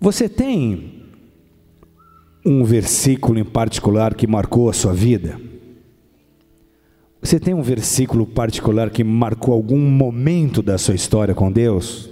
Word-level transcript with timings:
Você 0.00 0.28
tem 0.28 1.02
um 2.46 2.62
versículo 2.64 3.38
em 3.38 3.44
particular 3.44 4.14
que 4.14 4.26
marcou 4.26 4.70
a 4.70 4.72
sua 4.72 4.94
vida? 4.94 5.40
Você 7.20 7.40
tem 7.40 7.52
um 7.52 7.62
versículo 7.62 8.24
particular 8.24 8.90
que 8.90 9.02
marcou 9.02 9.52
algum 9.52 9.78
momento 9.78 10.62
da 10.62 10.78
sua 10.78 10.94
história 10.94 11.34
com 11.34 11.50
Deus? 11.50 12.08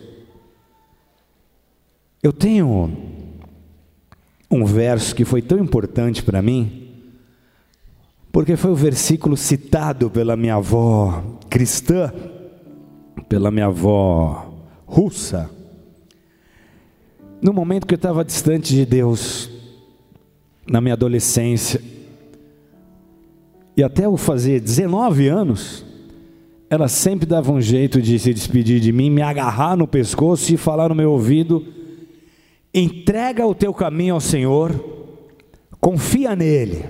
Eu 2.20 2.32
tenho 2.32 2.90
um 4.50 4.64
verso 4.64 5.14
que 5.14 5.24
foi 5.24 5.40
tão 5.40 5.58
importante 5.58 6.24
para 6.24 6.42
mim, 6.42 6.90
porque 8.32 8.56
foi 8.56 8.72
o 8.72 8.76
versículo 8.76 9.36
citado 9.36 10.10
pela 10.10 10.36
minha 10.36 10.56
avó 10.56 11.38
cristã, 11.48 12.12
pela 13.28 13.52
minha 13.52 13.66
avó 13.66 14.52
russa, 14.84 15.48
no 17.46 17.52
momento 17.52 17.86
que 17.86 17.94
eu 17.94 17.96
estava 17.96 18.24
distante 18.24 18.74
de 18.74 18.84
Deus, 18.84 19.48
na 20.68 20.80
minha 20.80 20.94
adolescência, 20.94 21.80
e 23.76 23.84
até 23.84 24.04
eu 24.04 24.16
fazer 24.16 24.58
19 24.58 25.28
anos, 25.28 25.86
ela 26.68 26.88
sempre 26.88 27.24
dava 27.24 27.52
um 27.52 27.60
jeito 27.60 28.02
de 28.02 28.18
se 28.18 28.34
despedir 28.34 28.80
de 28.80 28.90
mim, 28.90 29.10
me 29.10 29.22
agarrar 29.22 29.76
no 29.76 29.86
pescoço 29.86 30.52
e 30.52 30.56
falar 30.56 30.88
no 30.88 30.94
meu 30.96 31.12
ouvido: 31.12 31.64
entrega 32.74 33.46
o 33.46 33.54
teu 33.54 33.72
caminho 33.72 34.14
ao 34.14 34.20
Senhor, 34.20 34.72
confia 35.80 36.34
nele, 36.34 36.84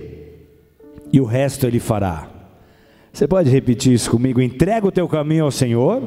e 1.13 1.21
o 1.21 1.27
resto 1.27 1.67
ele 1.67 1.79
fará. 1.79 2.31
Você 3.13 3.29
pode 3.29 3.51
repetir 3.51 3.93
isso 3.93 4.11
comigo? 4.11 4.41
Entrega 4.41 4.87
o 4.87 4.93
teu 4.93 5.07
caminho 5.07 5.45
ao 5.45 5.51
Senhor, 5.51 6.03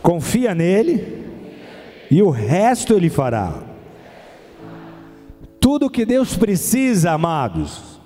confia 0.00 0.54
nele, 0.54 1.25
e 2.10 2.22
o 2.22 2.30
resto 2.30 2.94
ele 2.94 3.10
fará. 3.10 3.62
Tudo 5.60 5.90
que 5.90 6.04
Deus 6.04 6.36
precisa, 6.36 7.12
amados, 7.12 8.00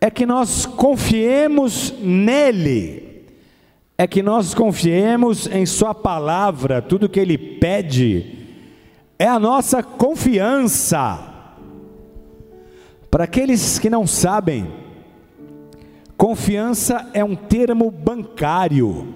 é 0.00 0.10
que 0.10 0.26
nós 0.26 0.66
confiemos 0.66 1.94
nele, 2.00 3.24
é 3.96 4.06
que 4.06 4.22
nós 4.22 4.52
confiemos 4.52 5.46
em 5.46 5.64
Sua 5.64 5.94
palavra, 5.94 6.82
tudo 6.82 7.08
que 7.08 7.20
Ele 7.20 7.38
pede, 7.38 8.38
é 9.18 9.26
a 9.26 9.38
nossa 9.38 9.82
confiança. 9.82 11.32
Para 13.10 13.24
aqueles 13.24 13.78
que 13.78 13.88
não 13.88 14.06
sabem, 14.06 14.66
confiança 16.16 17.08
é 17.14 17.24
um 17.24 17.36
termo 17.36 17.90
bancário, 17.90 19.14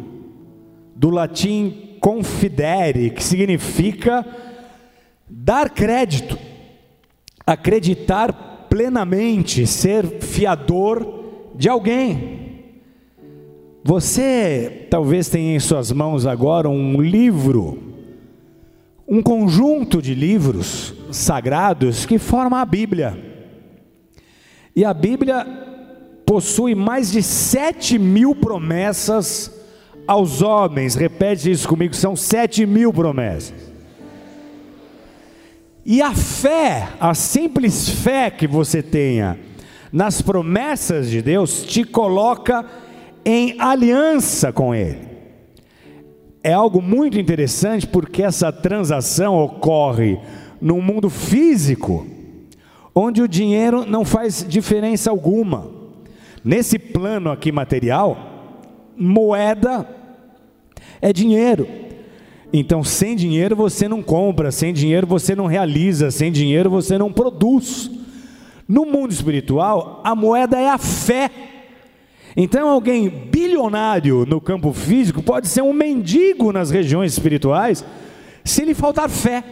do 0.95 1.11
latim 1.11 1.88
confidere, 2.01 3.11
que 3.11 3.23
significa 3.23 4.27
dar 5.29 5.71
crédito, 5.71 6.39
acreditar 7.47 8.67
plenamente, 8.69 9.67
ser 9.67 10.05
fiador 10.21 11.53
de 11.55 11.69
alguém. 11.69 12.39
Você 13.85 14.87
talvez 14.91 15.29
tenha 15.29 15.57
em 15.57 15.61
suas 15.61 15.91
mãos 15.93 16.27
agora 16.27 16.69
um 16.69 17.01
livro, 17.01 17.79
um 19.09 19.23
conjunto 19.23 20.03
de 20.03 20.15
livros 20.15 20.95
sagrados 21.11 22.05
que 22.05 22.19
forma 22.19 22.61
a 22.61 22.65
Bíblia. 22.65 23.17
E 24.77 24.85
a 24.85 24.93
Bíblia 24.93 25.47
possui 26.27 26.75
mais 26.75 27.11
de 27.11 27.23
sete 27.23 27.99
mil 27.99 28.35
promessas 28.35 29.58
aos 30.09 30.41
homens, 30.41 30.95
repete 30.95 31.51
isso 31.51 31.69
comigo, 31.69 31.95
são 31.95 32.17
sete 32.17 32.65
mil 32.65 32.91
promessas. 32.91 33.53
E 35.85 36.01
a 36.01 36.15
fé, 36.15 36.89
a 36.99 37.15
simples 37.15 37.91
fé 37.91 38.31
que 38.31 38.47
você 38.47 38.83
tenha 38.83 39.39
nas 39.93 40.23
promessas 40.23 41.11
de 41.11 41.21
Deus, 41.21 41.63
te 41.63 41.85
coloca 41.85 42.65
em 43.23 43.55
aliança 43.59 44.51
com 44.51 44.75
Ele. 44.75 45.07
É 46.43 46.55
algo 46.55 46.81
muito 46.81 47.19
interessante 47.19 47.87
porque 47.87 48.23
essa 48.23 48.51
transação 48.51 49.37
ocorre 49.37 50.19
no 50.59 50.81
mundo 50.81 51.11
físico, 51.11 52.07
onde 52.95 53.21
o 53.21 53.29
dinheiro 53.29 53.85
não 53.85 54.07
faz 54.07 54.45
diferença 54.49 55.11
alguma. 55.11 55.71
Nesse 56.43 56.79
plano 56.79 57.31
aqui 57.31 57.53
material, 57.53 58.39
moeda 58.97 59.98
é 61.01 61.13
dinheiro. 61.13 61.67
Então, 62.53 62.83
sem 62.83 63.15
dinheiro 63.15 63.55
você 63.55 63.87
não 63.87 64.03
compra, 64.03 64.51
sem 64.51 64.73
dinheiro 64.73 65.07
você 65.07 65.35
não 65.35 65.47
realiza, 65.47 66.11
sem 66.11 66.33
dinheiro 66.33 66.71
você 66.71 66.97
não 66.97 67.13
produz. 67.13 67.91
No 68.67 68.87
mundo 68.87 69.13
espiritual, 69.13 70.01
a 70.05 70.15
moeda 70.15 70.59
é 70.59 70.69
a 70.69 70.79
fé. 70.79 71.31
Então, 72.37 72.69
alguém 72.69 73.09
bilionário 73.09 74.25
no 74.27 74.41
campo 74.41 74.73
físico 74.73 75.23
pode 75.23 75.49
ser 75.49 75.63
um 75.63 75.73
mendigo 75.73 76.53
nas 76.53 76.71
regiões 76.71 77.13
espirituais 77.13 77.85
se 78.45 78.65
lhe 78.65 78.75
faltar 78.75 79.11
fé. 79.11 79.45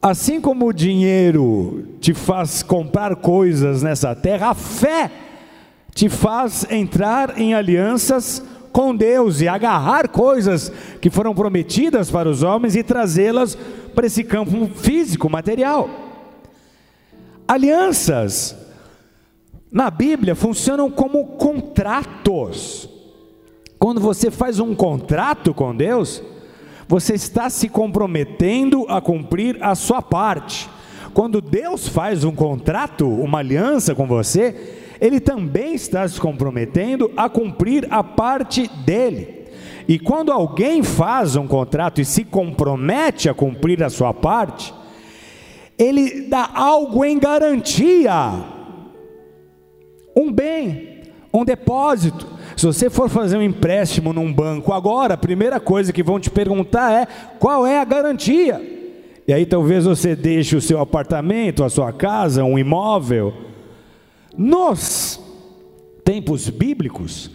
Assim 0.00 0.40
como 0.40 0.66
o 0.66 0.72
dinheiro 0.72 1.84
te 2.00 2.14
faz 2.14 2.62
comprar 2.62 3.16
coisas 3.16 3.82
nessa 3.82 4.14
terra, 4.14 4.50
a 4.50 4.54
fé 4.54 5.10
te 5.94 6.08
faz 6.08 6.66
entrar 6.70 7.38
em 7.38 7.54
alianças 7.54 8.42
com 8.72 8.94
Deus 8.94 9.40
e 9.40 9.48
agarrar 9.48 10.08
coisas 10.08 10.72
que 11.00 11.10
foram 11.10 11.34
prometidas 11.34 12.10
para 12.10 12.28
os 12.28 12.42
homens 12.42 12.76
e 12.76 12.82
trazê-las 12.82 13.56
para 13.94 14.06
esse 14.06 14.24
campo 14.24 14.68
físico, 14.74 15.28
material. 15.28 15.88
Alianças 17.46 18.56
na 19.70 19.90
Bíblia 19.90 20.34
funcionam 20.34 20.90
como 20.90 21.24
contratos. 21.36 22.88
Quando 23.78 24.00
você 24.00 24.30
faz 24.30 24.60
um 24.60 24.74
contrato 24.74 25.54
com 25.54 25.74
Deus, 25.74 26.22
você 26.86 27.14
está 27.14 27.48
se 27.48 27.68
comprometendo 27.68 28.84
a 28.88 29.00
cumprir 29.00 29.56
a 29.62 29.74
sua 29.74 30.02
parte. 30.02 30.68
Quando 31.14 31.40
Deus 31.40 31.88
faz 31.88 32.24
um 32.24 32.32
contrato, 32.32 33.08
uma 33.08 33.38
aliança 33.38 33.94
com 33.94 34.06
você, 34.06 34.79
ele 35.00 35.18
também 35.18 35.74
está 35.74 36.06
se 36.06 36.20
comprometendo 36.20 37.10
a 37.16 37.28
cumprir 37.28 37.86
a 37.90 38.04
parte 38.04 38.68
dele. 38.84 39.46
E 39.88 39.98
quando 39.98 40.30
alguém 40.30 40.82
faz 40.82 41.34
um 41.34 41.46
contrato 41.46 42.00
e 42.00 42.04
se 42.04 42.22
compromete 42.22 43.28
a 43.28 43.34
cumprir 43.34 43.82
a 43.82 43.90
sua 43.90 44.12
parte, 44.12 44.72
ele 45.78 46.28
dá 46.28 46.50
algo 46.54 47.04
em 47.04 47.18
garantia, 47.18 48.14
um 50.14 50.30
bem, 50.30 51.00
um 51.32 51.44
depósito. 51.44 52.26
Se 52.56 52.66
você 52.66 52.90
for 52.90 53.08
fazer 53.08 53.38
um 53.38 53.42
empréstimo 53.42 54.12
num 54.12 54.30
banco 54.30 54.72
agora, 54.72 55.14
a 55.14 55.18
primeira 55.18 55.58
coisa 55.58 55.92
que 55.92 56.02
vão 56.02 56.20
te 56.20 56.30
perguntar 56.30 56.92
é 56.92 57.06
qual 57.38 57.66
é 57.66 57.78
a 57.78 57.84
garantia. 57.84 58.60
E 59.26 59.32
aí 59.32 59.46
talvez 59.46 59.86
você 59.86 60.14
deixe 60.14 60.54
o 60.54 60.60
seu 60.60 60.78
apartamento, 60.78 61.64
a 61.64 61.70
sua 61.70 61.92
casa, 61.92 62.44
um 62.44 62.58
imóvel, 62.58 63.32
nos 64.36 65.20
tempos 66.04 66.48
bíblicos, 66.48 67.30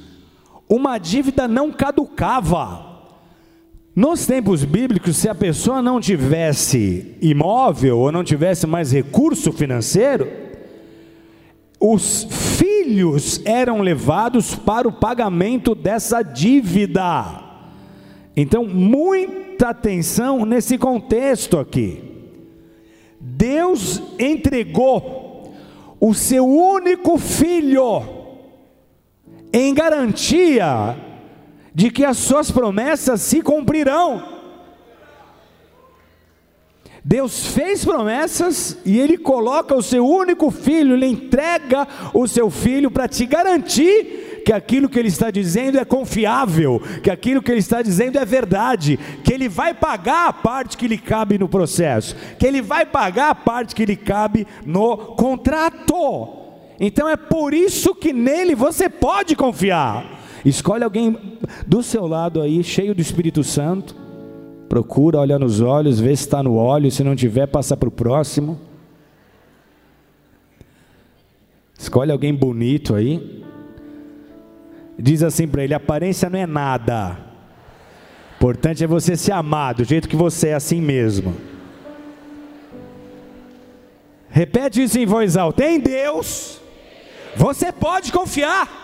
uma 0.68 0.98
dívida 0.98 1.48
não 1.48 1.72
caducava. 1.72 2.94
Nos 3.96 4.26
tempos 4.26 4.64
bíblicos, 4.66 5.16
se 5.16 5.30
a 5.30 5.36
pessoa 5.36 5.82
não 5.82 6.02
tivesse 6.02 7.16
imóvel 7.22 8.00
ou 8.00 8.12
não 8.12 8.24
tivesse 8.24 8.68
mais 8.68 8.92
recurso 8.92 9.54
financeiro, 9.54 10.28
os 11.80 12.28
filhos 12.58 13.42
eram 13.46 13.82
levados 13.82 14.56
para 14.56 14.88
o 14.88 14.92
pagamento 14.92 15.74
dessa 15.74 16.22
dívida. 16.22 17.44
Então, 18.36 18.66
muita 18.66 19.70
atenção 19.70 20.46
nesse 20.46 20.78
contexto 20.78 21.58
aqui. 21.58 22.04
Deus 23.20 24.02
entregou 24.20 25.25
o 26.00 26.14
seu 26.14 26.46
único 26.46 27.18
filho, 27.18 28.04
em 29.52 29.74
garantia 29.74 30.96
de 31.74 31.90
que 31.90 32.06
as 32.06 32.18
suas 32.18 32.52
promessas 32.52 33.22
se 33.22 33.42
cumprirão. 33.42 34.36
Deus 37.04 37.48
fez 37.48 37.86
promessas 37.86 38.80
e 38.84 39.00
Ele 39.00 39.18
coloca 39.18 39.76
o 39.76 39.82
seu 39.84 40.08
único 40.08 40.50
filho, 40.50 40.96
Ele 40.96 41.06
entrega 41.06 41.88
o 42.14 42.28
seu 42.28 42.50
filho 42.50 42.90
para 42.90 43.08
te 43.08 43.26
garantir 43.26 44.35
que 44.46 44.54
aquilo 44.54 44.88
que 44.88 45.00
ele 45.00 45.08
está 45.08 45.32
dizendo 45.32 45.80
é 45.80 45.84
confiável, 45.84 46.80
que 47.02 47.10
aquilo 47.10 47.42
que 47.42 47.52
ele 47.52 47.60
está 47.60 47.82
dizendo 47.82 48.20
é 48.20 48.24
verdade, 48.24 49.00
que 49.24 49.34
ele 49.34 49.50
vai 49.50 49.74
pagar 49.74 50.28
a 50.28 50.34
parte 50.34 50.78
que 50.78 50.88
lhe 50.88 51.00
cabe 51.00 51.40
no 51.40 51.50
processo, 51.50 52.16
que 52.38 52.46
ele 52.46 52.62
vai 52.62 52.86
pagar 52.86 53.32
a 53.32 53.36
parte 53.36 53.74
que 53.74 53.84
lhe 53.84 53.96
cabe 53.96 54.46
no 54.64 54.98
contrato. 54.98 56.30
Então 56.80 57.10
é 57.10 57.18
por 57.18 57.56
isso 57.56 57.96
que 57.96 58.14
nele 58.14 58.54
você 58.54 58.88
pode 58.88 59.36
confiar. 59.36 60.22
Escolhe 60.46 60.84
alguém 60.84 61.18
do 61.66 61.82
seu 61.82 62.06
lado 62.06 62.40
aí, 62.40 62.64
cheio 62.64 62.94
do 62.94 63.02
Espírito 63.02 63.44
Santo, 63.44 63.96
procura, 64.70 65.18
olha 65.18 65.40
nos 65.40 65.60
olhos, 65.60 66.00
vê 66.00 66.16
se 66.16 66.22
está 66.22 66.44
no 66.44 66.56
óleo, 66.56 66.92
se 66.92 67.04
não 67.04 67.16
tiver, 67.16 67.48
passa 67.48 67.76
para 67.76 67.90
o 67.90 67.92
próximo. 67.92 68.60
Escolhe 71.80 72.12
alguém 72.12 72.34
bonito 72.34 72.94
aí. 72.94 73.45
Diz 74.98 75.24
assim 75.24 75.48
para 75.48 75.64
ele: 75.64 75.74
aparência 75.74 76.30
não 76.30 76.40
é 76.40 76.46
nada. 76.46 77.18
Importante 78.36 78.84
é 78.84 78.88
você 78.88 79.16
se 79.16 79.32
amar 79.32 79.74
do 79.74 79.84
jeito 79.84 80.08
que 80.08 80.16
você 80.16 80.50
é 80.50 80.54
assim 80.54 80.82
mesmo. 80.82 81.36
Repete 84.30 84.84
isso 84.84 85.00
em 85.00 85.06
voz 85.06 85.38
alta. 85.38 85.66
Em 85.66 85.80
Deus, 85.80 86.60
você 87.36 87.72
pode 87.72 88.12
confiar. 88.12 88.84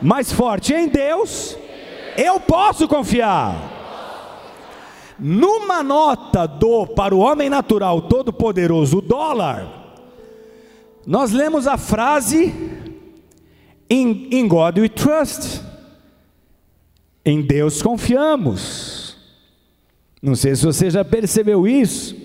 Mais 0.00 0.32
forte, 0.32 0.74
em 0.74 0.88
Deus, 0.88 1.56
eu 2.16 2.40
posso 2.40 2.88
confiar. 2.88 3.54
Numa 5.18 5.82
nota 5.82 6.46
do 6.46 6.86
para 6.86 7.14
o 7.14 7.18
homem 7.18 7.48
natural 7.48 8.02
todo-poderoso, 8.02 8.98
o 8.98 9.02
dólar, 9.02 9.66
nós 11.06 11.32
lemos 11.32 11.66
a 11.66 11.78
frase 11.78 12.75
In, 13.88 14.28
in 14.30 14.48
God 14.48 14.78
we 14.78 14.88
trust. 14.88 15.62
Em 17.24 17.42
Deus 17.42 17.82
confiamos. 17.82 19.16
Não 20.22 20.34
sei 20.34 20.54
se 20.56 20.64
você 20.64 20.90
já 20.90 21.04
percebeu 21.04 21.66
isso. 21.66 22.16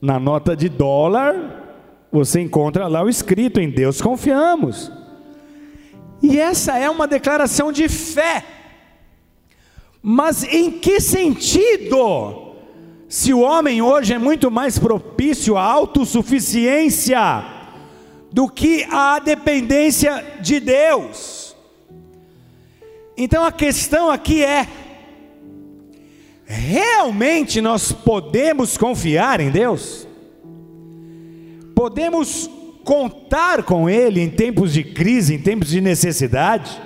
Na 0.00 0.20
nota 0.20 0.56
de 0.56 0.68
dólar, 0.68 1.76
você 2.10 2.40
encontra 2.40 2.86
lá 2.86 3.02
o 3.02 3.08
escrito: 3.08 3.60
Em 3.60 3.70
Deus 3.70 4.00
confiamos. 4.00 4.90
E 6.22 6.38
essa 6.38 6.78
é 6.78 6.88
uma 6.88 7.06
declaração 7.06 7.72
de 7.72 7.88
fé. 7.88 8.44
Mas 10.02 10.44
em 10.44 10.70
que 10.70 11.00
sentido? 11.00 12.54
Se 13.08 13.32
o 13.32 13.40
homem 13.40 13.80
hoje 13.80 14.12
é 14.12 14.18
muito 14.18 14.50
mais 14.50 14.78
propício 14.78 15.56
à 15.56 15.62
autossuficiência, 15.62 17.18
do 18.32 18.48
que 18.48 18.84
a 18.90 19.18
dependência 19.18 20.24
de 20.40 20.60
Deus. 20.60 21.56
Então 23.16 23.44
a 23.44 23.50
questão 23.50 24.10
aqui 24.10 24.44
é: 24.44 24.66
realmente 26.46 27.60
nós 27.60 27.92
podemos 27.92 28.76
confiar 28.76 29.40
em 29.40 29.50
Deus? 29.50 30.06
Podemos 31.74 32.50
contar 32.84 33.62
com 33.62 33.88
Ele 33.88 34.20
em 34.20 34.30
tempos 34.30 34.72
de 34.72 34.82
crise, 34.82 35.34
em 35.34 35.38
tempos 35.38 35.68
de 35.68 35.80
necessidade? 35.80 36.80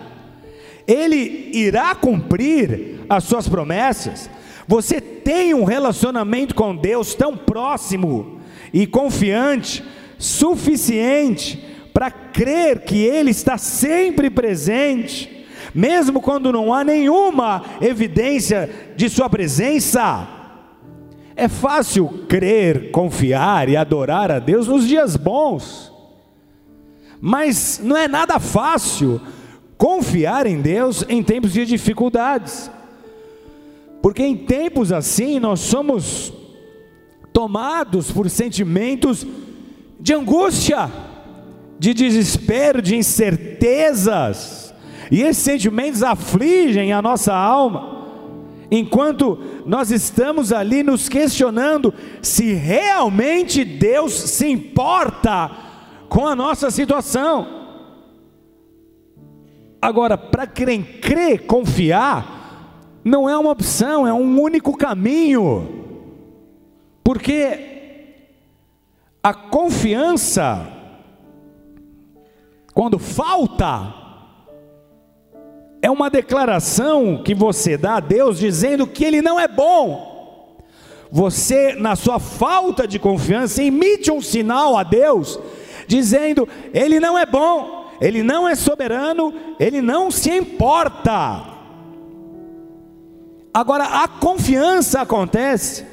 Ele 0.87 1.51
irá 1.53 1.95
cumprir 1.95 3.01
as 3.09 3.25
suas 3.25 3.49
promessas? 3.49 4.29
Você 4.67 5.01
tem 5.01 5.55
um 5.55 5.65
relacionamento 5.65 6.55
com 6.55 6.75
Deus 6.75 7.15
tão 7.15 7.37
próximo 7.37 8.41
e 8.73 8.87
confiante 8.87 9.85
suficiente 10.23 11.59
para 11.93 12.09
crer 12.09 12.85
que 12.85 12.99
Ele 12.99 13.33
está 13.33 13.59
sempre 13.59 14.31
presente, 14.31 15.47
mesmo 15.75 16.21
quando 16.21 16.53
não 16.53 16.73
há 16.73 16.85
nenhuma 16.85 17.65
evidência 17.81 18.71
de 18.97 19.11
Sua 19.11 19.29
presença. 19.29 20.29
É 21.35 21.49
fácil 21.49 22.25
crer, 22.29 22.93
confiar 22.93 23.69
e 23.69 23.77
adorar 23.77 24.31
a 24.31 24.39
Deus 24.39 24.69
nos 24.69 24.87
dias 24.87 25.17
bons, 25.17 25.93
mas 27.21 27.81
não 27.83 27.97
é 27.97 28.07
nada 28.07 28.39
fácil 28.39 29.21
confiar 29.77 30.47
em 30.47 30.61
Deus 30.61 31.05
em 31.09 31.21
tempos 31.21 31.53
de 31.53 31.67
dificuldades, 31.67 32.71
porque 34.01 34.23
em 34.23 34.37
tempos 34.37 34.93
assim 34.93 35.41
nós 35.41 35.59
somos 35.59 36.33
tomados 37.33 38.13
por 38.13 38.31
sentimentos 38.31 39.27
de 40.03 40.13
angústia, 40.13 40.91
de 41.79 41.95
desespero, 41.95 42.83
de 42.83 42.97
incertezas, 42.97 44.75
e 45.11 45.23
esses 45.23 45.45
sentimentos 45.45 46.03
afligem 46.03 46.93
a 46.93 47.01
nossa 47.01 47.33
alma, 47.33 48.03
enquanto 48.69 49.39
nós 49.65 49.93
estamos 49.93 50.53
ali 50.53 50.83
nos 50.83 51.09
questionando 51.09 51.95
se 52.21 52.53
realmente 52.53 53.65
Deus 53.65 54.13
se 54.13 54.49
importa 54.49 55.51
com 56.09 56.27
a 56.27 56.35
nossa 56.35 56.69
situação. 56.69 57.61
Agora, 59.81 60.19
para 60.19 60.49
quem 60.49 60.83
crê, 60.83 61.39
confiar, 61.39 62.99
não 63.05 63.29
é 63.29 63.39
uma 63.39 63.51
opção, 63.51 64.05
é 64.07 64.13
um 64.13 64.41
único 64.41 64.77
caminho, 64.77 65.69
porque 67.05 67.72
a 69.23 69.33
confiança, 69.33 70.67
quando 72.75 72.99
falta, 72.99 73.95
é 75.81 75.89
uma 75.89 76.11
declaração 76.11 77.23
que 77.23 77.33
você 77.35 77.77
dá 77.77 77.97
a 77.97 78.01
Deus 78.01 78.39
dizendo 78.39 78.87
que 78.87 79.05
Ele 79.05 79.23
não 79.23 79.39
é 79.39 79.47
bom. 79.47 80.59
Você, 81.11 81.75
na 81.75 81.95
sua 81.95 82.19
falta 82.19 82.89
de 82.89 82.99
confiança, 82.99 83.63
emite 83.63 84.11
um 84.11 84.21
sinal 84.21 84.77
a 84.77 84.83
Deus, 84.83 85.39
dizendo: 85.87 86.49
Ele 86.75 86.99
não 86.99 87.17
é 87.17 87.25
bom, 87.25 87.91
Ele 88.01 88.25
não 88.25 88.49
é 88.49 88.57
soberano, 88.57 89.33
Ele 89.61 89.81
não 89.81 90.11
se 90.11 90.31
importa. 90.31 91.45
Agora, 93.55 93.85
a 94.03 94.09
confiança 94.09 95.03
acontece 95.03 95.92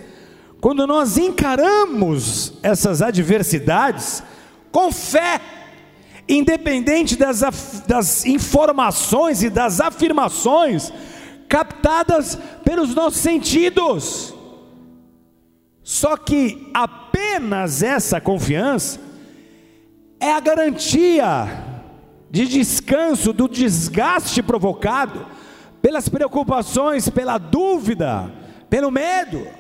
quando 0.62 0.86
nós 0.86 1.18
encaramos 1.18 2.54
essas 2.62 3.02
adversidades 3.02 4.22
com 4.72 4.92
fé, 4.92 5.40
independente 6.28 7.16
das, 7.16 7.84
das 7.88 8.26
informações 8.26 9.42
e 9.42 9.50
das 9.50 9.80
afirmações 9.80 10.92
captadas 11.48 12.38
pelos 12.64 12.94
nossos 12.94 13.22
sentidos. 13.22 14.36
Só 15.82 16.16
que 16.18 16.70
apenas 16.74 17.82
essa 17.82 18.22
confiança 18.22 19.00
é 20.20 20.32
a 20.32 20.40
garantia 20.40 21.48
de 22.30 22.46
descanso 22.46 23.34
do 23.34 23.48
desgaste 23.48 24.44
provocado 24.44 25.26
pelas 25.82 26.08
preocupações, 26.10 27.10
pela 27.10 27.38
dúvida, 27.38 28.32
pelo 28.70 28.92
medo. 28.92 29.59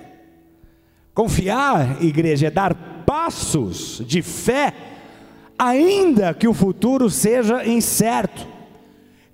Confiar, 1.20 2.02
igreja, 2.02 2.48
é 2.48 2.50
dar 2.50 2.74
passos 3.06 4.02
de 4.08 4.22
fé, 4.22 4.74
ainda 5.58 6.34
que 6.34 6.48
o 6.48 6.54
futuro 6.54 7.10
seja 7.10 7.68
incerto, 7.68 8.48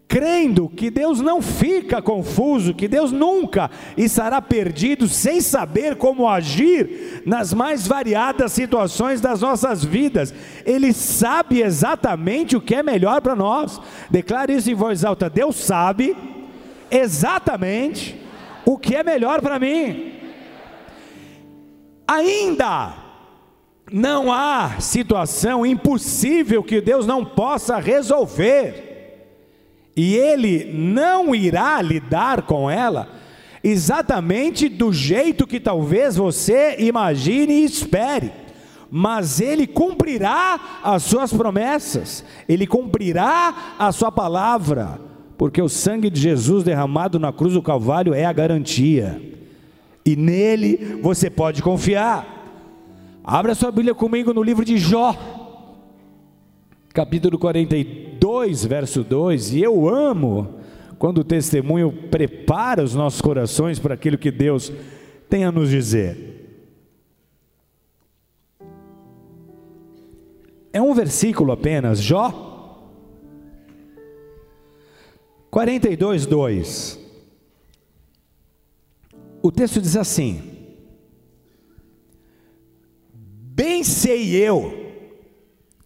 crendo 0.08 0.68
que 0.68 0.90
Deus 0.90 1.22
não 1.22 1.44
fica 1.44 2.02
confuso, 2.02 2.74
que 2.74 2.88
Deus 2.88 3.12
nunca 3.12 3.70
estará 3.96 4.42
perdido 4.42 5.08
sem 5.08 5.40
saber 5.40 5.96
como 5.96 6.28
agir 6.28 7.22
nas 7.24 7.54
mais 7.54 7.86
variadas 7.86 8.52
situações 8.52 9.22
das 9.22 9.42
nossas 9.42 9.86
vidas. 9.86 10.34
Ele 10.66 10.92
sabe 10.92 11.62
exatamente 11.62 12.58
o 12.58 12.62
que 12.62 12.74
é 12.74 12.82
melhor 12.82 13.22
para 13.22 13.36
nós. 13.36 13.80
Declare 14.10 14.56
isso 14.56 14.72
em 14.72 14.74
voz 14.74 15.06
alta: 15.06 15.30
Deus 15.30 15.56
sabe 15.56 16.18
exatamente 16.90 18.20
o 18.66 18.76
que 18.76 18.96
é 18.96 19.04
melhor 19.04 19.40
para 19.40 19.60
mim. 19.60 20.15
Ainda 22.08 22.94
não 23.92 24.32
há 24.32 24.80
situação 24.80 25.66
impossível 25.66 26.64
que 26.64 26.82
Deus 26.82 27.06
não 27.06 27.24
possa 27.24 27.78
resolver, 27.78 28.84
e 29.96 30.16
Ele 30.16 30.72
não 30.74 31.34
irá 31.34 31.82
lidar 31.82 32.42
com 32.44 32.70
ela 32.70 33.08
exatamente 33.64 34.70
do 34.70 34.94
jeito 34.94 35.48
que 35.48 35.60
talvez 35.60 36.16
você 36.16 36.76
imagine 36.80 37.54
e 37.54 37.64
espere, 37.66 38.32
mas 38.92 39.40
Ele 39.40 39.66
cumprirá 39.66 40.82
as 40.84 41.04
suas 41.04 41.34
promessas, 41.34 42.24
Ele 42.48 42.68
cumprirá 42.68 43.76
a 43.80 43.92
sua 43.92 44.12
palavra, 44.12 45.00
porque 45.38 45.62
o 45.62 45.70
sangue 45.70 46.10
de 46.10 46.20
Jesus 46.20 46.64
derramado 46.64 47.20
na 47.20 47.32
cruz 47.32 47.54
do 47.54 47.62
Calvário 47.62 48.14
é 48.14 48.26
a 48.26 48.34
garantia 48.34 49.35
e 50.06 50.16
nele 50.16 51.00
você 51.02 51.30
pode 51.30 51.64
confiar. 51.64 52.34
Abra 53.24 53.56
sua 53.56 53.72
Bíblia 53.72 53.96
comigo 53.96 54.34
no 54.34 54.44
livro 54.44 54.64
de 54.64 54.78
Jó, 54.78 55.16
capítulo 56.94 57.40
42, 57.40 58.64
verso 58.66 59.04
2. 59.04 59.54
E 59.54 59.64
eu 59.64 59.90
amo 59.90 60.60
quando 61.00 61.20
o 61.20 61.24
testemunho 61.24 61.92
prepara 62.12 62.84
os 62.84 62.94
nossos 62.94 63.20
corações 63.20 63.80
para 63.80 63.96
aquilo 63.96 64.18
que 64.18 64.30
Deus 64.30 64.72
tem 65.28 65.44
a 65.44 65.52
nos 65.52 65.70
dizer. 65.70 66.34
É 70.72 70.82
um 70.82 70.94
versículo 70.94 71.52
apenas, 71.52 72.00
Jó 72.00 72.54
42, 75.56 76.26
2. 76.26 77.05
O 79.48 79.52
texto 79.52 79.80
diz 79.80 79.96
assim: 79.96 80.42
Bem 83.14 83.84
sei 83.84 84.36
eu 84.36 84.92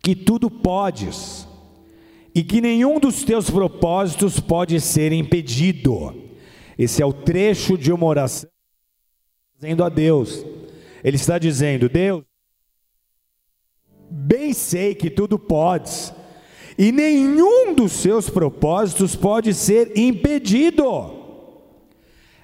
que 0.01 0.15
tudo 0.15 0.49
podes, 0.49 1.45
e 2.33 2.41
que 2.41 2.61
nenhum 2.61 3.01
dos 3.01 3.25
teus 3.25 3.49
propósitos 3.49 4.39
pode 4.39 4.79
ser 4.79 5.11
impedido. 5.11 6.15
Esse 6.77 7.01
é 7.01 7.05
o 7.05 7.11
trecho 7.11 7.77
de 7.77 7.91
uma 7.91 8.05
oração 8.05 8.49
dizendo 9.55 9.83
a 9.83 9.89
Deus. 9.89 10.45
Ele 11.03 11.17
está 11.17 11.37
dizendo: 11.37 11.89
Deus, 11.89 12.23
bem 14.09 14.53
sei 14.53 14.95
que 14.95 15.09
tudo 15.09 15.37
podes, 15.37 16.13
e 16.77 16.93
nenhum 16.93 17.75
dos 17.75 17.91
seus 17.91 18.29
propósitos 18.29 19.17
pode 19.17 19.53
ser 19.53 19.97
impedido. 19.97 21.18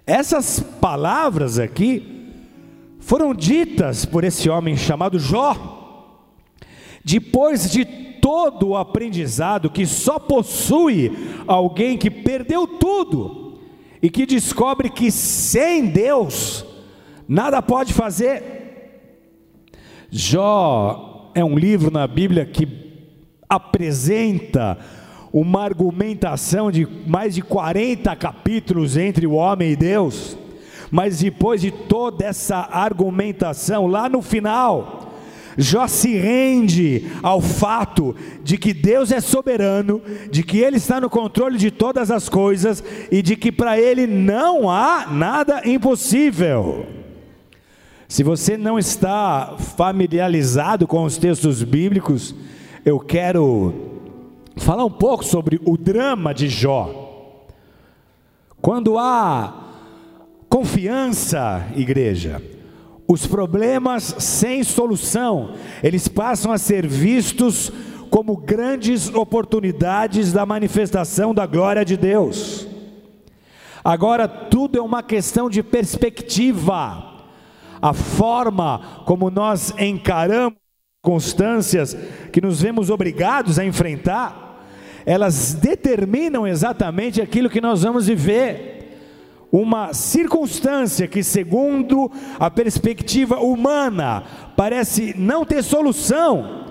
Essas 0.06 0.60
palavras 0.60 1.58
aqui 1.58 2.32
foram 3.00 3.34
ditas 3.34 4.06
por 4.06 4.24
esse 4.24 4.50
homem 4.50 4.78
chamado 4.78 5.18
Jó, 5.18 6.22
depois 7.04 7.70
de 7.72 7.86
todo 7.86 8.70
o 8.70 8.78
aprendizado 8.78 9.70
que 9.70 9.86
só 9.86 10.18
possui 10.18 11.12
alguém 11.48 11.98
que 11.98 12.10
perdeu 12.10 12.68
tudo 12.68 13.60
e 14.02 14.10
que 14.10 14.26
descobre 14.26 14.90
que 14.90 15.12
sem 15.12 15.88
Deus 15.88 16.66
nada 17.28 17.62
pode 17.62 17.94
fazer. 17.94 18.56
Jó 20.12 21.32
é 21.34 21.44
um 21.44 21.58
livro 21.58 21.92
na 21.92 22.08
Bíblia 22.08 22.46
que 22.46 22.68
apresenta 23.50 24.78
uma 25.36 25.66
argumentação 25.66 26.72
de 26.72 26.88
mais 27.06 27.36
de 27.36 27.42
40 27.42 28.16
capítulos 28.16 28.96
entre 28.96 29.28
o 29.28 29.34
homem 29.34 29.72
e 29.72 29.76
Deus, 29.76 30.38
mas 30.90 31.20
depois 31.20 31.60
de 31.60 31.72
toda 31.72 32.24
essa 32.24 32.56
argumentação, 32.56 33.86
lá 33.86 34.08
no 34.08 34.22
final, 34.22 35.12
Jó 35.58 35.88
se 35.90 36.16
rende 36.16 37.12
ao 37.22 37.42
fato 37.42 38.16
de 38.46 38.58
que 38.58 38.74
Deus 38.74 39.12
é 39.12 39.20
soberano, 39.20 40.02
de 40.32 40.42
que 40.42 40.60
Ele 40.60 40.78
está 40.78 41.02
no 41.02 41.10
controle 41.10 41.58
de 41.58 41.70
todas 41.70 42.12
as 42.12 42.30
coisas 42.30 42.82
e 43.12 43.22
de 43.22 43.36
que 43.36 43.52
para 43.52 43.78
Ele 43.78 44.08
não 44.08 44.70
há 44.70 45.06
nada 45.12 45.64
impossível. 45.66 46.86
Se 48.08 48.24
você 48.24 48.56
não 48.56 48.80
está 48.80 49.58
familiarizado 49.76 50.88
com 50.88 51.04
os 51.04 51.18
textos 51.18 51.62
bíblicos, 51.62 52.34
eu 52.86 53.02
quero 53.02 53.95
falar 54.56 54.86
um 54.86 54.92
pouco 54.92 55.24
sobre 55.24 55.60
o 55.66 55.78
drama 55.78 56.34
de 56.34 56.48
Jó. 56.48 57.04
Quando 58.62 58.98
há 58.98 59.54
confiança, 60.50 61.68
igreja, 61.76 62.42
os 63.08 63.28
problemas 63.28 64.16
sem 64.20 64.64
solução, 64.64 65.54
eles 65.84 66.08
passam 66.08 66.52
a 66.52 66.58
ser 66.58 66.88
vistos 66.88 67.72
como 68.10 68.38
grandes 68.38 69.14
oportunidades 69.14 70.32
da 70.32 70.46
manifestação 70.46 71.34
da 71.34 71.46
glória 71.46 71.84
de 71.86 71.98
Deus. 71.98 72.68
Agora, 73.84 74.28
tudo 74.28 74.80
é 74.80 74.82
uma 74.82 75.04
questão 75.04 75.50
de 75.50 75.62
perspectiva. 75.62 77.14
A 77.80 77.94
forma 77.94 79.04
como 79.06 79.30
nós 79.30 79.72
encaramos 79.78 80.58
constâncias 81.04 81.96
que 82.32 82.42
nos 82.42 82.60
vemos 82.60 82.90
obrigados 82.90 83.60
a 83.60 83.66
enfrentar, 83.66 84.45
elas 85.06 85.54
determinam 85.54 86.48
exatamente 86.48 87.22
aquilo 87.22 87.50
que 87.50 87.62
nós 87.62 87.84
vamos 87.84 88.08
viver. 88.08 88.74
Uma 89.52 89.94
circunstância 89.94 91.08
que, 91.08 91.24
segundo 91.24 92.12
a 92.40 92.50
perspectiva 92.50 93.40
humana, 93.40 94.24
parece 94.56 95.14
não 95.18 95.46
ter 95.46 95.64
solução, 95.64 96.66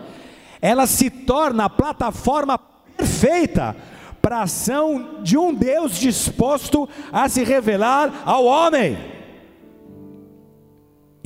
ela 0.61 0.87
se 0.87 1.09
torna 1.09 1.67
a 1.67 1.71
plataforma 1.71 2.59
perfeita 2.59 3.77
para 4.21 4.39
a 4.39 4.43
ação 4.43 5.21
de 5.23 5.39
um 5.39 5.55
Deus 5.55 5.99
disposto 5.99 6.89
a 7.13 7.29
se 7.29 7.45
revelar 7.45 8.23
ao 8.25 8.45
homem. 8.45 9.14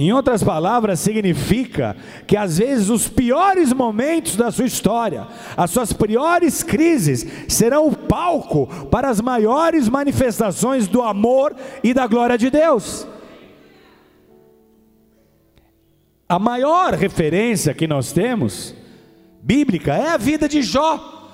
Em 0.01 0.13
outras 0.13 0.45
palavras, 0.45 1.01
significa 1.01 1.97
que 2.25 2.37
às 2.37 2.59
vezes 2.59 2.89
os 2.89 3.09
piores 3.09 3.73
momentos 3.73 4.37
da 4.37 4.49
sua 4.53 4.65
história, 4.65 5.27
as 5.57 5.73
suas 5.73 5.93
piores 5.93 6.63
crises, 6.63 7.27
serão 7.49 7.89
o 7.89 7.97
palco 7.97 8.69
para 8.93 9.09
as 9.09 9.21
maiores 9.21 9.89
manifestações 9.89 10.87
do 10.87 11.03
amor 11.03 11.53
e 11.83 11.93
da 11.93 12.07
glória 12.07 12.39
de 12.39 12.49
Deus. 12.49 13.09
A 16.29 16.39
maior 16.39 16.95
referência 16.95 17.75
que 17.75 17.89
nós 17.89 18.13
temos, 18.13 18.77
bíblica, 19.43 19.95
é 19.95 20.11
a 20.11 20.17
vida 20.17 20.49
de 20.49 20.63
Jó, 20.63 21.29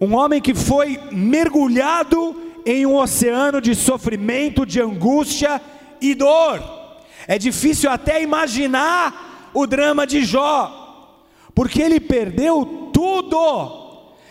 um 0.00 0.14
homem 0.14 0.40
que 0.40 0.54
foi 0.54 0.98
mergulhado 1.12 2.34
em 2.64 2.86
um 2.86 2.96
oceano 2.96 3.60
de 3.60 3.74
sofrimento, 3.74 4.64
de 4.64 4.80
angústia 4.80 5.60
e 6.00 6.14
dor 6.14 6.83
é 7.26 7.38
difícil 7.38 7.90
até 7.90 8.22
imaginar 8.22 9.50
o 9.52 9.66
drama 9.66 10.06
de 10.06 10.24
Jó, 10.24 11.22
porque 11.54 11.80
ele 11.80 12.00
perdeu 12.00 12.90
tudo. 12.92 13.82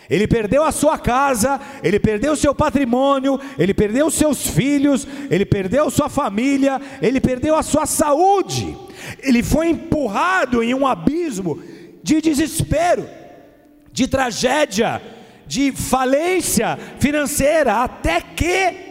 Ele 0.10 0.28
perdeu 0.28 0.64
a 0.64 0.72
sua 0.72 1.00
casa, 1.00 1.60
ele 1.82 1.98
perdeu 2.00 2.34
o 2.34 2.38
seu 2.38 2.54
patrimônio, 2.54 3.40
ele 3.58 3.74
perdeu 3.74 4.08
os 4.08 4.14
seus 4.14 4.46
filhos, 4.46 5.08
ele 5.32 5.46
perdeu 5.46 5.90
sua 5.90 6.10
família, 6.10 6.80
ele 7.02 7.22
perdeu 7.22 7.56
a 7.56 7.64
sua 7.64 7.86
saúde. 7.86 8.78
Ele 9.20 9.42
foi 9.42 9.70
empurrado 9.70 10.62
em 10.62 10.74
um 10.74 10.86
abismo 10.86 11.62
de 12.04 12.22
desespero, 12.22 13.10
de 13.92 14.06
tragédia, 14.08 15.02
de 15.48 15.72
falência 15.72 16.78
financeira, 17.00 17.82
até 17.84 18.20
que 18.20 18.83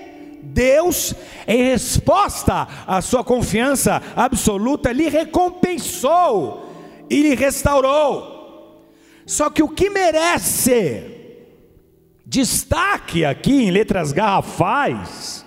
Deus, 0.43 1.15
em 1.47 1.71
resposta 1.71 2.67
à 2.87 3.01
sua 3.01 3.23
confiança 3.23 4.03
absoluta, 4.17 4.93
lhe 4.93 5.09
recompensou 5.09 6.69
e 7.09 7.23
lhe 7.23 7.35
restaurou. 7.35 8.83
Só 9.25 9.49
que 9.49 9.63
o 9.63 9.69
que 9.69 9.89
merece 9.89 11.05
destaque 12.27 13.25
aqui 13.25 13.65
em 13.65 13.71
letras 13.71 14.11
garrafais 14.11 15.45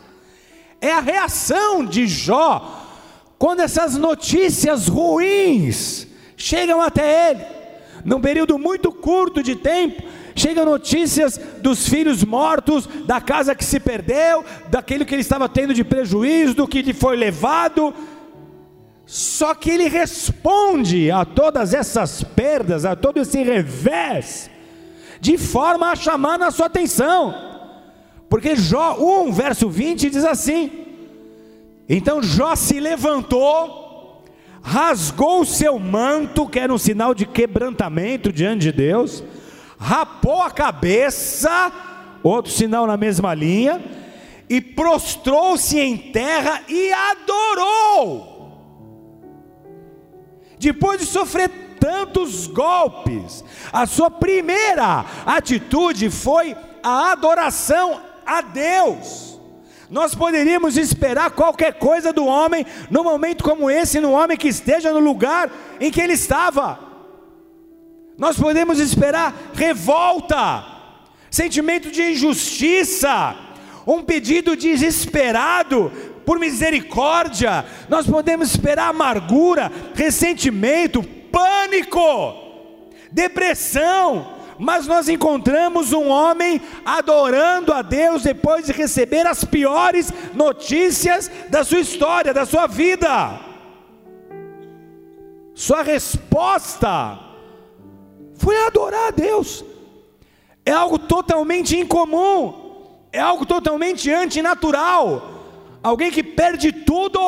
é 0.79 0.91
a 0.91 0.99
reação 0.99 1.85
de 1.85 2.07
Jó 2.07 2.83
quando 3.37 3.61
essas 3.61 3.97
notícias 3.97 4.87
ruins 4.87 6.07
chegam 6.37 6.81
até 6.81 7.31
ele. 7.31 7.45
Num 8.03 8.21
período 8.21 8.57
muito 8.59 8.91
curto 8.91 9.41
de 9.41 9.55
tempo, 9.55 10.03
Chegam 10.35 10.65
notícias 10.65 11.39
dos 11.61 11.87
filhos 11.87 12.21
mortos, 12.25 12.85
da 13.05 13.21
casa 13.21 13.55
que 13.55 13.63
se 13.63 13.79
perdeu, 13.79 14.43
daquilo 14.67 15.05
que 15.05 15.15
ele 15.15 15.21
estava 15.21 15.47
tendo 15.47 15.73
de 15.73 15.81
prejuízo, 15.81 16.53
do 16.53 16.67
que 16.67 16.81
lhe 16.81 16.93
foi 16.93 17.15
levado. 17.15 17.93
Só 19.05 19.55
que 19.55 19.69
ele 19.69 19.87
responde 19.87 21.09
a 21.09 21.23
todas 21.23 21.73
essas 21.73 22.21
perdas, 22.21 22.83
a 22.83 22.97
todo 22.97 23.21
esse 23.21 23.41
revés, 23.41 24.49
de 25.21 25.37
forma 25.37 25.91
a 25.91 25.95
chamar 25.95 26.37
na 26.37 26.51
sua 26.51 26.65
atenção. 26.65 27.33
Porque 28.29 28.57
Jó 28.57 28.97
1, 28.99 29.31
verso 29.31 29.69
20 29.69 30.09
diz 30.09 30.25
assim: 30.25 30.69
Então 31.87 32.21
Jó 32.21 32.57
se 32.57 32.77
levantou, 32.79 34.25
rasgou 34.61 35.41
o 35.41 35.45
seu 35.45 35.79
manto, 35.79 36.45
que 36.45 36.59
era 36.59 36.73
um 36.73 36.77
sinal 36.77 37.13
de 37.13 37.25
quebrantamento 37.25 38.33
diante 38.33 38.63
de 38.63 38.71
Deus, 38.73 39.23
rapou 39.85 40.41
a 40.41 40.49
cabeça, 40.49 41.71
outro 42.23 42.51
sinal 42.51 42.87
na 42.87 42.97
mesma 42.97 43.35
linha, 43.35 43.83
e 44.49 44.59
prostrou-se 44.59 45.79
em 45.79 45.95
terra 45.95 46.61
e 46.67 46.91
adorou. 46.91 48.33
Depois 50.57 50.99
de 50.99 51.05
sofrer 51.05 51.51
tantos 51.79 52.47
golpes, 52.47 53.43
a 53.71 53.85
sua 53.85 54.09
primeira 54.09 55.05
atitude 55.23 56.09
foi 56.09 56.55
a 56.81 57.11
adoração 57.11 58.01
a 58.25 58.41
Deus. 58.41 59.39
Nós 59.87 60.15
poderíamos 60.15 60.77
esperar 60.77 61.29
qualquer 61.29 61.73
coisa 61.73 62.11
do 62.11 62.25
homem 62.25 62.65
num 62.89 63.03
momento 63.03 63.43
como 63.43 63.69
esse, 63.69 63.99
no 63.99 64.13
homem 64.13 64.35
que 64.35 64.47
esteja 64.47 64.91
no 64.91 64.99
lugar 64.99 65.47
em 65.79 65.91
que 65.91 66.01
ele 66.01 66.13
estava. 66.13 66.94
Nós 68.17 68.37
podemos 68.37 68.79
esperar 68.79 69.51
revolta, 69.53 70.63
sentimento 71.29 71.91
de 71.91 72.11
injustiça, 72.11 73.35
um 73.85 74.01
pedido 74.01 74.55
desesperado 74.55 75.91
por 76.25 76.39
misericórdia. 76.39 77.65
Nós 77.89 78.07
podemos 78.07 78.51
esperar 78.51 78.89
amargura, 78.89 79.71
ressentimento, 79.93 81.03
pânico, 81.29 82.33
depressão, 83.11 84.33
mas 84.57 84.87
nós 84.87 85.09
encontramos 85.09 85.91
um 85.91 86.07
homem 86.07 86.61
adorando 86.85 87.73
a 87.73 87.81
Deus 87.81 88.23
depois 88.23 88.65
de 88.65 88.71
receber 88.71 89.27
as 89.27 89.43
piores 89.43 90.11
notícias 90.33 91.29
da 91.49 91.65
sua 91.65 91.81
história, 91.81 92.33
da 92.33 92.45
sua 92.45 92.65
vida. 92.65 93.41
Sua 95.53 95.81
resposta 95.81 97.24
foi 98.45 98.55
adorar 98.67 99.07
a 99.07 99.11
Deus. 99.11 99.65
É 100.63 100.71
algo 100.71 100.99
totalmente 100.99 101.75
incomum, 101.75 102.53
é 103.11 103.19
algo 103.19 103.43
totalmente 103.43 104.11
antinatural. 104.11 105.31
Alguém 105.81 106.11
que 106.11 106.21
perde 106.21 106.71
tudo, 106.71 107.19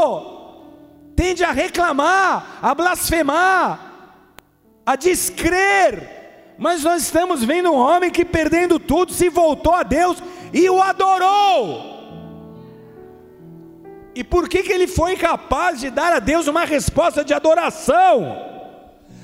tende 1.15 1.43
a 1.43 1.51
reclamar, 1.51 2.59
a 2.61 2.75
blasfemar, 2.75 3.79
a 4.85 4.95
descrer. 4.95 6.55
Mas 6.55 6.83
nós 6.83 7.01
estamos 7.01 7.43
vendo 7.43 7.71
um 7.71 7.77
homem 7.77 8.11
que, 8.11 8.23
perdendo 8.23 8.79
tudo, 8.79 9.11
se 9.11 9.27
voltou 9.27 9.73
a 9.73 9.81
Deus 9.81 10.21
e 10.53 10.69
o 10.69 10.79
adorou. 10.79 11.97
E 14.13 14.23
por 14.23 14.47
que, 14.47 14.61
que 14.61 14.71
ele 14.71 14.87
foi 14.87 15.15
capaz 15.15 15.79
de 15.79 15.89
dar 15.89 16.13
a 16.13 16.19
Deus 16.19 16.45
uma 16.45 16.63
resposta 16.63 17.23
de 17.23 17.33
adoração? 17.33 18.46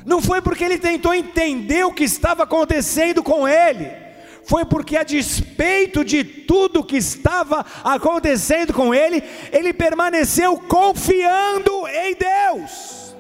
Não 0.05 0.21
foi 0.21 0.41
porque 0.41 0.63
ele 0.63 0.77
tentou 0.77 1.13
entender 1.13 1.83
o 1.85 1.93
que 1.93 2.03
estava 2.03 2.43
acontecendo 2.43 3.23
com 3.23 3.47
ele, 3.47 3.89
foi 4.45 4.65
porque, 4.65 4.97
a 4.97 5.03
despeito 5.03 6.03
de 6.03 6.23
tudo 6.23 6.83
que 6.83 6.97
estava 6.97 7.65
acontecendo 7.83 8.73
com 8.73 8.93
ele, 8.93 9.23
ele 9.51 9.73
permaneceu 9.73 10.57
confiando 10.57 11.87
em 11.87 12.15
Deus. 12.15 13.15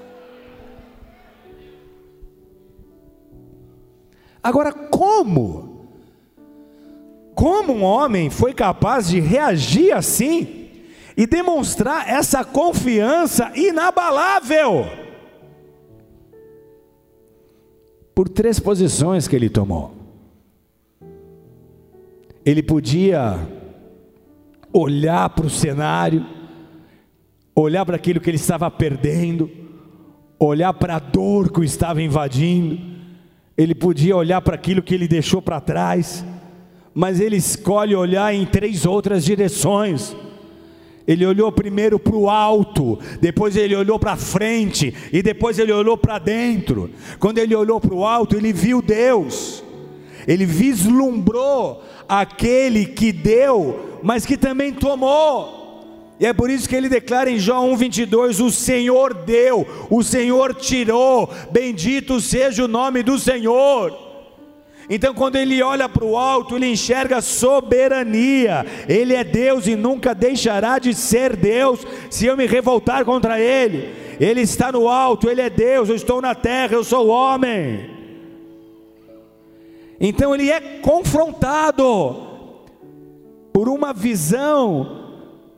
Agora, 4.41 4.73
como? 4.73 5.87
Como 7.33 7.73
um 7.73 7.83
homem 7.83 8.29
foi 8.29 8.53
capaz 8.53 9.07
de 9.07 9.21
reagir 9.21 9.93
assim 9.93 10.71
e 11.15 11.25
demonstrar 11.25 12.09
essa 12.09 12.43
confiança 12.43 13.51
inabalável? 13.55 15.02
Por 18.13 18.29
três 18.29 18.59
posições 18.59 19.27
que 19.27 19.35
ele 19.35 19.49
tomou. 19.49 19.93
Ele 22.45 22.61
podia 22.61 23.39
olhar 24.71 25.29
para 25.29 25.45
o 25.45 25.49
cenário, 25.49 26.25
olhar 27.55 27.85
para 27.85 27.95
aquilo 27.95 28.19
que 28.19 28.29
ele 28.29 28.37
estava 28.37 28.69
perdendo, 28.69 29.49
olhar 30.39 30.73
para 30.73 30.95
a 30.95 30.99
dor 30.99 31.51
que 31.51 31.59
o 31.59 31.63
estava 31.63 32.01
invadindo, 32.01 32.79
ele 33.55 33.75
podia 33.75 34.15
olhar 34.15 34.41
para 34.41 34.55
aquilo 34.55 34.81
que 34.81 34.95
ele 34.95 35.07
deixou 35.07 35.41
para 35.41 35.61
trás, 35.61 36.25
mas 36.93 37.19
ele 37.19 37.37
escolhe 37.37 37.95
olhar 37.95 38.33
em 38.33 38.45
três 38.45 38.85
outras 38.85 39.23
direções. 39.23 40.15
Ele 41.07 41.25
olhou 41.25 41.51
primeiro 41.51 41.99
para 41.99 42.15
o 42.15 42.29
alto, 42.29 42.97
depois 43.19 43.57
ele 43.57 43.75
olhou 43.75 43.99
para 43.99 44.15
frente 44.15 44.93
e 45.11 45.21
depois 45.21 45.59
ele 45.59 45.71
olhou 45.71 45.97
para 45.97 46.17
dentro. 46.17 46.89
Quando 47.19 47.39
ele 47.39 47.53
olhou 47.53 47.79
para 47.81 47.93
o 47.93 48.05
alto, 48.05 48.37
ele 48.37 48.53
viu 48.53 48.81
Deus. 48.81 49.63
Ele 50.25 50.45
vislumbrou 50.45 51.83
aquele 52.07 52.85
que 52.85 53.11
deu, 53.11 53.99
mas 54.01 54.25
que 54.25 54.37
também 54.37 54.71
tomou. 54.71 55.61
E 56.19 56.25
é 56.25 56.31
por 56.31 56.49
isso 56.49 56.69
que 56.69 56.75
ele 56.75 56.87
declara 56.87 57.29
em 57.29 57.37
João 57.37 57.75
1:22: 57.75 58.39
O 58.39 58.49
Senhor 58.49 59.13
deu, 59.13 59.67
o 59.89 60.01
Senhor 60.03 60.55
tirou, 60.55 61.29
bendito 61.51 62.21
seja 62.21 62.63
o 62.63 62.67
nome 62.67 63.03
do 63.03 63.19
Senhor. 63.19 64.02
Então, 64.89 65.13
quando 65.13 65.37
ele 65.37 65.61
olha 65.61 65.87
para 65.87 66.03
o 66.03 66.17
alto, 66.17 66.55
ele 66.55 66.67
enxerga 66.67 67.21
soberania. 67.21 68.65
Ele 68.87 69.13
é 69.13 69.23
Deus 69.23 69.67
e 69.67 69.75
nunca 69.75 70.13
deixará 70.13 70.79
de 70.79 70.93
ser 70.93 71.35
Deus 71.35 71.85
se 72.09 72.25
eu 72.25 72.35
me 72.35 72.45
revoltar 72.45 73.05
contra 73.05 73.39
ele. 73.39 73.93
Ele 74.19 74.41
está 74.41 74.71
no 74.71 74.87
alto, 74.87 75.29
ele 75.29 75.41
é 75.41 75.49
Deus, 75.49 75.89
eu 75.89 75.95
estou 75.95 76.21
na 76.21 76.35
terra, 76.35 76.73
eu 76.73 76.83
sou 76.83 77.07
homem. 77.07 77.89
Então 79.99 80.35
ele 80.35 80.51
é 80.51 80.59
confrontado 80.81 82.27
por 83.53 83.69
uma 83.69 83.93
visão 83.93 85.03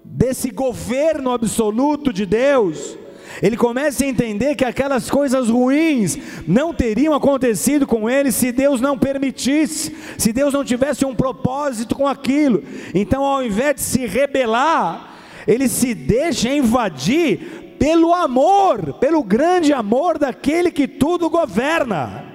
desse 0.03 0.51
governo 0.51 1.31
absoluto 1.31 2.13
de 2.13 2.25
Deus 2.25 2.97
ele 3.41 3.57
começa 3.57 4.03
a 4.03 4.07
entender 4.07 4.55
que 4.55 4.65
aquelas 4.65 5.09
coisas 5.09 5.49
ruins 5.49 6.17
não 6.47 6.73
teriam 6.73 7.13
acontecido 7.13 7.85
com 7.85 8.09
ele 8.09 8.31
se 8.31 8.51
Deus 8.51 8.79
não 8.79 8.97
permitisse, 8.97 9.95
se 10.17 10.31
Deus 10.31 10.53
não 10.53 10.63
tivesse 10.63 11.05
um 11.05 11.15
propósito 11.15 11.95
com 11.95 12.07
aquilo. 12.07 12.63
Então, 12.93 13.23
ao 13.23 13.43
invés 13.43 13.75
de 13.75 13.81
se 13.81 14.05
rebelar, 14.05 15.15
ele 15.47 15.67
se 15.67 15.93
deixa 15.93 16.49
invadir 16.49 17.75
pelo 17.77 18.13
amor, 18.13 18.93
pelo 18.93 19.23
grande 19.23 19.73
amor 19.73 20.17
daquele 20.17 20.71
que 20.71 20.87
tudo 20.87 21.29
governa. 21.29 22.25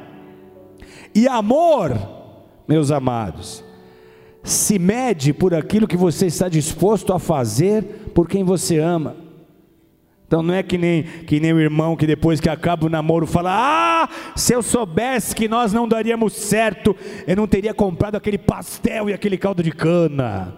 E 1.15 1.27
amor, 1.27 1.97
meus 2.69 2.91
amados, 2.91 3.65
se 4.43 4.79
mede 4.79 5.33
por 5.33 5.55
aquilo 5.55 5.89
que 5.89 5.97
você 5.97 6.27
está 6.27 6.49
disposto 6.49 7.13
a 7.13 7.19
fazer 7.19 7.83
por 8.15 8.29
quem 8.29 8.45
você 8.45 8.79
ama. 8.79 9.30
Então 10.31 10.45
não 10.45 10.55
é 10.55 10.63
que 10.63 10.79
nem, 10.79 11.03
que 11.03 11.41
nem 11.41 11.53
o 11.53 11.59
irmão 11.59 11.97
que 11.97 12.07
depois 12.07 12.39
que 12.39 12.49
acaba 12.49 12.87
o 12.87 12.89
namoro 12.89 13.27
fala: 13.27 13.51
Ah, 13.53 14.09
se 14.37 14.55
eu 14.55 14.63
soubesse 14.63 15.35
que 15.35 15.49
nós 15.49 15.73
não 15.73 15.89
daríamos 15.89 16.35
certo, 16.35 16.95
eu 17.27 17.35
não 17.35 17.49
teria 17.49 17.75
comprado 17.75 18.15
aquele 18.15 18.39
pastel 18.39 19.11
e 19.11 19.13
aquele 19.13 19.37
caldo 19.37 19.61
de 19.61 19.73
cana. 19.73 20.55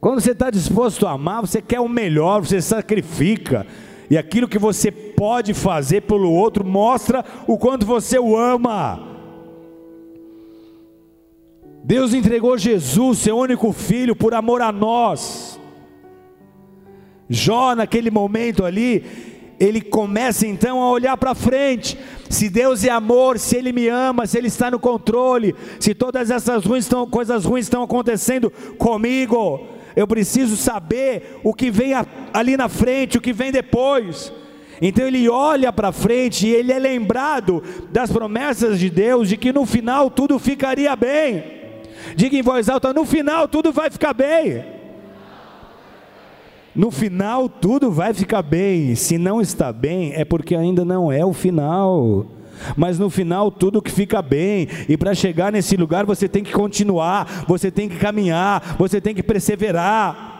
Quando 0.00 0.22
você 0.22 0.30
está 0.30 0.48
disposto 0.48 1.06
a 1.06 1.10
amar, 1.10 1.42
você 1.42 1.60
quer 1.60 1.78
o 1.78 1.90
melhor, 1.90 2.40
você 2.40 2.58
sacrifica, 2.62 3.66
e 4.08 4.16
aquilo 4.16 4.48
que 4.48 4.58
você 4.58 4.90
pode 4.90 5.52
fazer 5.52 6.00
pelo 6.00 6.32
outro 6.32 6.64
mostra 6.64 7.22
o 7.46 7.58
quanto 7.58 7.84
você 7.84 8.18
o 8.18 8.34
ama. 8.34 8.98
Deus 11.84 12.14
entregou 12.14 12.56
Jesus, 12.56 13.18
seu 13.18 13.36
único 13.36 13.72
filho, 13.72 14.16
por 14.16 14.32
amor 14.32 14.62
a 14.62 14.72
nós. 14.72 15.51
Jó, 17.32 17.74
naquele 17.74 18.10
momento 18.10 18.62
ali, 18.62 19.04
ele 19.58 19.80
começa 19.80 20.46
então 20.46 20.82
a 20.82 20.90
olhar 20.90 21.16
para 21.16 21.34
frente. 21.34 21.98
Se 22.28 22.50
Deus 22.50 22.84
é 22.84 22.90
amor, 22.90 23.38
se 23.38 23.56
Ele 23.56 23.72
me 23.72 23.88
ama, 23.88 24.26
se 24.26 24.36
Ele 24.36 24.48
está 24.48 24.70
no 24.70 24.78
controle, 24.78 25.54
se 25.80 25.94
todas 25.94 26.30
essas 26.30 26.64
ruins 26.64 26.84
estão, 26.84 27.06
coisas 27.06 27.44
ruins 27.44 27.64
estão 27.64 27.82
acontecendo 27.82 28.50
comigo, 28.76 29.66
eu 29.96 30.06
preciso 30.06 30.56
saber 30.56 31.40
o 31.42 31.54
que 31.54 31.70
vem 31.70 31.92
ali 32.34 32.56
na 32.56 32.68
frente, 32.68 33.16
o 33.16 33.20
que 33.20 33.32
vem 33.32 33.50
depois. 33.50 34.32
Então 34.80 35.06
ele 35.06 35.28
olha 35.28 35.72
para 35.72 35.92
frente 35.92 36.46
e 36.46 36.50
ele 36.50 36.72
é 36.72 36.78
lembrado 36.78 37.62
das 37.90 38.10
promessas 38.10 38.78
de 38.78 38.90
Deus 38.90 39.28
de 39.28 39.36
que 39.36 39.52
no 39.52 39.64
final 39.64 40.10
tudo 40.10 40.38
ficaria 40.38 40.94
bem. 40.96 41.44
Diga 42.16 42.36
em 42.36 42.42
voz 42.42 42.68
alta: 42.68 42.92
no 42.92 43.04
final 43.04 43.46
tudo 43.46 43.72
vai 43.72 43.90
ficar 43.90 44.12
bem. 44.12 44.81
No 46.74 46.90
final 46.90 47.48
tudo 47.48 47.90
vai 47.90 48.14
ficar 48.14 48.42
bem. 48.42 48.94
Se 48.94 49.18
não 49.18 49.40
está 49.40 49.72
bem, 49.72 50.12
é 50.14 50.24
porque 50.24 50.54
ainda 50.54 50.84
não 50.84 51.12
é 51.12 51.24
o 51.24 51.32
final. 51.32 52.26
Mas 52.76 52.98
no 52.98 53.10
final 53.10 53.50
tudo 53.50 53.82
que 53.82 53.90
fica 53.90 54.22
bem, 54.22 54.68
e 54.88 54.96
para 54.96 55.14
chegar 55.14 55.50
nesse 55.50 55.76
lugar 55.76 56.06
você 56.06 56.28
tem 56.28 56.44
que 56.44 56.52
continuar, 56.52 57.44
você 57.48 57.70
tem 57.70 57.88
que 57.88 57.96
caminhar, 57.96 58.76
você 58.78 59.00
tem 59.00 59.14
que 59.14 59.22
perseverar. 59.22 60.31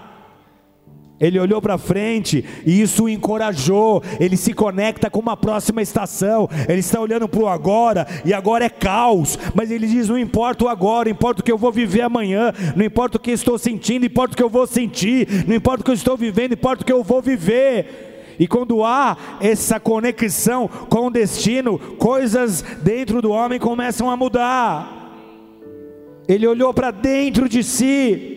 Ele 1.22 1.38
olhou 1.38 1.62
para 1.62 1.78
frente 1.78 2.44
e 2.66 2.82
isso 2.82 3.04
o 3.04 3.08
encorajou. 3.08 4.02
Ele 4.18 4.36
se 4.36 4.52
conecta 4.52 5.08
com 5.08 5.20
uma 5.20 5.36
próxima 5.36 5.80
estação. 5.80 6.48
Ele 6.68 6.80
está 6.80 7.00
olhando 7.00 7.28
para 7.28 7.40
o 7.40 7.48
agora 7.48 8.08
e 8.24 8.34
agora 8.34 8.64
é 8.64 8.68
caos. 8.68 9.38
Mas 9.54 9.70
ele 9.70 9.86
diz: 9.86 10.08
Não 10.08 10.18
importa 10.18 10.64
o 10.64 10.68
agora, 10.68 11.08
importa 11.08 11.40
o 11.40 11.44
que 11.44 11.52
eu 11.52 11.56
vou 11.56 11.70
viver 11.70 12.00
amanhã. 12.00 12.52
Não 12.74 12.84
importa 12.84 13.18
o 13.18 13.20
que 13.20 13.30
estou 13.30 13.56
sentindo, 13.56 14.04
importa 14.04 14.34
o 14.34 14.36
que 14.36 14.42
eu 14.42 14.50
vou 14.50 14.66
sentir. 14.66 15.46
Não 15.46 15.54
importa 15.54 15.82
o 15.82 15.84
que 15.84 15.92
eu 15.92 15.94
estou 15.94 16.16
vivendo, 16.16 16.54
importa 16.54 16.82
o 16.82 16.86
que 16.86 16.92
eu 16.92 17.04
vou 17.04 17.22
viver. 17.22 18.34
E 18.36 18.48
quando 18.48 18.84
há 18.84 19.16
essa 19.40 19.78
conexão 19.78 20.66
com 20.66 21.06
o 21.06 21.10
destino, 21.10 21.78
coisas 21.78 22.62
dentro 22.82 23.22
do 23.22 23.30
homem 23.30 23.60
começam 23.60 24.10
a 24.10 24.16
mudar. 24.16 24.98
Ele 26.26 26.48
olhou 26.48 26.74
para 26.74 26.90
dentro 26.90 27.48
de 27.48 27.62
si 27.62 28.32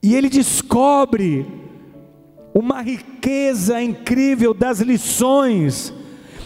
e 0.00 0.14
ele 0.14 0.28
descobre 0.28 1.61
uma 2.54 2.82
riqueza 2.82 3.82
incrível 3.82 4.52
das 4.52 4.80
lições, 4.80 5.92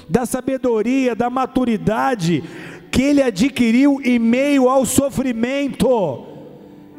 da 0.09 0.25
sabedoria, 0.25 1.15
da 1.15 1.29
maturidade 1.29 2.43
que 2.91 3.03
ele 3.03 3.23
adquiriu 3.23 4.01
em 4.03 4.19
meio 4.19 4.69
ao 4.69 4.87
sofrimento. 4.87 6.25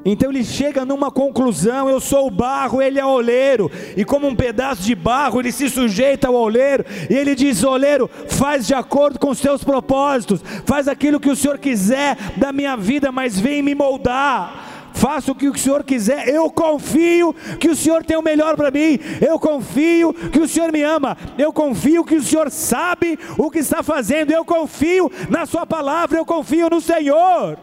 Então 0.06 0.30
ele 0.30 0.44
chega 0.44 0.86
numa 0.86 1.10
conclusão: 1.10 1.90
eu 1.90 2.00
sou 2.00 2.28
o 2.28 2.32
barro, 2.32 2.82
ele 2.82 3.00
é 3.00 3.06
o 3.06 3.10
oleiro, 3.10 3.72
e 3.96 4.06
como 4.06 4.28
um 4.28 4.36
pedaço 4.36 4.84
de 4.84 4.94
barro, 4.94 5.40
ele 5.40 5.52
se 5.52 5.70
sujeita 5.70 6.28
ao 6.28 6.36
oleiro, 6.36 6.86
e 7.10 7.14
ele 7.14 7.34
diz: 7.34 7.64
oleiro, 7.64 8.10
faz 8.28 8.68
de 8.68 8.74
acordo 8.74 9.20
com 9.20 9.30
os 9.30 9.40
teus 9.42 9.64
propósitos, 9.64 10.42
faz 10.66 10.88
aquilo 10.88 11.20
que 11.20 11.30
o 11.30 11.36
Senhor 11.36 11.58
quiser 11.58 12.18
da 12.38 12.54
minha 12.54 12.78
vida, 12.78 13.12
mas 13.12 13.40
vem 13.40 13.62
me 13.62 13.74
moldar 13.74 14.67
faça 14.98 15.32
o 15.32 15.36
que 15.36 15.48
o 15.48 15.58
Senhor 15.58 15.84
quiser, 15.84 16.28
eu 16.28 16.50
confio 16.50 17.34
que 17.60 17.70
o 17.70 17.76
Senhor 17.76 18.04
tem 18.04 18.18
o 18.18 18.22
melhor 18.22 18.56
para 18.56 18.72
mim, 18.72 19.00
eu 19.22 19.40
confio 19.40 20.12
que 20.14 20.40
o 20.40 20.48
Senhor 20.48 20.72
me 20.72 20.82
ama, 20.82 21.16
eu 21.38 21.54
confio 21.54 22.04
que 22.04 22.16
o 22.16 22.24
Senhor 22.24 22.50
sabe 22.50 23.18
o 23.38 23.52
que 23.52 23.60
está 23.60 23.84
fazendo, 23.84 24.32
eu 24.32 24.44
confio 24.44 25.12
na 25.30 25.46
Sua 25.46 25.66
palavra, 25.66 26.18
eu 26.18 26.26
confio 26.26 26.70
no 26.70 26.82
Senhor. 26.82 27.60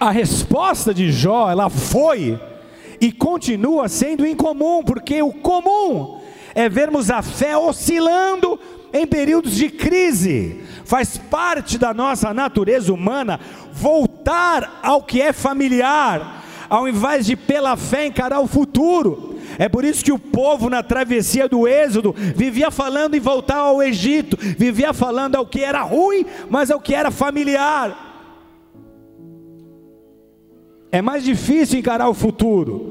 A 0.00 0.10
resposta 0.10 0.92
de 0.92 1.12
Jó, 1.12 1.50
ela 1.50 1.68
foi 1.68 2.40
e 3.00 3.12
continua 3.12 3.88
sendo 3.88 4.26
incomum, 4.26 4.82
porque 4.82 5.22
o 5.22 5.32
comum 5.32 6.20
é 6.54 6.68
vermos 6.68 7.10
a 7.10 7.22
fé 7.22 7.56
oscilando 7.56 8.58
em 8.92 9.06
períodos 9.06 9.56
de 9.56 9.68
crise. 9.68 10.60
Faz 10.84 11.16
parte 11.16 11.78
da 11.78 11.94
nossa 11.94 12.34
natureza 12.34 12.92
humana 12.92 13.38
voltar 13.72 14.80
ao 14.82 15.02
que 15.02 15.22
é 15.22 15.32
familiar, 15.32 16.44
ao 16.68 16.88
invés 16.88 17.26
de 17.26 17.36
pela 17.36 17.76
fé 17.76 18.06
encarar 18.06 18.40
o 18.40 18.46
futuro. 18.46 19.38
É 19.58 19.68
por 19.68 19.84
isso 19.84 20.04
que 20.04 20.12
o 20.12 20.18
povo 20.18 20.70
na 20.70 20.82
travessia 20.82 21.48
do 21.48 21.66
Êxodo 21.66 22.14
vivia 22.36 22.70
falando 22.70 23.14
em 23.14 23.20
voltar 23.20 23.58
ao 23.58 23.82
Egito, 23.82 24.36
vivia 24.56 24.92
falando 24.92 25.36
ao 25.36 25.46
que 25.46 25.60
era 25.60 25.82
ruim, 25.82 26.24
mas 26.48 26.70
ao 26.70 26.80
que 26.80 26.94
era 26.94 27.10
familiar. 27.10 28.08
É 30.92 31.00
mais 31.00 31.22
difícil 31.22 31.78
encarar 31.78 32.08
o 32.08 32.14
futuro. 32.14 32.89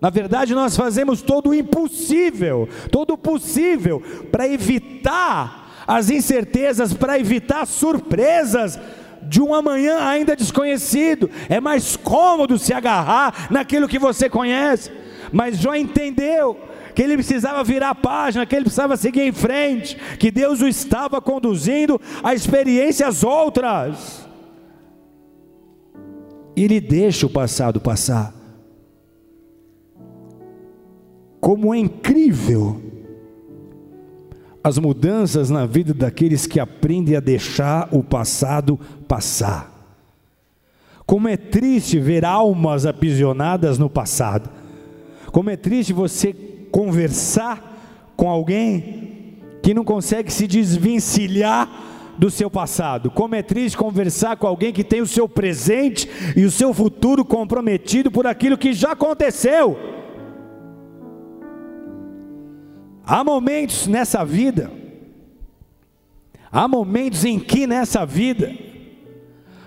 Na 0.00 0.10
verdade, 0.10 0.54
nós 0.54 0.76
fazemos 0.76 1.22
todo 1.22 1.50
o 1.50 1.54
impossível, 1.54 2.68
todo 2.90 3.14
o 3.14 3.18
possível 3.18 4.00
para 4.30 4.46
evitar 4.46 5.84
as 5.86 6.10
incertezas, 6.10 6.92
para 6.92 7.18
evitar 7.18 7.66
surpresas 7.66 8.78
de 9.22 9.40
um 9.40 9.52
amanhã 9.52 9.98
ainda 10.00 10.36
desconhecido. 10.36 11.28
É 11.48 11.60
mais 11.60 11.96
cômodo 11.96 12.58
se 12.58 12.72
agarrar 12.72 13.48
naquilo 13.50 13.88
que 13.88 13.98
você 13.98 14.28
conhece. 14.28 14.92
Mas 15.32 15.58
Jó 15.58 15.74
entendeu 15.74 16.56
que 16.94 17.02
ele 17.02 17.14
precisava 17.14 17.64
virar 17.64 17.90
a 17.90 17.94
página, 17.94 18.46
que 18.46 18.54
ele 18.54 18.64
precisava 18.64 18.96
seguir 18.96 19.22
em 19.22 19.32
frente, 19.32 19.96
que 20.18 20.30
Deus 20.30 20.60
o 20.60 20.68
estava 20.68 21.20
conduzindo 21.20 22.00
a 22.22 22.34
experiências 22.34 23.24
outras 23.24 24.28
e 26.58 26.64
ele 26.64 26.80
deixa 26.80 27.24
o 27.24 27.30
passado 27.30 27.80
passar. 27.80 28.34
Como 31.40 31.74
é 31.74 31.78
incrível 31.78 32.80
as 34.62 34.78
mudanças 34.78 35.50
na 35.50 35.64
vida 35.66 35.94
daqueles 35.94 36.46
que 36.46 36.60
aprendem 36.60 37.16
a 37.16 37.20
deixar 37.20 37.88
o 37.92 38.02
passado 38.02 38.78
passar. 39.06 39.72
Como 41.06 41.26
é 41.26 41.36
triste 41.36 41.98
ver 41.98 42.24
almas 42.24 42.84
aprisionadas 42.84 43.78
no 43.78 43.88
passado. 43.88 44.50
Como 45.32 45.48
é 45.48 45.56
triste 45.56 45.92
você 45.92 46.34
conversar 46.70 48.12
com 48.14 48.28
alguém 48.28 49.38
que 49.62 49.72
não 49.72 49.84
consegue 49.84 50.30
se 50.30 50.46
desvencilhar 50.46 51.68
do 52.18 52.30
seu 52.30 52.50
passado. 52.50 53.10
Como 53.10 53.34
é 53.34 53.42
triste 53.42 53.78
conversar 53.78 54.36
com 54.36 54.46
alguém 54.46 54.72
que 54.72 54.84
tem 54.84 55.00
o 55.00 55.06
seu 55.06 55.28
presente 55.28 56.08
e 56.36 56.44
o 56.44 56.50
seu 56.50 56.74
futuro 56.74 57.24
comprometido 57.24 58.10
por 58.10 58.26
aquilo 58.26 58.58
que 58.58 58.72
já 58.72 58.92
aconteceu. 58.92 59.78
Há 63.08 63.24
momentos 63.24 63.86
nessa 63.86 64.22
vida, 64.24 64.70
há 66.52 66.68
momentos 66.68 67.24
em 67.24 67.40
que 67.40 67.66
nessa 67.66 68.04
vida, 68.04 68.54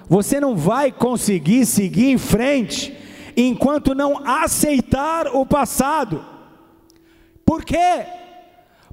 você 0.08 0.40
não 0.40 0.56
vai 0.56 0.92
conseguir 0.92 1.66
seguir 1.66 2.12
em 2.12 2.18
frente 2.18 2.96
enquanto 3.36 3.96
não 3.96 4.22
aceitar 4.24 5.28
o 5.36 5.44
passado. 5.46 6.24
Por 7.44 7.66
quê? 7.66 8.06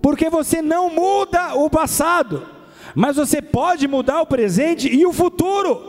Porque 0.01 0.31
você 0.31 0.63
não 0.63 0.89
muda 0.89 1.55
o 1.55 1.69
passado 1.69 2.59
mas 2.95 3.17
você 3.17 3.41
pode 3.41 3.87
mudar 3.87 4.21
o 4.21 4.27
presente 4.27 4.89
e 4.89 5.07
o 5.07 5.13
futuro. 5.13 5.81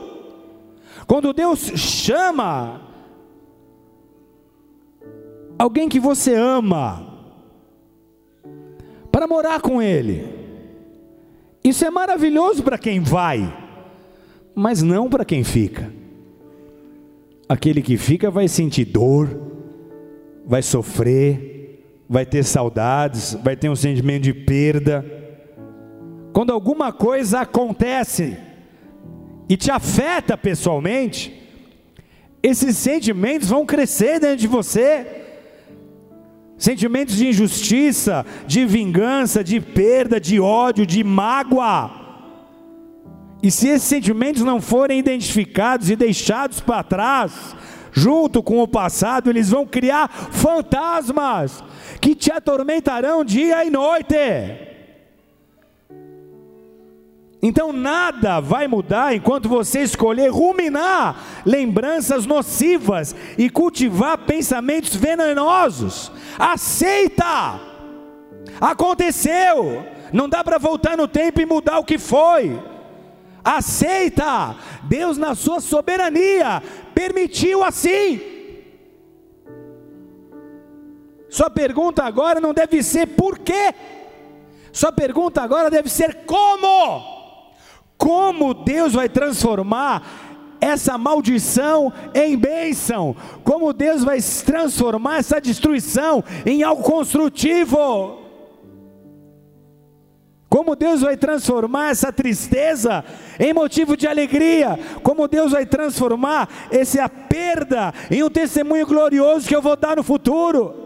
Quando 1.06 1.32
Deus 1.32 1.58
chama 1.76 2.80
alguém 5.58 5.88
que 5.88 5.98
você 5.98 6.34
ama 6.34 7.09
para 9.20 9.26
morar 9.26 9.60
com 9.60 9.82
Ele, 9.82 10.26
isso 11.62 11.84
é 11.84 11.90
maravilhoso 11.90 12.62
para 12.62 12.78
quem 12.78 13.00
vai, 13.00 13.54
mas 14.54 14.80
não 14.80 15.10
para 15.10 15.26
quem 15.26 15.44
fica. 15.44 15.92
Aquele 17.46 17.82
que 17.82 17.98
fica 17.98 18.30
vai 18.30 18.48
sentir 18.48 18.86
dor, 18.86 19.28
vai 20.46 20.62
sofrer, 20.62 22.02
vai 22.08 22.24
ter 22.24 22.42
saudades, 22.42 23.34
vai 23.44 23.54
ter 23.54 23.68
um 23.68 23.76
sentimento 23.76 24.22
de 24.22 24.32
perda 24.32 25.04
quando 26.32 26.50
alguma 26.50 26.90
coisa 26.90 27.40
acontece 27.40 28.38
e 29.50 29.54
te 29.54 29.70
afeta 29.70 30.34
pessoalmente, 30.34 31.38
esses 32.42 32.74
sentimentos 32.74 33.50
vão 33.50 33.66
crescer 33.66 34.18
dentro 34.18 34.38
de 34.38 34.46
você. 34.46 35.19
Sentimentos 36.60 37.16
de 37.16 37.26
injustiça, 37.26 38.26
de 38.46 38.66
vingança, 38.66 39.42
de 39.42 39.58
perda, 39.58 40.20
de 40.20 40.38
ódio, 40.38 40.84
de 40.84 41.02
mágoa. 41.02 41.90
E 43.42 43.50
se 43.50 43.68
esses 43.68 43.88
sentimentos 43.88 44.44
não 44.44 44.60
forem 44.60 44.98
identificados 44.98 45.88
e 45.88 45.96
deixados 45.96 46.60
para 46.60 46.82
trás, 46.82 47.56
junto 47.92 48.42
com 48.42 48.60
o 48.60 48.68
passado, 48.68 49.30
eles 49.30 49.48
vão 49.48 49.66
criar 49.66 50.08
fantasmas 50.10 51.64
que 51.98 52.14
te 52.14 52.30
atormentarão 52.30 53.24
dia 53.24 53.64
e 53.64 53.70
noite. 53.70 54.69
Então 57.42 57.72
nada 57.72 58.38
vai 58.38 58.68
mudar 58.68 59.14
enquanto 59.14 59.48
você 59.48 59.80
escolher 59.80 60.30
ruminar 60.30 61.42
lembranças 61.46 62.26
nocivas 62.26 63.16
e 63.38 63.48
cultivar 63.48 64.18
pensamentos 64.18 64.94
venenosos. 64.94 66.12
Aceita! 66.38 67.58
Aconteceu! 68.60 69.86
Não 70.12 70.28
dá 70.28 70.44
para 70.44 70.58
voltar 70.58 70.96
no 70.98 71.08
tempo 71.08 71.40
e 71.40 71.46
mudar 71.46 71.78
o 71.78 71.84
que 71.84 71.96
foi. 71.96 72.60
Aceita! 73.42 74.54
Deus, 74.82 75.16
na 75.16 75.34
sua 75.34 75.60
soberania, 75.60 76.62
permitiu 76.94 77.64
assim. 77.64 78.20
Sua 81.30 81.48
pergunta 81.48 82.04
agora 82.04 82.38
não 82.38 82.52
deve 82.52 82.82
ser 82.82 83.06
por 83.06 83.38
quê. 83.38 83.72
Sua 84.72 84.92
pergunta 84.92 85.40
agora 85.40 85.70
deve 85.70 85.88
ser 85.88 86.26
como 86.26 87.19
como 88.00 88.54
Deus 88.54 88.94
vai 88.94 89.10
transformar 89.10 90.02
essa 90.58 90.96
maldição 90.96 91.92
em 92.14 92.34
bênção, 92.34 93.14
como 93.44 93.74
Deus 93.74 94.02
vai 94.02 94.18
transformar 94.44 95.18
essa 95.18 95.38
destruição 95.38 96.24
em 96.46 96.62
algo 96.62 96.82
construtivo. 96.82 98.18
Como 100.48 100.74
Deus 100.74 101.02
vai 101.02 101.16
transformar 101.16 101.90
essa 101.90 102.10
tristeza 102.10 103.04
em 103.38 103.52
motivo 103.52 103.96
de 103.96 104.08
alegria, 104.08 104.78
como 105.02 105.28
Deus 105.28 105.52
vai 105.52 105.66
transformar 105.66 106.48
essa 106.72 107.06
perda 107.08 107.92
em 108.10 108.22
um 108.22 108.30
testemunho 108.30 108.86
glorioso 108.86 109.46
que 109.46 109.54
eu 109.54 109.62
vou 109.62 109.76
dar 109.76 109.96
no 109.96 110.02
futuro. 110.02 110.79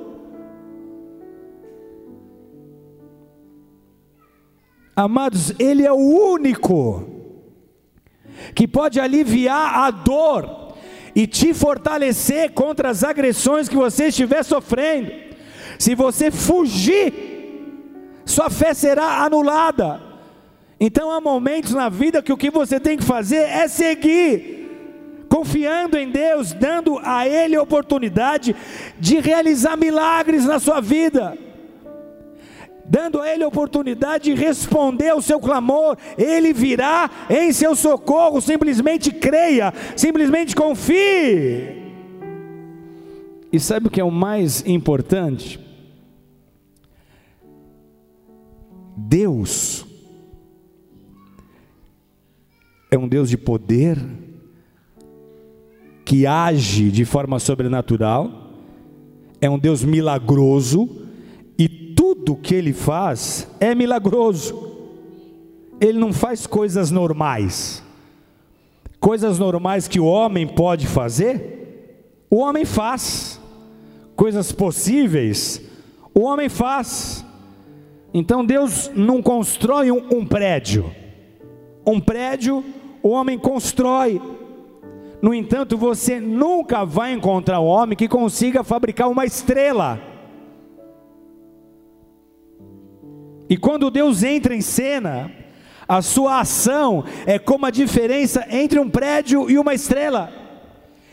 Amados, 4.96 5.52
Ele 5.58 5.84
é 5.84 5.92
o 5.92 5.96
único 5.96 7.04
que 8.54 8.68
pode 8.68 9.00
aliviar 9.00 9.78
a 9.78 9.90
dor 9.90 10.74
e 11.14 11.26
te 11.26 11.54
fortalecer 11.54 12.52
contra 12.52 12.90
as 12.90 13.02
agressões 13.04 13.68
que 13.68 13.76
você 13.76 14.08
estiver 14.08 14.42
sofrendo. 14.42 15.10
Se 15.78 15.94
você 15.94 16.30
fugir, 16.30 17.12
sua 18.24 18.50
fé 18.50 18.74
será 18.74 19.24
anulada. 19.24 20.00
Então 20.78 21.10
há 21.10 21.20
momentos 21.20 21.72
na 21.72 21.88
vida 21.88 22.22
que 22.22 22.32
o 22.32 22.36
que 22.36 22.50
você 22.50 22.80
tem 22.80 22.96
que 22.96 23.04
fazer 23.04 23.48
é 23.48 23.66
seguir, 23.68 25.26
confiando 25.28 25.96
em 25.96 26.10
Deus, 26.10 26.52
dando 26.52 26.98
a 27.02 27.26
Ele 27.26 27.56
a 27.56 27.62
oportunidade 27.62 28.54
de 28.98 29.20
realizar 29.20 29.76
milagres 29.76 30.44
na 30.44 30.58
sua 30.58 30.80
vida. 30.80 31.38
Dando 32.86 33.20
a 33.20 33.28
ele 33.32 33.44
a 33.44 33.48
oportunidade 33.48 34.24
de 34.24 34.34
responder 34.34 35.10
ao 35.10 35.22
seu 35.22 35.40
clamor, 35.40 35.96
ele 36.18 36.52
virá 36.52 37.10
em 37.30 37.52
seu 37.52 37.74
socorro. 37.74 38.40
Simplesmente 38.40 39.10
creia, 39.10 39.72
simplesmente 39.96 40.54
confie. 40.54 41.82
E 43.52 43.60
sabe 43.60 43.86
o 43.86 43.90
que 43.90 44.00
é 44.00 44.04
o 44.04 44.10
mais 44.10 44.66
importante? 44.66 45.60
Deus 48.96 49.86
é 52.90 52.98
um 52.98 53.08
Deus 53.08 53.28
de 53.28 53.36
poder, 53.36 53.98
que 56.04 56.26
age 56.26 56.90
de 56.90 57.04
forma 57.04 57.38
sobrenatural, 57.38 58.52
é 59.40 59.50
um 59.50 59.58
Deus 59.58 59.82
milagroso, 59.82 61.03
tudo 62.24 62.40
que 62.40 62.54
ele 62.54 62.72
faz 62.72 63.46
é 63.60 63.74
milagroso. 63.74 64.72
Ele 65.80 65.98
não 65.98 66.12
faz 66.12 66.46
coisas 66.46 66.90
normais. 66.90 67.82
Coisas 68.98 69.38
normais 69.38 69.86
que 69.86 70.00
o 70.00 70.06
homem 70.06 70.46
pode 70.46 70.86
fazer, 70.86 72.24
o 72.30 72.36
homem 72.36 72.64
faz. 72.64 73.40
Coisas 74.16 74.52
possíveis, 74.52 75.60
o 76.14 76.20
homem 76.20 76.48
faz. 76.48 77.24
Então 78.14 78.44
Deus 78.44 78.90
não 78.94 79.20
constrói 79.20 79.90
um, 79.90 80.02
um 80.10 80.24
prédio. 80.24 80.90
Um 81.86 82.00
prédio 82.00 82.64
o 83.02 83.10
homem 83.10 83.38
constrói. 83.38 84.22
No 85.20 85.34
entanto, 85.34 85.76
você 85.76 86.18
nunca 86.18 86.84
vai 86.84 87.12
encontrar 87.12 87.60
um 87.60 87.66
homem 87.66 87.96
que 87.96 88.08
consiga 88.08 88.64
fabricar 88.64 89.10
uma 89.10 89.26
estrela. 89.26 90.13
E 93.54 93.56
quando 93.56 93.88
Deus 93.88 94.24
entra 94.24 94.52
em 94.52 94.60
cena, 94.60 95.30
a 95.86 96.02
sua 96.02 96.40
ação 96.40 97.04
é 97.24 97.38
como 97.38 97.64
a 97.64 97.70
diferença 97.70 98.44
entre 98.50 98.80
um 98.80 98.90
prédio 98.90 99.48
e 99.48 99.56
uma 99.56 99.72
estrela. 99.72 100.32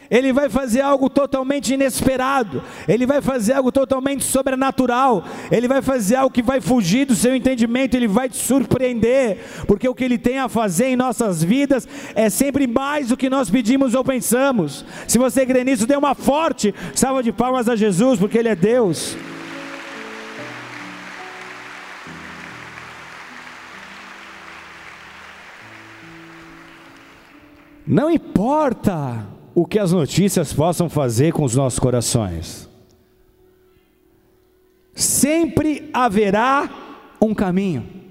Ele 0.10 0.34
vai 0.34 0.49
fazer 0.49 0.82
algo 0.82 1.08
totalmente 1.08 1.75
inesperado, 1.75 2.63
ele 2.88 3.06
vai 3.06 3.21
fazer 3.21 3.54
algo 3.54 3.71
totalmente 3.71 4.23
sobrenatural, 4.23 5.23
ele 5.51 5.67
vai 5.67 5.84
fazer 5.84 6.15
algo 6.15 6.34
que 6.34 6.41
vai 6.41 6.60
fugir 6.60 7.06
do 7.06 7.13
seu 7.13 7.36
entendimento, 7.36 7.93
ele 7.93 8.08
vai 8.08 8.27
te 8.27 8.38
surpreender, 8.38 9.38
porque 9.67 9.88
o 9.88 9.93
que 9.93 10.04
ele 10.04 10.17
tem 10.17 10.39
a 10.39 10.49
fazer 10.49 10.88
em 10.88 10.95
nossas 10.95 11.43
vidas 11.43 11.88
é 12.15 12.27
sempre 12.27 12.65
mais 12.65 13.10
do 13.10 13.17
que 13.17 13.30
nós 13.30 13.51
pedimos 13.51 13.93
ou 13.93 14.04
pensamos. 14.04 14.84
Se 15.08 15.19
você 15.19 15.45
crê 15.45 15.63
nisso, 15.63 15.86
dê 15.86 15.95
uma 15.95 16.15
forte 16.15 16.73
salva 16.95 17.21
de 17.21 17.32
palmas 17.32 17.69
a 17.69 17.75
Jesus, 17.75 18.17
porque 18.17 18.39
ele 18.39 18.49
é 18.49 18.56
Deus. 18.56 19.15
Não 27.86 28.10
importa 28.10 29.28
o 29.54 29.65
que 29.65 29.80
as 29.80 29.91
notícias 29.91 30.54
possam 30.54 30.89
fazer 30.89 31.34
com 31.34 31.44
os 31.44 31.56
nossos 31.56 31.80
corações. 31.80 32.70
Sempre 34.94 35.89
haverá 35.94 36.70
um 37.22 37.34
caminho. 37.34 38.02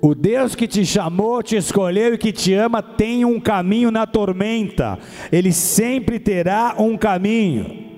O 0.00 0.16
Deus 0.16 0.56
que 0.56 0.66
te 0.66 0.84
chamou, 0.84 1.42
te 1.44 1.54
escolheu 1.54 2.14
e 2.14 2.18
que 2.18 2.32
te 2.32 2.52
ama 2.54 2.82
tem 2.82 3.24
um 3.24 3.38
caminho 3.38 3.90
na 3.90 4.04
tormenta. 4.04 4.98
Ele 5.30 5.52
sempre 5.52 6.18
terá 6.18 6.74
um 6.76 6.96
caminho. 6.96 7.92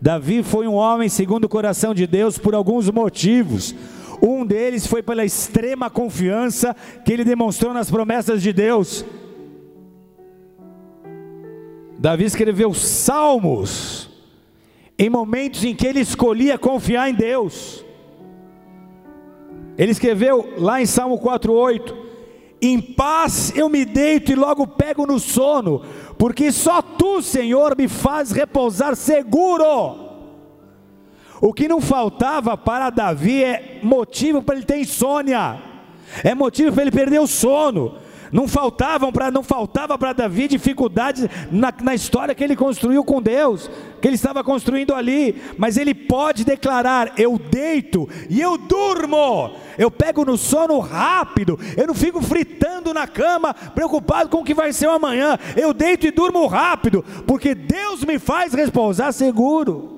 Davi 0.00 0.42
foi 0.42 0.66
um 0.66 0.74
homem 0.74 1.08
segundo 1.08 1.44
o 1.44 1.48
coração 1.48 1.92
de 1.92 2.06
Deus 2.06 2.38
por 2.38 2.54
alguns 2.54 2.88
motivos. 2.88 3.74
Um 4.20 4.44
deles 4.44 4.86
foi 4.86 5.02
pela 5.02 5.24
extrema 5.24 5.88
confiança 5.88 6.74
que 7.04 7.12
ele 7.12 7.24
demonstrou 7.24 7.72
nas 7.72 7.90
promessas 7.90 8.42
de 8.42 8.52
Deus. 8.52 9.04
Davi 11.98 12.24
escreveu 12.24 12.74
salmos 12.74 14.08
em 14.98 15.08
momentos 15.08 15.64
em 15.64 15.74
que 15.74 15.86
ele 15.86 16.00
escolhia 16.00 16.58
confiar 16.58 17.08
em 17.08 17.14
Deus. 17.14 17.84
Ele 19.76 19.92
escreveu 19.92 20.54
lá 20.58 20.80
em 20.82 20.86
Salmo 20.86 21.18
4:8: 21.18 21.94
Em 22.60 22.80
paz 22.80 23.56
eu 23.56 23.68
me 23.68 23.84
deito 23.84 24.32
e 24.32 24.34
logo 24.34 24.66
pego 24.66 25.06
no 25.06 25.20
sono, 25.20 25.82
porque 26.18 26.50
só 26.50 26.82
tu, 26.82 27.22
Senhor, 27.22 27.76
me 27.76 27.86
faz 27.86 28.32
repousar 28.32 28.96
seguro. 28.96 30.07
O 31.40 31.52
que 31.52 31.68
não 31.68 31.80
faltava 31.80 32.56
para 32.56 32.90
Davi 32.90 33.44
é 33.44 33.78
motivo 33.82 34.42
para 34.42 34.56
ele 34.56 34.64
ter 34.64 34.78
insônia, 34.78 35.58
é 36.24 36.34
motivo 36.34 36.72
para 36.72 36.82
ele 36.82 36.90
perder 36.90 37.20
o 37.20 37.26
sono. 37.26 37.96
Não 38.30 38.46
faltavam 38.46 39.10
para 39.10 39.30
não 39.30 39.42
faltava 39.42 39.96
para 39.96 40.12
Davi 40.12 40.48
dificuldades 40.48 41.26
na, 41.50 41.72
na 41.82 41.94
história 41.94 42.34
que 42.34 42.44
ele 42.44 42.54
construiu 42.54 43.02
com 43.02 43.22
Deus, 43.22 43.70
que 44.00 44.08
ele 44.08 44.16
estava 44.16 44.44
construindo 44.44 44.94
ali, 44.94 45.40
mas 45.56 45.76
ele 45.76 45.94
pode 45.94 46.44
declarar: 46.44 47.12
eu 47.16 47.38
deito 47.38 48.08
e 48.28 48.40
eu 48.40 48.58
durmo, 48.58 49.52
eu 49.78 49.90
pego 49.90 50.24
no 50.24 50.36
sono 50.36 50.78
rápido, 50.78 51.58
eu 51.76 51.86
não 51.86 51.94
fico 51.94 52.20
fritando 52.20 52.92
na 52.92 53.06
cama, 53.06 53.54
preocupado 53.54 54.28
com 54.28 54.38
o 54.38 54.44
que 54.44 54.54
vai 54.54 54.72
ser 54.72 54.88
amanhã, 54.88 55.38
eu 55.56 55.72
deito 55.72 56.06
e 56.06 56.10
durmo 56.10 56.46
rápido, 56.46 57.04
porque 57.26 57.54
Deus 57.54 58.04
me 58.04 58.18
faz 58.18 58.52
repousar 58.52 59.12
seguro. 59.12 59.97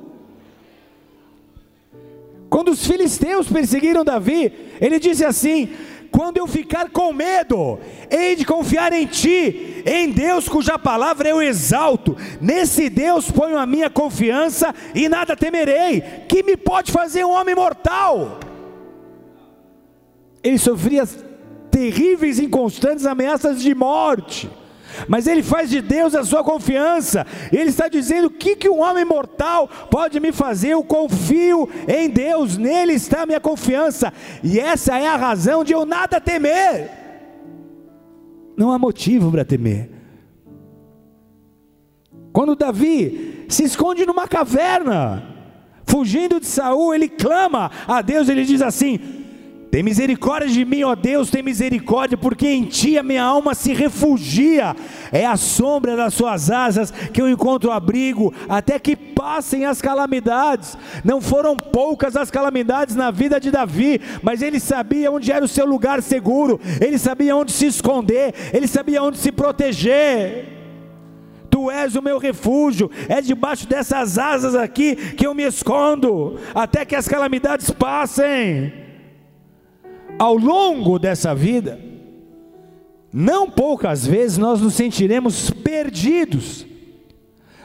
Quando 2.51 2.73
os 2.73 2.85
filisteus 2.85 3.47
perseguiram 3.47 4.05
Davi, 4.05 4.53
ele 4.81 4.99
disse 4.99 5.25
assim: 5.25 5.69
quando 6.11 6.39
eu 6.39 6.47
ficar 6.49 6.91
com 6.91 7.13
medo, 7.13 7.79
hei 8.11 8.35
de 8.35 8.45
confiar 8.45 8.93
em 8.93 9.07
Ti, 9.07 9.85
em 9.87 10.11
Deus 10.11 10.49
cuja 10.49 10.77
palavra 10.77 11.29
eu 11.29 11.41
exalto. 11.41 12.17
Nesse 12.41 12.91
Deus 12.91 13.31
ponho 13.31 13.57
a 13.57 13.65
minha 13.65 13.89
confiança 13.89 14.75
e 14.95 15.09
nada 15.09 15.37
temerei. 15.37 16.03
Que 16.29 16.43
me 16.43 16.57
pode 16.57 16.91
fazer 16.91 17.25
um 17.25 17.31
homem 17.31 17.55
mortal? 17.55 18.41
Ele 20.43 20.59
sofria 20.59 21.09
terríveis 21.71 22.41
e 22.41 22.47
inconstantes 22.47 23.07
ameaças 23.07 23.63
de 23.63 23.73
morte 23.75 24.51
mas 25.09 25.27
ele 25.27 25.43
faz 25.43 25.71
de 25.71 25.81
Deus 25.81 26.15
a 26.15 26.25
sua 26.25 26.43
confiança. 26.43 27.27
Ele 27.53 27.71
está 27.71 27.89
dizendo: 27.89 28.27
o 28.27 28.31
que, 28.31 28.57
que 28.57 28.69
um 28.69 28.81
homem 28.81 29.05
mortal 29.05 29.69
pode 29.91 30.19
me 30.21 30.33
fazer? 30.33 30.71
Eu 30.71 30.85
confio 30.85 31.69
em 31.89 32.09
Deus, 32.09 32.57
nele 32.57 32.93
está 32.95 33.23
a 33.23 33.27
minha 33.27 33.41
confiança, 33.41 34.13
e 34.43 34.59
essa 34.59 34.99
é 34.99 35.07
a 35.07 35.17
razão 35.17 35.65
de 35.65 35.73
eu 35.73 35.85
nada 35.85 36.21
temer. 36.21 36.91
Não 38.57 38.71
há 38.71 38.79
motivo 38.79 39.31
para 39.31 39.45
temer. 39.45 39.91
Quando 42.33 42.55
Davi 42.55 43.47
se 43.49 43.65
esconde 43.65 44.07
numa 44.07 44.29
caverna, 44.29 45.23
fugindo 45.85 46.39
de 46.39 46.47
Saul, 46.47 46.95
ele 46.95 47.09
clama 47.09 47.71
a 47.89 48.01
Deus, 48.03 48.29
ele 48.29 48.45
diz 48.45 48.63
assim: 48.63 49.20
tem 49.71 49.85
misericórdia 49.85 50.49
de 50.49 50.65
mim, 50.65 50.83
ó 50.83 50.97
Deus, 50.97 51.31
tem 51.31 51.45
misericórdia, 51.45 52.19
porque 52.19 52.49
em 52.49 52.65
ti 52.65 52.99
a 52.99 53.05
minha 53.05 53.23
alma 53.23 53.55
se 53.55 53.73
refugia. 53.73 54.75
É 55.13 55.25
a 55.25 55.37
sombra 55.37 55.95
das 55.95 56.13
suas 56.13 56.51
asas 56.51 56.91
que 56.91 57.23
eu 57.23 57.31
encontro 57.31 57.71
abrigo, 57.71 58.35
até 58.49 58.81
que 58.81 58.97
passem 58.97 59.65
as 59.65 59.81
calamidades. 59.81 60.77
Não 61.05 61.21
foram 61.21 61.57
poucas 61.57 62.17
as 62.17 62.33
calamidades 62.33 62.97
na 62.97 63.13
vida 63.13 63.39
de 63.39 63.53
Davi, 63.53 64.01
mas 64.23 64.43
ele 64.43 64.59
sabia 64.59 65.11
onde 65.11 65.31
era 65.31 65.45
o 65.45 65.49
seu 65.49 65.67
lugar 65.67 66.03
seguro, 66.03 66.61
ele 66.81 66.99
sabia 66.99 67.37
onde 67.37 67.53
se 67.53 67.67
esconder, 67.67 68.35
ele 68.53 68.67
sabia 68.67 69.01
onde 69.01 69.19
se 69.19 69.31
proteger. 69.31 70.49
Tu 71.49 71.71
és 71.71 71.95
o 71.95 72.03
meu 72.03 72.19
refúgio, 72.19 72.91
é 73.09 73.21
debaixo 73.21 73.69
dessas 73.69 74.19
asas 74.19 74.57
aqui 74.57 74.97
que 74.97 75.27
eu 75.27 75.35
me 75.35 75.45
escondo, 75.45 76.41
até 76.55 76.85
que 76.85 76.97
as 76.97 77.07
calamidades 77.07 77.71
passem 77.71 78.80
ao 80.21 80.37
longo 80.37 80.99
dessa 80.99 81.35
vida, 81.35 81.81
não 83.11 83.51
poucas 83.51 84.07
vezes 84.07 84.37
nós 84.37 84.61
nos 84.61 84.75
sentiremos 84.75 85.49
perdidos, 85.51 86.67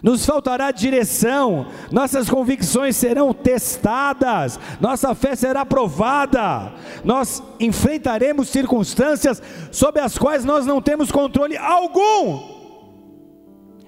nos 0.01 0.25
faltará 0.25 0.71
direção, 0.71 1.67
nossas 1.91 2.29
convicções 2.29 2.95
serão 2.95 3.33
testadas, 3.33 4.57
nossa 4.79 5.13
fé 5.13 5.35
será 5.35 5.65
provada, 5.65 6.71
nós 7.03 7.43
enfrentaremos 7.59 8.47
circunstâncias 8.47 9.43
sobre 9.69 9.99
as 9.99 10.17
quais 10.17 10.45
nós 10.45 10.65
não 10.65 10.81
temos 10.81 11.11
controle 11.11 11.57
algum. 11.57 12.55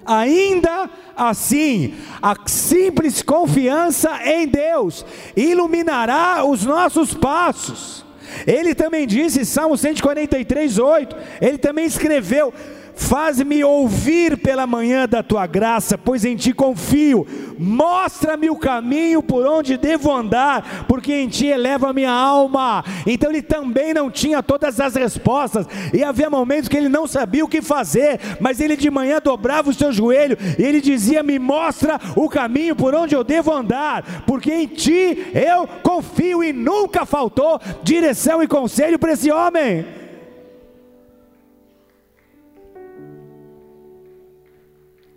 Ainda 0.04 0.90
assim, 1.16 1.94
a 2.20 2.36
simples 2.44 3.22
confiança 3.22 4.20
em 4.30 4.46
Deus 4.46 5.06
iluminará 5.34 6.44
os 6.44 6.66
nossos 6.66 7.14
passos. 7.14 8.07
Ele 8.46 8.74
também 8.74 9.06
disse, 9.06 9.44
Salmo 9.44 9.76
143, 9.76 10.78
8, 10.78 11.16
ele 11.40 11.58
também 11.58 11.86
escreveu: 11.86 12.52
Faz-me 12.98 13.62
ouvir 13.62 14.36
pela 14.36 14.66
manhã 14.66 15.08
da 15.08 15.22
tua 15.22 15.46
graça, 15.46 15.96
pois 15.96 16.24
em 16.24 16.34
ti 16.34 16.52
confio. 16.52 17.24
Mostra-me 17.56 18.50
o 18.50 18.56
caminho 18.56 19.22
por 19.22 19.46
onde 19.46 19.78
devo 19.78 20.12
andar, 20.12 20.84
porque 20.88 21.14
em 21.14 21.28
ti 21.28 21.46
eleva 21.46 21.90
a 21.90 21.92
minha 21.92 22.10
alma. 22.10 22.84
Então 23.06 23.30
ele 23.30 23.40
também 23.40 23.94
não 23.94 24.10
tinha 24.10 24.42
todas 24.42 24.80
as 24.80 24.96
respostas, 24.96 25.64
e 25.94 26.02
havia 26.02 26.28
momentos 26.28 26.68
que 26.68 26.76
ele 26.76 26.88
não 26.88 27.06
sabia 27.06 27.44
o 27.44 27.48
que 27.48 27.62
fazer, 27.62 28.18
mas 28.40 28.60
ele 28.60 28.76
de 28.76 28.90
manhã 28.90 29.20
dobrava 29.22 29.70
o 29.70 29.74
seu 29.74 29.92
joelho 29.92 30.36
e 30.58 30.62
ele 30.62 30.80
dizia: 30.80 31.22
Me 31.22 31.38
mostra 31.38 32.00
o 32.16 32.28
caminho 32.28 32.74
por 32.74 32.96
onde 32.96 33.14
eu 33.14 33.22
devo 33.22 33.52
andar, 33.54 34.24
porque 34.26 34.52
em 34.52 34.66
ti 34.66 35.30
eu 35.32 35.68
confio, 35.84 36.42
e 36.42 36.52
nunca 36.52 37.06
faltou 37.06 37.60
direção 37.84 38.42
e 38.42 38.48
conselho 38.48 38.98
para 38.98 39.12
esse 39.12 39.30
homem. 39.30 39.97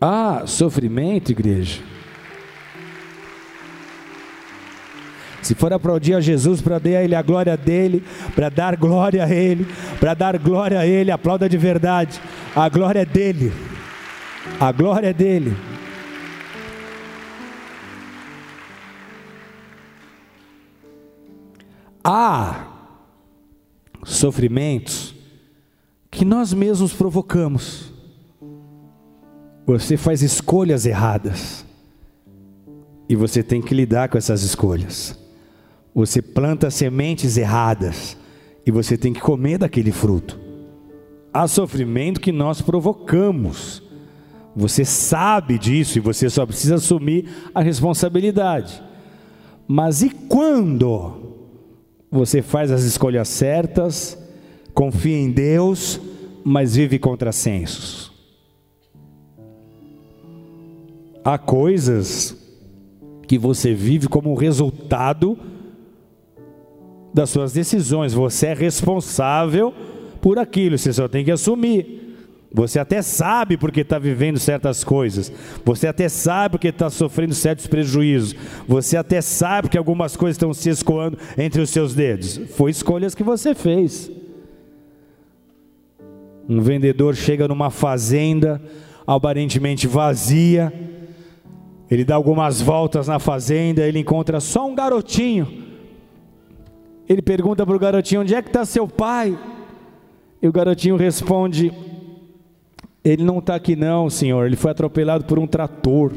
Ah, 0.03 0.47
sofrimento, 0.47 1.31
igreja. 1.31 1.79
Se 5.43 5.53
for 5.53 5.71
aplaudir 5.71 6.15
a 6.15 6.19
Jesus 6.19 6.59
para 6.59 6.79
dar 6.79 6.97
a 6.97 7.03
Ele 7.03 7.13
a 7.13 7.21
glória 7.21 7.55
dele, 7.55 8.03
para 8.33 8.49
dar 8.49 8.75
glória 8.75 9.23
a 9.23 9.29
Ele, 9.29 9.67
para 9.99 10.15
dar 10.15 10.39
glória 10.39 10.79
a 10.79 10.87
Ele, 10.87 11.11
aplauda 11.11 11.47
de 11.47 11.55
verdade. 11.55 12.19
A 12.55 12.67
glória 12.67 13.01
é 13.01 13.05
dele. 13.05 13.53
A 14.59 14.71
glória 14.71 15.09
é 15.09 15.13
dele. 15.13 15.55
Há 22.03 22.65
sofrimentos 24.03 25.13
que 26.09 26.25
nós 26.25 26.53
mesmos 26.53 26.91
provocamos. 26.91 28.00
Você 29.79 29.95
faz 29.95 30.21
escolhas 30.21 30.85
erradas. 30.85 31.65
E 33.07 33.15
você 33.15 33.41
tem 33.41 33.61
que 33.61 33.73
lidar 33.73 34.09
com 34.09 34.17
essas 34.17 34.43
escolhas. 34.43 35.17
Você 35.93 36.21
planta 36.21 36.69
sementes 36.69 37.37
erradas. 37.37 38.17
E 38.65 38.71
você 38.71 38.97
tem 38.97 39.13
que 39.13 39.21
comer 39.21 39.57
daquele 39.57 39.91
fruto. 39.91 40.39
Há 41.33 41.47
sofrimento 41.47 42.19
que 42.19 42.31
nós 42.31 42.61
provocamos. 42.61 43.81
Você 44.55 44.83
sabe 44.83 45.57
disso 45.57 45.97
e 45.97 46.01
você 46.01 46.29
só 46.29 46.45
precisa 46.45 46.75
assumir 46.75 47.27
a 47.55 47.61
responsabilidade. 47.61 48.83
Mas 49.67 50.01
e 50.01 50.09
quando 50.09 51.33
você 52.11 52.41
faz 52.41 52.71
as 52.71 52.83
escolhas 52.83 53.29
certas, 53.29 54.17
confia 54.73 55.17
em 55.17 55.31
Deus, 55.31 55.99
mas 56.43 56.75
vive 56.75 56.99
contrassensos? 56.99 58.10
Há 61.23 61.37
coisas 61.37 62.35
que 63.27 63.37
você 63.37 63.73
vive 63.73 64.07
como 64.07 64.33
resultado 64.33 65.37
das 67.13 67.29
suas 67.29 67.53
decisões. 67.53 68.13
Você 68.13 68.47
é 68.47 68.53
responsável 68.53 69.73
por 70.21 70.39
aquilo, 70.39 70.77
você 70.77 70.91
só 70.91 71.07
tem 71.07 71.23
que 71.23 71.31
assumir. 71.31 71.99
Você 72.53 72.79
até 72.79 73.01
sabe 73.01 73.55
porque 73.55 73.79
está 73.79 73.97
vivendo 73.97 74.37
certas 74.37 74.83
coisas. 74.83 75.31
Você 75.63 75.87
até 75.87 76.09
sabe 76.09 76.53
porque 76.53 76.67
está 76.67 76.89
sofrendo 76.89 77.33
certos 77.33 77.65
prejuízos. 77.65 78.35
Você 78.67 78.97
até 78.97 79.21
sabe 79.21 79.69
que 79.69 79.77
algumas 79.77 80.17
coisas 80.17 80.35
estão 80.35 80.53
se 80.53 80.69
escoando 80.69 81.17
entre 81.37 81.61
os 81.61 81.69
seus 81.69 81.93
dedos. 81.93 82.41
Foi 82.55 82.69
escolhas 82.69 83.15
que 83.15 83.23
você 83.23 83.55
fez. 83.55 84.11
Um 86.49 86.59
vendedor 86.59 87.15
chega 87.15 87.47
numa 87.47 87.69
fazenda 87.69 88.61
aparentemente 89.07 89.87
vazia 89.87 90.73
ele 91.91 92.05
dá 92.05 92.15
algumas 92.15 92.61
voltas 92.61 93.09
na 93.09 93.19
fazenda, 93.19 93.85
ele 93.85 93.99
encontra 93.99 94.39
só 94.39 94.65
um 94.65 94.73
garotinho. 94.73 95.45
Ele 97.07 97.21
pergunta 97.21 97.65
para 97.65 97.75
o 97.75 97.79
garotinho: 97.79 98.21
Onde 98.21 98.33
é 98.33 98.41
que 98.41 98.47
está 98.47 98.63
seu 98.63 98.87
pai? 98.87 99.37
E 100.41 100.47
o 100.47 100.53
garotinho 100.53 100.95
responde: 100.95 101.73
Ele 103.03 103.25
não 103.25 103.39
está 103.39 103.55
aqui, 103.55 103.75
não, 103.75 104.09
senhor. 104.09 104.45
Ele 104.45 104.55
foi 104.55 104.71
atropelado 104.71 105.25
por 105.25 105.37
um 105.37 105.45
trator. 105.45 106.13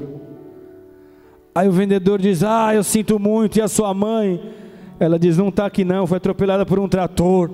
Aí 1.52 1.68
o 1.68 1.72
vendedor 1.72 2.20
diz: 2.20 2.44
Ah, 2.44 2.72
eu 2.72 2.84
sinto 2.84 3.18
muito. 3.18 3.58
E 3.58 3.60
a 3.60 3.66
sua 3.66 3.92
mãe? 3.92 4.54
Ela 5.00 5.18
diz: 5.18 5.36
Não 5.36 5.48
está 5.48 5.66
aqui, 5.66 5.84
não. 5.84 6.06
Foi 6.06 6.18
atropelada 6.18 6.64
por 6.64 6.78
um 6.78 6.88
trator. 6.88 7.50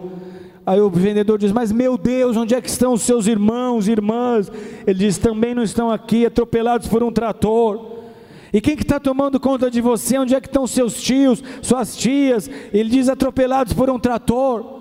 Aí 0.66 0.78
o 0.78 0.90
vendedor 0.90 1.38
diz: 1.38 1.52
Mas 1.52 1.72
meu 1.72 1.96
Deus, 1.96 2.36
onde 2.36 2.54
é 2.54 2.60
que 2.60 2.68
estão 2.68 2.92
os 2.92 3.00
seus 3.00 3.26
irmãos, 3.26 3.88
irmãs? 3.88 4.52
Ele 4.86 4.98
diz: 4.98 5.16
Também 5.16 5.54
não 5.54 5.62
estão 5.62 5.90
aqui, 5.90 6.26
atropelados 6.26 6.86
por 6.86 7.02
um 7.02 7.10
trator. 7.10 7.89
E 8.52 8.60
quem 8.60 8.76
que 8.76 8.82
está 8.82 8.98
tomando 8.98 9.38
conta 9.38 9.70
de 9.70 9.80
você? 9.80 10.18
Onde 10.18 10.34
é 10.34 10.40
que 10.40 10.48
estão 10.48 10.66
seus 10.66 11.00
tios, 11.00 11.42
suas 11.62 11.96
tias? 11.96 12.50
Ele 12.72 12.88
diz 12.88 13.08
atropelados 13.08 13.72
por 13.72 13.88
um 13.88 13.98
trator. 13.98 14.80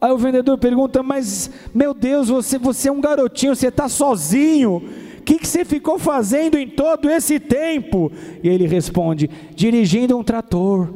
Aí 0.00 0.10
o 0.10 0.18
vendedor 0.18 0.56
pergunta: 0.58 1.02
Mas 1.02 1.50
meu 1.74 1.92
Deus, 1.92 2.28
você, 2.28 2.58
você 2.58 2.88
é 2.88 2.92
um 2.92 3.00
garotinho, 3.00 3.54
você 3.54 3.68
está 3.68 3.88
sozinho. 3.88 4.82
O 5.18 5.22
que, 5.22 5.38
que 5.38 5.46
você 5.46 5.64
ficou 5.64 5.98
fazendo 5.98 6.56
em 6.56 6.68
todo 6.68 7.08
esse 7.08 7.38
tempo? 7.38 8.10
E 8.42 8.48
ele 8.48 8.66
responde: 8.66 9.28
Dirigindo 9.54 10.16
um 10.16 10.24
trator. 10.24 10.88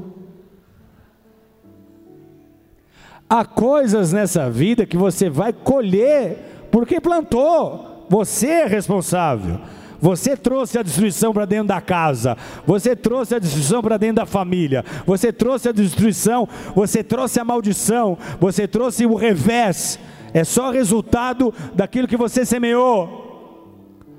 Há 3.29 3.44
coisas 3.44 4.12
nessa 4.12 4.48
vida 4.48 4.87
que 4.87 4.96
você 4.96 5.29
vai 5.29 5.52
colher 5.52 6.68
porque 6.70 7.00
plantou. 7.00 8.07
Você 8.09 8.46
é 8.46 8.66
responsável. 8.66 9.61
Você 10.01 10.37
trouxe 10.37 10.79
a 10.79 10.83
destruição 10.83 11.33
para 11.33 11.45
dentro 11.45 11.69
da 11.69 11.81
casa, 11.81 12.37
você 12.67 12.95
trouxe 12.95 13.35
a 13.35 13.39
destruição 13.39 13.83
para 13.83 13.97
dentro 13.97 14.17
da 14.17 14.27
família, 14.27 14.85
você 15.07 15.33
trouxe 15.33 15.69
a 15.69 15.73
destruição, 15.73 16.49
você 16.75 17.03
trouxe 17.03 17.41
a 17.41 17.45
maldição, 17.45 18.19
você 18.39 18.69
trouxe 18.69 19.07
o 19.07 19.15
revés. 19.15 19.99
É 20.35 20.45
só 20.45 20.71
resultado 20.71 21.53
daquilo 21.75 22.07
que 22.07 22.17
você 22.17 22.45
semeou. 22.45 23.25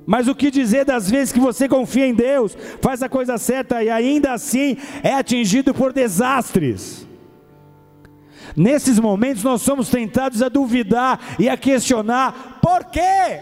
Mas 0.06 0.28
o 0.28 0.34
que 0.34 0.50
dizer 0.50 0.86
das 0.86 1.12
vezes 1.12 1.34
que 1.34 1.40
você 1.40 1.68
confia 1.68 2.08
em 2.08 2.14
Deus, 2.14 2.58
faz 2.82 3.04
a 3.04 3.10
coisa 3.10 3.38
certa 3.38 3.84
e 3.84 3.90
ainda 3.90 4.32
assim 4.32 4.78
é 5.04 5.14
atingido 5.14 5.74
por 5.74 5.92
desastres? 5.92 7.06
Nesses 8.56 8.98
momentos 9.00 9.44
nós 9.44 9.62
somos 9.62 9.90
tentados 9.90 10.42
a 10.42 10.50
duvidar 10.50 11.20
e 11.38 11.50
a 11.50 11.58
questionar: 11.58 12.60
por 12.62 12.86
quê? 12.86 13.42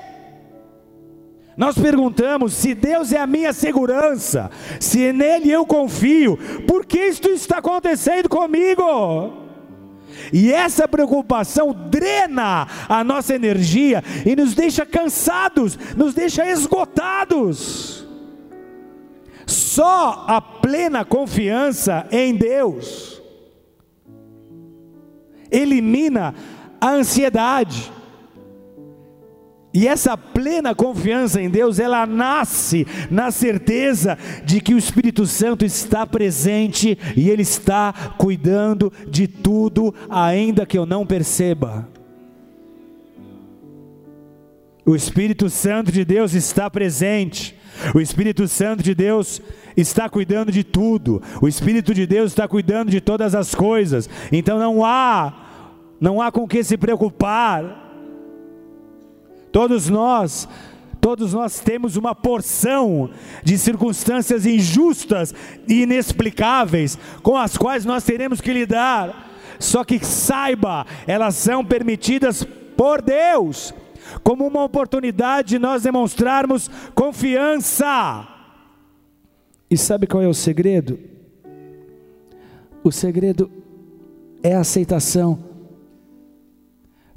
Nós 1.57 1.77
perguntamos 1.77 2.53
se 2.53 2.73
Deus 2.73 3.13
é 3.13 3.17
a 3.17 3.27
minha 3.27 3.53
segurança, 3.53 4.51
se 4.79 5.13
nele 5.13 5.49
eu 5.49 5.65
confio, 5.65 6.37
por 6.67 6.85
que 6.85 6.99
isto 6.99 7.29
está 7.29 7.59
acontecendo 7.59 8.27
comigo? 8.27 9.45
E 10.33 10.51
essa 10.51 10.87
preocupação 10.87 11.73
drena 11.89 12.67
a 12.89 13.03
nossa 13.03 13.35
energia 13.35 14.03
e 14.25 14.35
nos 14.35 14.53
deixa 14.53 14.85
cansados, 14.85 15.77
nos 15.95 16.13
deixa 16.13 16.49
esgotados. 16.49 18.05
Só 19.45 20.25
a 20.27 20.41
plena 20.41 21.05
confiança 21.05 22.07
em 22.11 22.35
Deus 22.35 23.15
elimina 25.51 26.33
a 26.79 26.89
ansiedade. 26.89 27.91
E 29.75 29.89
essa 29.89 30.15
plena 30.15 30.73
confiança 30.73 31.41
em 31.41 31.49
Deus, 31.49 31.79
ela 31.79 32.05
nasce 32.05 32.87
na 33.11 33.29
certeza 33.29 34.17
de 34.45 34.61
que 34.61 34.73
o 34.73 34.77
Espírito 34.77 35.27
Santo 35.27 35.65
está 35.65 36.07
presente 36.07 36.97
e 37.13 37.29
Ele 37.29 37.41
está 37.41 37.91
cuidando 38.17 38.91
de 39.05 39.27
tudo, 39.27 39.93
ainda 40.09 40.65
que 40.65 40.77
eu 40.77 40.85
não 40.85 41.05
perceba. 41.05 41.89
O 44.85 44.95
Espírito 44.95 45.49
Santo 45.49 45.91
de 45.91 46.05
Deus 46.05 46.33
está 46.33 46.69
presente. 46.69 47.53
O 47.93 47.99
Espírito 47.99 48.47
Santo 48.47 48.81
de 48.81 48.95
Deus 48.95 49.41
está 49.75 50.07
cuidando 50.07 50.53
de 50.53 50.63
tudo. 50.63 51.21
O 51.41 51.49
Espírito 51.49 51.93
de 51.93 52.07
Deus 52.07 52.31
está 52.31 52.47
cuidando 52.47 52.89
de 52.89 53.01
todas 53.01 53.35
as 53.35 53.53
coisas. 53.53 54.09
Então 54.31 54.57
não 54.57 54.85
há 54.85 55.41
não 55.99 56.21
há 56.21 56.31
com 56.31 56.47
que 56.47 56.63
se 56.63 56.77
preocupar. 56.77 57.84
Todos 59.55 59.89
nós, 59.89 60.49
todos 60.99 61.31
nós 61.31 61.61
temos 61.61 61.95
uma 61.95 62.13
porção 62.13 63.09
de 63.41 63.57
circunstâncias 63.57 64.45
injustas 64.45 65.33
e 65.65 65.83
inexplicáveis 65.83 66.97
com 67.23 67.37
as 67.37 67.55
quais 67.55 67.85
nós 67.85 68.03
teremos 68.03 68.41
que 68.41 68.51
lidar. 68.51 69.31
Só 69.57 69.85
que 69.85 70.03
saiba, 70.03 70.85
elas 71.07 71.35
são 71.35 71.63
permitidas 71.63 72.45
por 72.75 73.01
Deus, 73.01 73.73
como 74.25 74.45
uma 74.45 74.61
oportunidade 74.61 75.51
de 75.51 75.59
nós 75.59 75.83
demonstrarmos 75.83 76.69
confiança. 76.93 78.27
E 79.71 79.77
sabe 79.77 80.05
qual 80.05 80.21
é 80.21 80.27
o 80.27 80.33
segredo? 80.33 80.99
O 82.83 82.91
segredo 82.91 83.49
é 84.43 84.53
a 84.53 84.59
aceitação. 84.59 85.39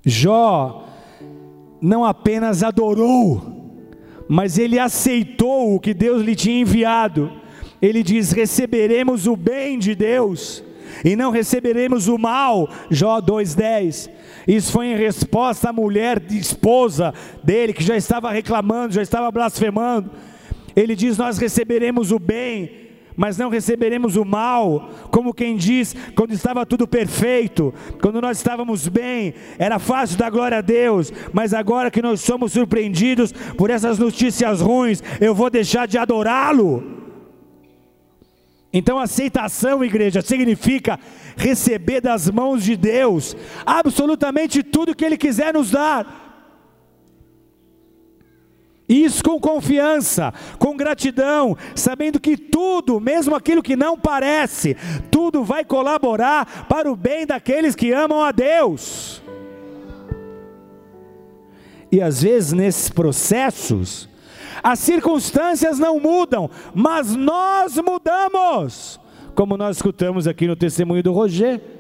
Jó 0.07 0.88
não 1.81 2.05
apenas 2.05 2.63
adorou, 2.63 3.59
mas 4.29 4.59
ele 4.59 4.79
aceitou 4.79 5.75
o 5.75 5.81
que 5.81 5.95
Deus 5.95 6.23
lhe 6.23 6.35
tinha 6.35 6.61
enviado. 6.61 7.31
Ele 7.81 8.03
diz: 8.03 8.33
receberemos 8.33 9.27
o 9.27 9.37
bem 9.37 9.79
de 9.79 9.95
Deus 9.95 10.63
e 11.05 11.15
não 11.15 11.31
receberemos 11.31 12.09
o 12.09 12.19
mal. 12.19 12.69
Jó 12.91 13.21
2:10. 13.21 14.11
Isso 14.47 14.73
foi 14.73 14.87
em 14.89 14.97
resposta 14.97 15.71
à 15.71 15.73
mulher 15.73 16.23
esposa 16.31 17.13
dele 17.43 17.73
que 17.73 17.85
já 17.85 17.97
estava 17.97 18.31
reclamando, 18.31 18.95
já 18.95 19.03
estava 19.03 19.31
blasfemando. 19.31 20.11
Ele 20.75 20.95
diz: 20.95 21.17
Nós 21.17 21.39
receberemos 21.39 22.11
o 22.13 22.19
bem 22.19 22.88
mas 23.19 23.37
não 23.37 23.51
receberemos 23.51 24.15
o 24.15 24.25
mal, 24.25 24.91
como 25.11 25.35
quem 25.35 25.57
diz, 25.57 25.95
quando 26.15 26.33
estava 26.33 26.65
tudo 26.65 26.87
perfeito, 26.87 27.75
quando 28.01 28.21
nós 28.21 28.37
estávamos 28.37 28.87
bem, 28.87 29.35
era 29.59 29.81
fácil 29.81 30.17
dar 30.17 30.31
glória 30.31 30.59
a 30.59 30.61
Deus, 30.61 31.13
mas 31.33 31.53
agora 31.53 31.91
que 31.91 32.01
nós 32.01 32.21
somos 32.21 32.53
surpreendidos 32.53 33.33
por 33.57 33.71
essas 33.71 33.99
notícias 33.99 34.61
ruins, 34.61 35.03
eu 35.21 35.35
vou 35.35 35.51
deixar 35.51 35.89
de 35.89 35.99
adorá-lo. 35.99 36.97
Então, 38.73 39.01
aceitação, 39.01 39.83
igreja, 39.83 40.23
significa 40.23 41.01
receber 41.37 42.01
das 42.01 42.31
mãos 42.31 42.63
de 42.63 42.77
Deus 42.77 43.37
absolutamente 43.67 44.63
tudo 44.63 44.95
que 44.95 45.05
Ele 45.05 45.17
quiser 45.17 45.55
nos 45.55 45.73
dar. 45.73 46.28
Isso 48.89 49.23
com 49.23 49.39
confiança, 49.39 50.33
com 50.59 50.75
gratidão, 50.75 51.57
sabendo 51.75 52.19
que 52.19 52.37
tudo, 52.37 52.99
mesmo 52.99 53.35
aquilo 53.35 53.63
que 53.63 53.77
não 53.77 53.99
parece, 53.99 54.77
tudo 55.11 55.45
vai 55.45 55.63
colaborar 55.65 56.67
para 56.69 56.91
o 56.91 56.97
bem 56.97 57.27
daqueles 57.27 57.75
que 57.75 57.93
amam 57.93 58.23
a 58.23 58.33
Deus. 58.33 59.23
E 61.93 62.01
às 62.01 62.23
vezes 62.23 62.53
nesses 62.53 62.89
processos, 62.89 64.09
as 64.63 64.79
circunstâncias 64.79 65.79
não 65.79 66.01
mudam, 66.01 66.51
mas 66.75 67.15
nós 67.15 67.77
mudamos, 67.77 68.99
como 69.35 69.57
nós 69.57 69.77
escutamos 69.77 70.27
aqui 70.27 70.47
no 70.47 70.57
testemunho 70.57 71.03
do 71.03 71.13
Roger. 71.13 71.78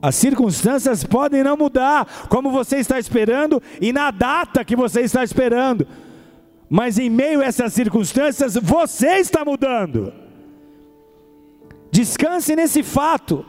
As 0.00 0.14
circunstâncias 0.14 1.02
podem 1.02 1.42
não 1.42 1.56
mudar, 1.56 2.28
como 2.28 2.50
você 2.50 2.76
está 2.76 2.98
esperando 2.98 3.60
e 3.80 3.92
na 3.92 4.10
data 4.10 4.64
que 4.64 4.76
você 4.76 5.00
está 5.00 5.24
esperando, 5.24 5.86
mas 6.68 6.98
em 6.98 7.10
meio 7.10 7.40
a 7.40 7.44
essas 7.44 7.72
circunstâncias, 7.72 8.54
você 8.54 9.16
está 9.16 9.44
mudando. 9.44 10.12
Descanse 11.90 12.54
nesse 12.54 12.82
fato. 12.82 13.44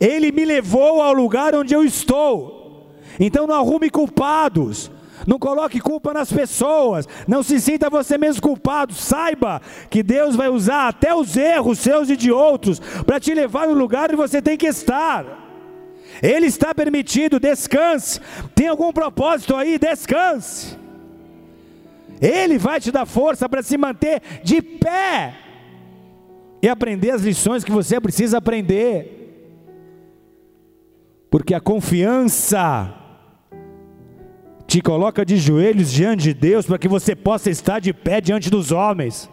Ele 0.00 0.30
me 0.30 0.44
levou 0.44 1.00
ao 1.00 1.12
lugar 1.12 1.54
onde 1.54 1.74
eu 1.74 1.84
estou. 1.84 2.92
Então 3.18 3.46
não 3.46 3.54
arrume 3.54 3.88
culpados. 3.88 4.90
Não 5.26 5.38
coloque 5.38 5.80
culpa 5.80 6.12
nas 6.12 6.32
pessoas. 6.32 7.08
Não 7.26 7.42
se 7.42 7.60
sinta 7.60 7.88
você 7.88 8.18
mesmo 8.18 8.42
culpado. 8.42 8.92
Saiba 8.92 9.62
que 9.88 10.02
Deus 10.02 10.36
vai 10.36 10.48
usar 10.48 10.88
até 10.88 11.14
os 11.14 11.36
erros 11.36 11.78
seus 11.78 12.10
e 12.10 12.16
de 12.16 12.30
outros 12.30 12.78
para 13.06 13.18
te 13.18 13.32
levar 13.32 13.68
no 13.68 13.74
lugar 13.74 14.10
onde 14.10 14.16
você 14.16 14.42
tem 14.42 14.56
que 14.56 14.66
estar. 14.66 15.47
Ele 16.22 16.46
está 16.46 16.74
permitido, 16.74 17.38
descanse. 17.38 18.20
Tem 18.54 18.68
algum 18.68 18.92
propósito 18.92 19.54
aí? 19.54 19.78
Descanse. 19.78 20.76
Ele 22.20 22.58
vai 22.58 22.80
te 22.80 22.90
dar 22.90 23.06
força 23.06 23.48
para 23.48 23.62
se 23.62 23.78
manter 23.78 24.20
de 24.42 24.60
pé 24.60 25.34
e 26.60 26.68
aprender 26.68 27.12
as 27.12 27.22
lições 27.22 27.62
que 27.62 27.70
você 27.70 28.00
precisa 28.00 28.38
aprender. 28.38 29.14
Porque 31.30 31.54
a 31.54 31.60
confiança 31.60 32.94
te 34.66 34.80
coloca 34.82 35.24
de 35.24 35.36
joelhos 35.36 35.90
diante 35.92 36.24
de 36.24 36.34
Deus 36.34 36.66
para 36.66 36.78
que 36.78 36.88
você 36.88 37.14
possa 37.14 37.50
estar 37.50 37.80
de 37.80 37.92
pé 37.92 38.20
diante 38.20 38.50
dos 38.50 38.72
homens. 38.72 39.30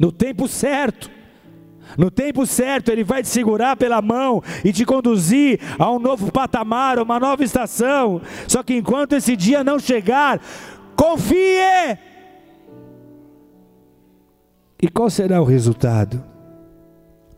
No 0.00 0.12
tempo 0.12 0.46
certo. 0.46 1.17
No 1.96 2.10
tempo 2.10 2.46
certo, 2.46 2.90
Ele 2.90 3.04
vai 3.04 3.22
te 3.22 3.28
segurar 3.28 3.76
pela 3.76 4.02
mão 4.02 4.42
e 4.64 4.72
te 4.72 4.84
conduzir 4.84 5.60
a 5.78 5.90
um 5.90 5.98
novo 5.98 6.30
patamar, 6.30 6.98
uma 6.98 7.18
nova 7.18 7.42
estação. 7.42 8.20
Só 8.46 8.62
que 8.62 8.74
enquanto 8.74 9.14
esse 9.14 9.36
dia 9.36 9.64
não 9.64 9.78
chegar, 9.78 10.40
confie. 10.96 11.98
E 14.80 14.88
qual 14.88 15.10
será 15.10 15.40
o 15.40 15.44
resultado? 15.44 16.22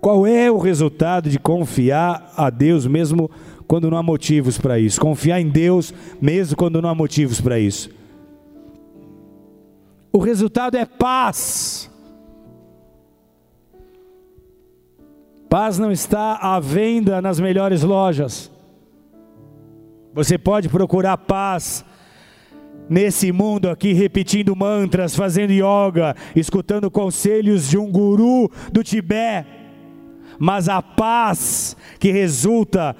Qual 0.00 0.26
é 0.26 0.50
o 0.50 0.58
resultado 0.58 1.28
de 1.28 1.38
confiar 1.38 2.32
a 2.36 2.48
Deus 2.48 2.86
mesmo 2.86 3.30
quando 3.66 3.90
não 3.90 3.98
há 3.98 4.02
motivos 4.02 4.56
para 4.56 4.78
isso? 4.78 5.00
Confiar 5.00 5.40
em 5.40 5.48
Deus 5.48 5.92
mesmo 6.20 6.56
quando 6.56 6.80
não 6.80 6.88
há 6.88 6.94
motivos 6.94 7.40
para 7.40 7.58
isso. 7.58 7.90
O 10.12 10.18
resultado 10.18 10.76
é 10.76 10.86
paz. 10.86 11.89
Paz 15.50 15.80
não 15.80 15.90
está 15.90 16.36
à 16.36 16.60
venda 16.60 17.20
nas 17.20 17.40
melhores 17.40 17.82
lojas. 17.82 18.48
Você 20.14 20.38
pode 20.38 20.68
procurar 20.68 21.16
paz 21.18 21.84
nesse 22.88 23.32
mundo 23.32 23.68
aqui, 23.68 23.92
repetindo 23.92 24.54
mantras, 24.54 25.16
fazendo 25.16 25.52
yoga, 25.52 26.14
escutando 26.36 26.88
conselhos 26.88 27.68
de 27.68 27.76
um 27.76 27.90
guru 27.90 28.48
do 28.72 28.84
Tibete. 28.84 29.48
Mas 30.38 30.68
a 30.68 30.80
paz 30.80 31.76
que 31.98 32.12
resulta 32.12 32.94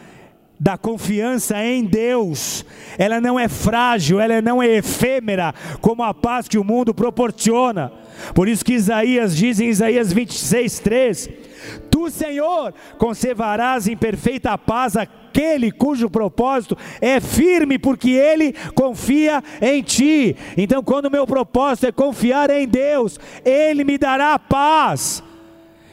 da 0.59 0.77
confiança 0.77 1.65
em 1.65 1.85
Deus, 1.85 2.67
ela 2.99 3.21
não 3.21 3.39
é 3.39 3.47
frágil, 3.49 4.19
ela 4.19 4.43
não 4.43 4.61
é 4.61 4.67
efêmera, 4.79 5.55
como 5.81 6.03
a 6.03 6.13
paz 6.13 6.49
que 6.49 6.59
o 6.59 6.65
mundo 6.65 6.93
proporciona. 6.93 7.93
Por 8.35 8.49
isso 8.49 8.65
que 8.65 8.75
Isaías 8.75 9.37
diz 9.37 9.61
em 9.61 9.69
Isaías 9.69 10.13
26, 10.13 10.81
3: 10.81 11.31
Tu, 11.91 12.11
Senhor, 12.11 12.75
conservarás 12.99 13.87
em 13.87 13.97
perfeita 13.97 14.57
paz 14.57 14.97
aquele 14.97 15.71
cujo 15.71 16.11
propósito 16.11 16.77
é 17.01 17.21
firme, 17.21 17.79
porque 17.79 18.11
ele 18.11 18.55
confia 18.75 19.43
em 19.61 19.83
ti. 19.83 20.37
Então, 20.57 20.83
quando 20.83 21.07
o 21.07 21.11
meu 21.11 21.27
propósito 21.27 21.87
é 21.87 21.93
confiar 21.93 22.51
em 22.51 22.67
Deus, 22.67 23.19
ele 23.45 23.85
me 23.85 23.99
dará 23.99 24.39
paz. 24.39 25.23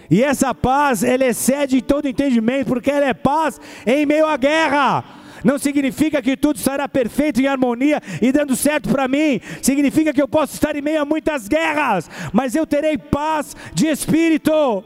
E 0.09 0.23
essa 0.23 0.55
paz, 0.55 1.03
ela 1.03 1.25
excede 1.25 1.81
todo 1.81 2.07
entendimento, 2.07 2.67
porque 2.67 2.89
ela 2.89 3.05
é 3.05 3.13
paz 3.13 3.59
em 3.85 4.05
meio 4.05 4.25
à 4.25 4.37
guerra. 4.37 5.03
Não 5.43 5.57
significa 5.57 6.21
que 6.21 6.35
tudo 6.35 6.57
estará 6.57 6.87
perfeito 6.87 7.39
em 7.39 7.47
harmonia 7.47 8.01
e 8.21 8.31
dando 8.31 8.55
certo 8.55 8.89
para 8.89 9.07
mim. 9.07 9.39
Significa 9.61 10.13
que 10.13 10.21
eu 10.21 10.27
posso 10.27 10.53
estar 10.53 10.75
em 10.75 10.81
meio 10.81 11.01
a 11.01 11.05
muitas 11.05 11.47
guerras, 11.47 12.09
mas 12.33 12.55
eu 12.55 12.65
terei 12.65 12.97
paz 12.97 13.55
de 13.73 13.87
espírito. 13.87 14.83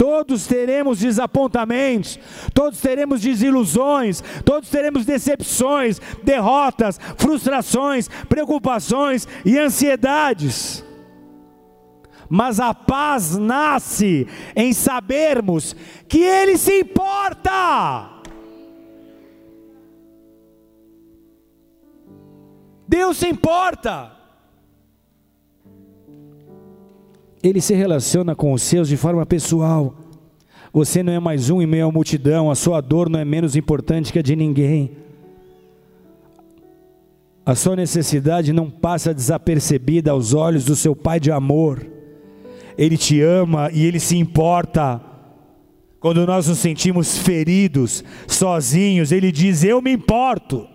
Todos 0.00 0.46
teremos 0.46 1.00
desapontamentos, 1.00 2.18
todos 2.54 2.80
teremos 2.80 3.20
desilusões, 3.20 4.24
todos 4.46 4.70
teremos 4.70 5.04
decepções, 5.04 6.00
derrotas, 6.22 6.98
frustrações, 7.18 8.08
preocupações 8.26 9.28
e 9.44 9.58
ansiedades. 9.58 10.82
Mas 12.30 12.58
a 12.58 12.72
paz 12.72 13.36
nasce 13.36 14.26
em 14.56 14.72
sabermos 14.72 15.76
que 16.08 16.22
Ele 16.22 16.56
se 16.56 16.80
importa. 16.80 18.22
Deus 22.88 23.18
se 23.18 23.28
importa. 23.28 24.19
Ele 27.42 27.60
se 27.60 27.74
relaciona 27.74 28.34
com 28.34 28.52
os 28.52 28.62
seus 28.62 28.88
de 28.88 28.96
forma 28.96 29.24
pessoal. 29.24 29.94
Você 30.72 31.02
não 31.02 31.12
é 31.12 31.18
mais 31.18 31.50
um 31.50 31.60
em 31.60 31.66
meio 31.66 31.86
à 31.86 31.92
multidão, 31.92 32.50
a 32.50 32.54
sua 32.54 32.80
dor 32.80 33.08
não 33.08 33.18
é 33.18 33.24
menos 33.24 33.56
importante 33.56 34.12
que 34.12 34.18
a 34.18 34.22
de 34.22 34.36
ninguém. 34.36 34.92
A 37.44 37.54
sua 37.54 37.74
necessidade 37.74 38.52
não 38.52 38.70
passa 38.70 39.14
desapercebida 39.14 40.10
aos 40.10 40.34
olhos 40.34 40.64
do 40.64 40.76
seu 40.76 40.94
Pai 40.94 41.18
de 41.18 41.32
amor. 41.32 41.84
Ele 42.76 42.96
te 42.96 43.20
ama 43.20 43.70
e 43.72 43.84
ele 43.84 43.98
se 43.98 44.16
importa. 44.16 45.00
Quando 45.98 46.26
nós 46.26 46.46
nos 46.46 46.58
sentimos 46.58 47.18
feridos, 47.18 48.04
sozinhos, 48.28 49.10
ele 49.10 49.32
diz: 49.32 49.64
Eu 49.64 49.82
me 49.82 49.92
importo. 49.92 50.66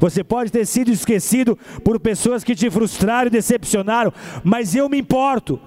Você 0.00 0.22
pode 0.24 0.50
ter 0.50 0.66
sido 0.66 0.90
esquecido 0.90 1.58
por 1.84 1.98
pessoas 2.00 2.44
que 2.44 2.54
te 2.54 2.70
frustraram 2.70 3.28
e 3.28 3.30
decepcionaram, 3.30 4.12
mas 4.44 4.74
eu 4.74 4.88
me 4.88 4.98
importo. 4.98 5.60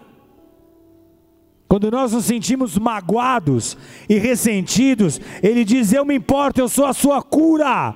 Quando 1.68 1.90
nós 1.90 2.12
nos 2.12 2.26
sentimos 2.26 2.78
magoados 2.78 3.78
e 4.10 4.18
ressentidos, 4.18 5.22
Ele 5.42 5.64
diz: 5.64 5.94
Eu 5.94 6.04
me 6.04 6.16
importo, 6.16 6.60
eu 6.60 6.68
sou 6.68 6.86
a 6.86 6.94
sua 6.94 7.22
cura. 7.22 7.96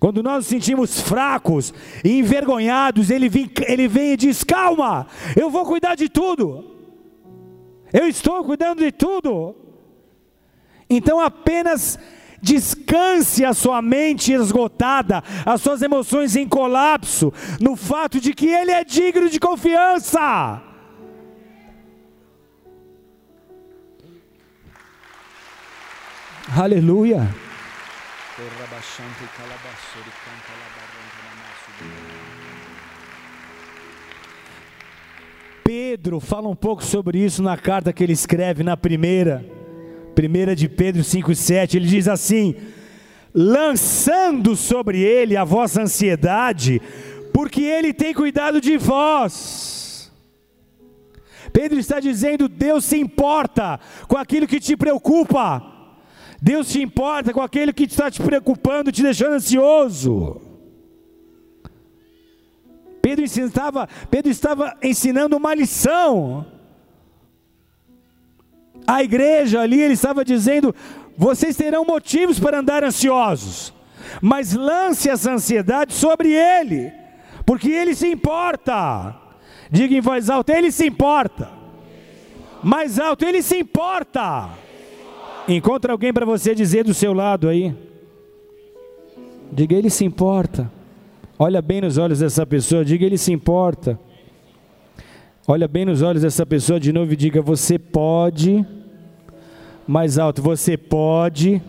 Quando 0.00 0.22
nós 0.22 0.36
nos 0.36 0.46
sentimos 0.46 0.98
fracos 1.02 1.74
e 2.02 2.18
envergonhados, 2.18 3.10
ele 3.10 3.28
vem, 3.28 3.50
ele 3.68 3.86
vem 3.86 4.12
e 4.12 4.16
diz: 4.16 4.42
Calma, 4.42 5.06
eu 5.36 5.50
vou 5.50 5.66
cuidar 5.66 5.94
de 5.94 6.08
tudo, 6.08 6.64
eu 7.92 8.08
estou 8.08 8.42
cuidando 8.42 8.78
de 8.78 8.90
tudo. 8.90 9.54
Então 10.88 11.20
apenas 11.20 11.98
descanse 12.42 13.44
a 13.44 13.52
sua 13.52 13.82
mente 13.82 14.32
esgotada, 14.32 15.22
as 15.44 15.60
suas 15.60 15.82
emoções 15.82 16.36
em 16.36 16.48
colapso, 16.48 17.32
no 17.60 17.76
fato 17.76 18.20
de 18.20 18.32
que 18.32 18.46
Ele 18.46 18.70
é 18.70 18.84
digno 18.84 19.28
de 19.28 19.38
confiança. 19.38 20.62
Aleluia. 26.56 27.28
Pedro 35.62 36.18
fala 36.18 36.48
um 36.48 36.56
pouco 36.56 36.82
sobre 36.82 37.18
isso 37.18 37.42
na 37.42 37.56
carta 37.56 37.92
que 37.92 38.02
ele 38.02 38.12
escreve 38.12 38.64
na 38.64 38.76
primeira, 38.76 39.44
primeira 40.14 40.54
de 40.54 40.68
Pedro 40.68 41.02
5,7. 41.02 41.74
Ele 41.74 41.86
diz 41.86 42.08
assim: 42.08 42.54
lançando 43.34 44.56
sobre 44.56 45.00
ele 45.00 45.36
a 45.36 45.44
vossa 45.44 45.82
ansiedade, 45.82 46.80
porque 47.32 47.62
ele 47.62 47.92
tem 47.92 48.12
cuidado 48.12 48.60
de 48.60 48.76
vós. 48.76 50.10
Pedro 51.52 51.78
está 51.78 52.00
dizendo: 52.00 52.48
Deus 52.48 52.84
se 52.84 52.98
importa 52.98 53.80
com 54.08 54.16
aquilo 54.16 54.46
que 54.46 54.60
te 54.60 54.76
preocupa. 54.76 55.66
Deus 56.42 56.68
se 56.68 56.80
importa 56.80 57.32
com 57.34 57.42
aquele 57.42 57.72
que 57.72 57.84
está 57.84 58.10
te 58.10 58.22
preocupando, 58.22 58.90
te 58.90 59.02
deixando 59.02 59.34
ansioso. 59.34 60.40
Pedro 63.02 63.24
ensinava, 63.24 63.88
Pedro 64.10 64.30
estava 64.30 64.76
ensinando 64.82 65.36
uma 65.36 65.54
lição. 65.54 66.46
A 68.86 69.02
igreja 69.02 69.60
ali, 69.60 69.80
ele 69.80 69.94
estava 69.94 70.24
dizendo: 70.24 70.74
vocês 71.16 71.56
terão 71.56 71.84
motivos 71.84 72.38
para 72.38 72.60
andar 72.60 72.82
ansiosos, 72.82 73.72
mas 74.20 74.54
lance 74.54 75.08
essa 75.08 75.32
ansiedade 75.32 75.92
sobre 75.92 76.32
ele, 76.32 76.92
porque 77.44 77.70
ele 77.70 77.94
se 77.94 78.08
importa. 78.08 79.16
Diga 79.70 79.94
em 79.94 80.00
voz 80.00 80.28
alta: 80.28 80.56
ele 80.56 80.72
se 80.72 80.86
importa. 80.86 81.50
Mais 82.62 82.98
alto, 82.98 83.24
ele 83.24 83.42
se 83.42 83.58
importa. 83.58 84.50
Encontra 85.48 85.92
alguém 85.92 86.12
para 86.12 86.26
você 86.26 86.54
dizer 86.54 86.84
do 86.84 86.92
seu 86.92 87.12
lado 87.12 87.48
aí. 87.48 87.74
Diga, 89.52 89.74
ele 89.74 89.90
se 89.90 90.04
importa. 90.04 90.70
Olha 91.38 91.62
bem 91.62 91.80
nos 91.80 91.96
olhos 91.96 92.18
dessa 92.20 92.44
pessoa, 92.44 92.84
diga, 92.84 93.04
ele 93.04 93.16
se 93.16 93.32
importa. 93.32 93.98
Olha 95.52 95.66
bem 95.66 95.84
nos 95.84 96.00
olhos 96.00 96.22
dessa 96.22 96.46
pessoa 96.46 96.78
de 96.78 96.92
novo 96.92 97.12
e 97.12 97.16
diga: 97.16 97.42
Você 97.42 97.76
pode, 97.76 98.64
mais 99.84 100.16
alto, 100.16 100.40
você 100.40 100.76
pode 100.76 101.60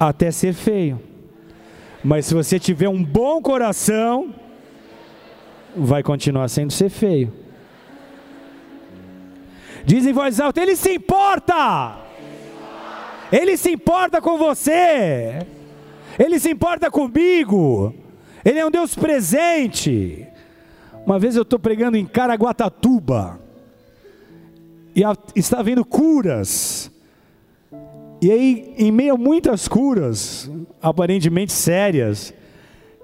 até 0.00 0.30
ser 0.30 0.54
feio, 0.54 0.98
mas 2.02 2.24
se 2.24 2.32
você 2.32 2.58
tiver 2.58 2.88
um 2.88 3.04
bom 3.04 3.42
coração, 3.42 4.32
vai 5.76 6.02
continuar 6.02 6.48
sendo 6.48 6.72
ser 6.72 6.88
feio. 6.88 7.30
Diz 9.84 10.06
em 10.06 10.12
voz 10.14 10.40
alta: 10.40 10.62
Ele 10.62 10.74
se 10.74 10.94
importa. 10.94 11.98
Ele 13.30 13.58
se 13.58 13.70
importa 13.70 14.18
com 14.22 14.38
você. 14.38 15.46
Ele 16.18 16.40
se 16.40 16.50
importa 16.50 16.90
comigo. 16.90 17.94
Ele 18.42 18.60
é 18.60 18.64
um 18.64 18.70
Deus 18.70 18.94
presente. 18.94 20.27
Uma 21.08 21.18
vez 21.18 21.34
eu 21.34 21.42
estou 21.42 21.58
pregando 21.58 21.96
em 21.96 22.04
Caraguatatuba. 22.04 23.40
E 24.94 25.00
está 25.34 25.62
vindo 25.62 25.82
curas. 25.82 26.92
E 28.20 28.30
aí, 28.30 28.74
em 28.76 28.92
meio 28.92 29.14
a 29.14 29.16
muitas 29.16 29.66
curas, 29.66 30.50
aparentemente 30.82 31.50
sérias, 31.50 32.34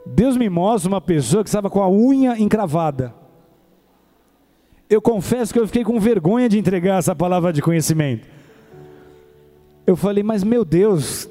Deus 0.05 0.37
me 0.37 0.51
mostra 0.51 0.87
uma 0.87 1.01
pessoa 1.01 1.43
que 1.43 1.49
estava 1.49 1.71
com 1.71 1.83
a 1.83 1.89
unha 1.89 2.39
encravada. 2.39 3.15
Eu 4.91 5.01
confesso 5.01 5.55
que 5.55 5.59
eu 5.59 5.67
fiquei 5.67 5.83
com 5.83 5.99
vergonha 5.99 6.47
de 6.47 6.59
entregar 6.59 6.99
essa 6.99 7.17
palavra 7.17 7.55
de 7.55 7.63
conhecimento. 7.63 8.29
Eu 9.87 9.97
falei, 9.97 10.23
mas 10.23 10.45
meu 10.45 10.63
Deus, 10.63 11.27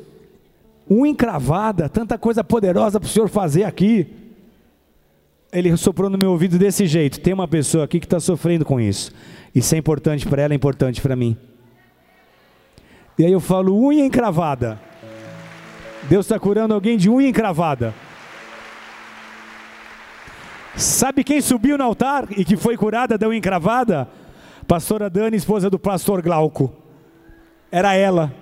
uma 0.89 1.07
encravada, 1.07 1.87
tanta 1.87 2.17
coisa 2.17 2.43
poderosa 2.43 2.99
para 2.99 3.05
o 3.05 3.09
Senhor 3.11 3.29
fazer 3.29 3.63
aqui. 3.63 4.22
Ele 5.53 5.77
soprou 5.77 6.09
no 6.09 6.17
meu 6.17 6.31
ouvido 6.31 6.57
desse 6.57 6.87
jeito: 6.87 7.19
tem 7.19 7.33
uma 7.33 7.47
pessoa 7.47 7.85
aqui 7.85 7.99
que 7.99 8.07
está 8.07 8.19
sofrendo 8.19 8.65
com 8.65 8.81
isso. 8.81 9.11
Isso 9.53 9.75
é 9.75 9.77
importante 9.77 10.27
para 10.27 10.41
ela, 10.41 10.53
é 10.53 10.55
importante 10.55 10.99
para 10.99 11.15
mim. 11.15 11.37
E 13.17 13.23
aí 13.23 13.31
eu 13.31 13.39
falo, 13.39 13.77
unha 13.77 14.03
encravada. 14.03 14.81
Deus 16.09 16.25
está 16.25 16.39
curando 16.39 16.73
alguém 16.73 16.97
de 16.97 17.07
unha 17.09 17.29
encravada. 17.29 17.93
Sabe 20.75 21.23
quem 21.23 21.39
subiu 21.39 21.77
no 21.77 21.83
altar 21.83 22.27
e 22.31 22.43
que 22.43 22.57
foi 22.57 22.75
curada 22.75 23.15
da 23.15 23.27
unha 23.27 23.37
encravada? 23.37 24.09
Pastora 24.67 25.07
Dani, 25.07 25.37
esposa 25.37 25.69
do 25.69 25.77
pastor 25.77 26.23
Glauco. 26.23 26.73
Era 27.71 27.93
ela. 27.93 28.33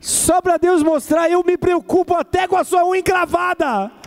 Só 0.00 0.40
para 0.40 0.56
Deus 0.56 0.82
mostrar, 0.82 1.30
eu 1.30 1.44
me 1.44 1.58
preocupo 1.58 2.14
até 2.14 2.48
com 2.48 2.56
a 2.56 2.64
sua 2.64 2.86
unha 2.86 3.00
encravada. 3.00 3.97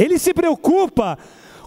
Ele 0.00 0.18
se 0.18 0.32
preocupa 0.32 1.18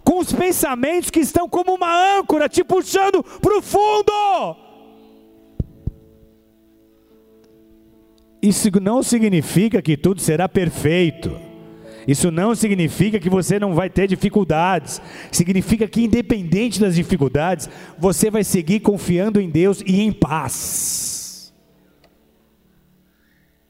com 0.04 0.18
os 0.18 0.34
pensamentos 0.34 1.12
que 1.12 1.20
estão 1.20 1.48
como 1.48 1.76
uma 1.76 2.18
âncora 2.18 2.50
te 2.50 2.64
puxando 2.64 3.24
para 3.24 3.58
o 3.60 3.62
fundo. 3.62 4.12
Isso 8.42 8.70
não 8.82 9.04
significa 9.04 9.84
que 9.84 9.96
tudo 9.96 10.20
será 10.20 10.50
perfeito. 10.50 11.40
Isso 12.08 12.32
não 12.32 12.56
significa 12.56 13.20
que 13.20 13.30
você 13.30 13.60
não 13.60 13.76
vai 13.76 13.88
ter 13.88 14.08
dificuldades. 14.08 15.00
Significa 15.32 15.88
que, 15.88 16.04
independente 16.04 16.80
das 16.80 16.96
dificuldades, 16.96 17.70
você 18.00 18.32
vai 18.32 18.44
seguir 18.44 18.80
confiando 18.80 19.40
em 19.40 19.50
Deus 19.50 19.82
e 19.86 20.02
em 20.02 20.12
paz. 20.12 21.54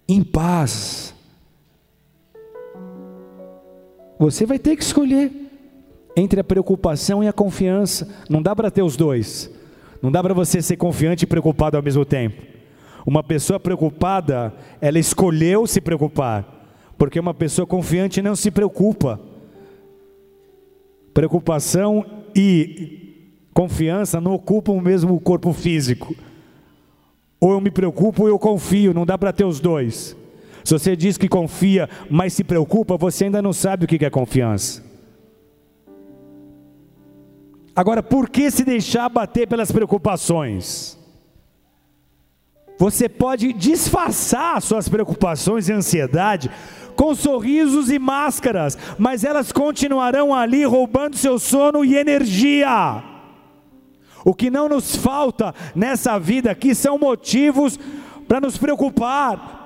Em 0.08 0.24
paz. 0.24 1.13
Você 4.24 4.46
vai 4.46 4.58
ter 4.58 4.78
que 4.78 4.84
escolher 4.84 5.30
entre 6.16 6.40
a 6.40 6.44
preocupação 6.46 7.22
e 7.22 7.28
a 7.28 7.34
confiança. 7.34 8.08
Não 8.30 8.42
dá 8.42 8.56
para 8.56 8.72
ter 8.72 8.82
os 8.82 8.96
dois. 8.96 9.52
Não 10.02 10.10
dá 10.10 10.24
para 10.24 10.34
você 10.34 10.62
ser 10.62 10.78
confiante 10.78 11.24
e 11.24 11.28
preocupado 11.28 11.76
ao 11.76 11.84
mesmo 11.84 12.06
tempo. 12.06 12.42
Uma 13.06 13.22
pessoa 13.22 13.60
preocupada, 13.60 14.54
ela 14.80 14.98
escolheu 14.98 15.68
se 15.68 15.82
preocupar 15.82 16.48
porque 16.98 17.20
uma 17.20 17.34
pessoa 17.34 17.68
confiante 17.68 18.22
não 18.22 18.34
se 18.34 18.50
preocupa. 18.50 19.20
Preocupação 21.14 22.06
e 22.34 23.26
confiança 23.54 24.22
não 24.22 24.36
ocupam 24.36 24.72
o 24.72 24.82
mesmo 24.82 25.20
corpo 25.20 25.52
físico. 25.52 26.16
Ou 27.42 27.52
eu 27.52 27.60
me 27.60 27.70
preocupo 27.70 28.22
ou 28.22 28.30
eu 28.30 28.40
confio, 28.40 28.94
não 28.94 29.06
dá 29.06 29.18
para 29.18 29.34
ter 29.34 29.44
os 29.44 29.60
dois. 29.60 30.16
Se 30.64 30.74
você 30.74 30.96
diz 30.96 31.18
que 31.18 31.28
confia, 31.28 31.90
mas 32.10 32.34
se 32.34 32.44
preocupa, 32.44 32.98
você 32.98 33.26
ainda 33.26 33.42
não 33.42 33.54
sabe 33.54 33.86
o 33.86 33.88
que 33.88 34.04
é 34.04 34.10
confiança. 34.10 34.84
Agora, 37.76 38.04
por 38.04 38.30
que 38.30 38.52
se 38.52 38.64
deixar 38.64 39.10
bater 39.10 39.48
pelas 39.48 39.72
preocupações? 39.72 40.98
Você 42.78 43.08
pode 43.08 43.54
disfarçar 43.54 44.62
suas 44.62 44.88
preocupações 44.88 45.70
e 45.70 45.74
ansiedade 45.74 46.52
com 46.96 47.16
sorrisos 47.16 47.90
e 47.90 47.98
máscaras, 47.98 48.78
mas 48.98 49.24
elas 49.24 49.52
continuarão 49.52 50.34
ali 50.34 50.64
roubando 50.64 51.18
seu 51.18 51.40
sono 51.40 51.84
e 51.84 51.96
energia. 51.96 53.04
O 54.24 54.34
que 54.34 54.50
não 54.50 54.70
nos 54.70 54.96
falta 54.96 55.54
nessa 55.76 56.18
vida 56.20 56.52
aqui 56.52 56.74
são 56.74 56.98
motivos 56.98 57.80
para 58.28 58.40
nos 58.40 58.58
preocupar. 58.58 59.63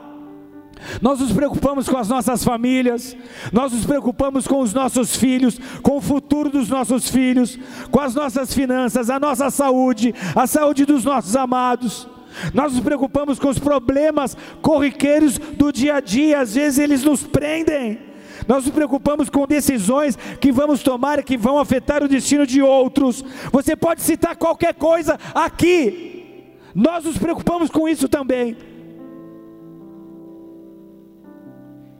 Nós 1.01 1.19
nos 1.19 1.31
preocupamos 1.31 1.87
com 1.87 1.97
as 1.97 2.07
nossas 2.07 2.43
famílias, 2.43 3.15
nós 3.51 3.71
nos 3.71 3.85
preocupamos 3.85 4.47
com 4.47 4.59
os 4.61 4.73
nossos 4.73 5.15
filhos, 5.15 5.59
com 5.81 5.97
o 5.97 6.01
futuro 6.01 6.49
dos 6.49 6.69
nossos 6.69 7.09
filhos, 7.09 7.57
com 7.91 7.99
as 7.99 8.15
nossas 8.15 8.53
finanças, 8.53 9.09
a 9.09 9.19
nossa 9.19 9.49
saúde, 9.49 10.13
a 10.35 10.47
saúde 10.47 10.85
dos 10.85 11.03
nossos 11.03 11.35
amados. 11.35 12.07
Nós 12.53 12.73
nos 12.73 12.81
preocupamos 12.81 13.39
com 13.39 13.49
os 13.49 13.59
problemas 13.59 14.37
corriqueiros 14.61 15.37
do 15.37 15.71
dia 15.71 15.95
a 15.95 15.99
dia, 15.99 16.39
às 16.39 16.55
vezes 16.55 16.79
eles 16.79 17.03
nos 17.03 17.23
prendem. 17.23 17.99
Nós 18.47 18.65
nos 18.65 18.73
preocupamos 18.73 19.29
com 19.29 19.47
decisões 19.47 20.17
que 20.39 20.51
vamos 20.51 20.83
tomar 20.83 21.23
que 21.23 21.37
vão 21.37 21.57
afetar 21.57 22.03
o 22.03 22.07
destino 22.07 22.45
de 22.45 22.61
outros. 22.61 23.23
Você 23.51 23.75
pode 23.75 24.01
citar 24.01 24.35
qualquer 24.35 24.73
coisa 24.73 25.19
aqui. 25.33 26.53
Nós 26.73 27.05
nos 27.05 27.17
preocupamos 27.17 27.69
com 27.69 27.89
isso 27.89 28.07
também. 28.07 28.55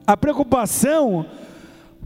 A 0.08 0.16
preocupação 0.16 1.26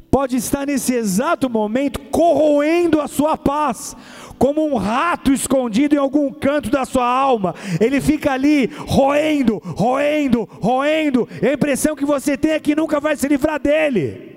pode 0.09 0.35
estar 0.35 0.65
nesse 0.65 0.93
exato 0.93 1.47
momento 1.47 1.99
corroendo 2.09 2.99
a 2.99 3.07
sua 3.07 3.37
paz, 3.37 3.95
como 4.39 4.65
um 4.65 4.75
rato 4.75 5.31
escondido 5.31 5.93
em 5.93 5.99
algum 5.99 6.33
canto 6.33 6.71
da 6.71 6.83
sua 6.83 7.05
alma. 7.05 7.53
Ele 7.79 8.01
fica 8.01 8.31
ali 8.31 8.65
roendo, 8.87 9.61
roendo, 9.63 10.49
roendo. 10.59 11.29
E 11.41 11.47
a 11.47 11.53
impressão 11.53 11.95
que 11.95 12.03
você 12.03 12.35
tem 12.35 12.51
é 12.51 12.59
que 12.59 12.75
nunca 12.75 12.99
vai 12.99 13.15
se 13.15 13.27
livrar 13.27 13.59
dele. 13.59 14.31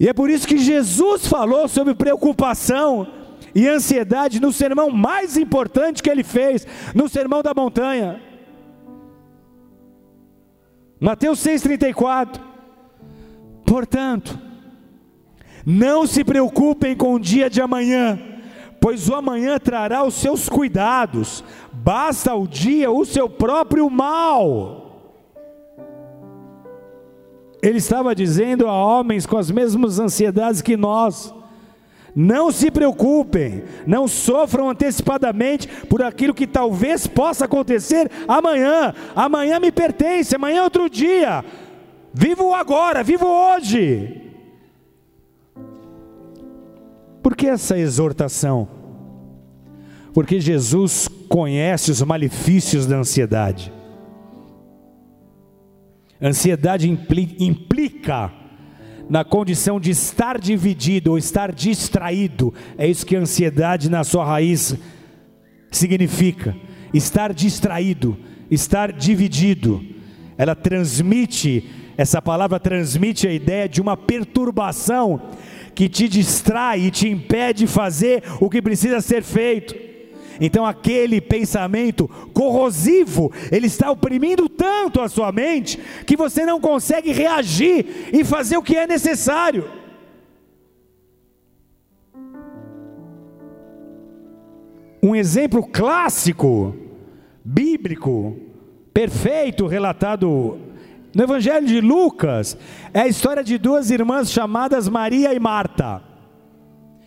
E 0.00 0.08
é 0.08 0.14
por 0.14 0.30
isso 0.30 0.48
que 0.48 0.58
Jesus 0.58 1.26
falou 1.26 1.68
sobre 1.68 1.94
preocupação 1.94 3.06
e 3.54 3.68
ansiedade 3.68 4.40
no 4.40 4.52
sermão 4.52 4.90
mais 4.90 5.36
importante 5.36 6.02
que 6.02 6.10
ele 6.10 6.24
fez, 6.24 6.66
no 6.94 7.08
Sermão 7.08 7.42
da 7.42 7.54
Montanha. 7.54 8.20
Mateus 11.00 11.38
6,34. 11.44 12.40
Portanto, 13.64 14.38
não 15.64 16.06
se 16.06 16.22
preocupem 16.22 16.96
com 16.96 17.14
o 17.14 17.20
dia 17.20 17.50
de 17.50 17.60
amanhã, 17.60 18.18
pois 18.80 19.08
o 19.08 19.14
amanhã 19.14 19.58
trará 19.58 20.04
os 20.04 20.14
seus 20.14 20.48
cuidados, 20.48 21.42
basta 21.72 22.34
o 22.34 22.46
dia 22.46 22.90
o 22.90 23.04
seu 23.04 23.28
próprio 23.28 23.90
mal. 23.90 24.84
Ele 27.60 27.78
estava 27.78 28.14
dizendo 28.14 28.68
a 28.68 28.72
homens 28.72 29.26
com 29.26 29.36
as 29.36 29.50
mesmas 29.50 29.98
ansiedades 29.98 30.62
que 30.62 30.76
nós: 30.76 31.34
não 32.16 32.50
se 32.50 32.70
preocupem, 32.70 33.64
não 33.86 34.08
sofram 34.08 34.70
antecipadamente 34.70 35.68
por 35.86 36.02
aquilo 36.02 36.32
que 36.32 36.46
talvez 36.46 37.06
possa 37.06 37.44
acontecer 37.44 38.10
amanhã. 38.26 38.94
Amanhã 39.14 39.60
me 39.60 39.70
pertence, 39.70 40.34
amanhã 40.34 40.60
é 40.60 40.62
outro 40.62 40.88
dia. 40.88 41.44
Vivo 42.14 42.54
agora, 42.54 43.04
vivo 43.04 43.26
hoje. 43.26 44.22
Por 47.22 47.36
que 47.36 47.48
essa 47.48 47.78
exortação? 47.78 48.66
Porque 50.14 50.40
Jesus 50.40 51.08
conhece 51.28 51.90
os 51.90 52.00
malefícios 52.00 52.86
da 52.86 52.96
ansiedade. 52.96 53.70
Ansiedade 56.22 56.88
implica 57.38 58.32
na 59.08 59.24
condição 59.24 59.78
de 59.78 59.90
estar 59.90 60.38
dividido 60.38 61.12
ou 61.12 61.18
estar 61.18 61.52
distraído. 61.52 62.52
É 62.76 62.88
isso 62.88 63.06
que 63.06 63.16
a 63.16 63.20
ansiedade 63.20 63.88
na 63.88 64.04
sua 64.04 64.24
raiz 64.24 64.76
significa. 65.70 66.56
Estar 66.92 67.32
distraído, 67.32 68.16
estar 68.50 68.92
dividido. 68.92 69.84
Ela 70.36 70.54
transmite, 70.54 71.68
essa 71.96 72.20
palavra 72.20 72.58
transmite 72.58 73.26
a 73.26 73.32
ideia 73.32 73.68
de 73.68 73.80
uma 73.80 73.96
perturbação 73.96 75.20
que 75.74 75.88
te 75.88 76.08
distrai 76.08 76.80
e 76.80 76.90
te 76.90 77.08
impede 77.08 77.60
de 77.60 77.66
fazer 77.66 78.22
o 78.40 78.48
que 78.48 78.62
precisa 78.62 79.00
ser 79.00 79.22
feito. 79.22 79.74
Então 80.40 80.64
aquele 80.64 81.20
pensamento 81.20 82.08
corrosivo, 82.32 83.32
ele 83.50 83.66
está 83.66 83.90
oprimindo 83.90 84.48
tanto 84.48 85.00
a 85.00 85.08
sua 85.08 85.32
mente 85.32 85.78
que 86.06 86.16
você 86.16 86.44
não 86.44 86.60
consegue 86.60 87.12
reagir 87.12 88.10
e 88.12 88.24
fazer 88.24 88.56
o 88.56 88.62
que 88.62 88.76
é 88.76 88.86
necessário. 88.86 89.68
Um 95.02 95.14
exemplo 95.14 95.64
clássico, 95.64 96.74
bíblico, 97.44 98.36
perfeito, 98.92 99.66
relatado 99.66 100.58
no 101.14 101.22
Evangelho 101.22 101.66
de 101.66 101.80
Lucas, 101.80 102.58
é 102.92 103.00
a 103.00 103.08
história 103.08 103.42
de 103.42 103.56
duas 103.56 103.90
irmãs 103.90 104.30
chamadas 104.30 104.88
Maria 104.88 105.32
e 105.32 105.38
Marta. 105.38 106.02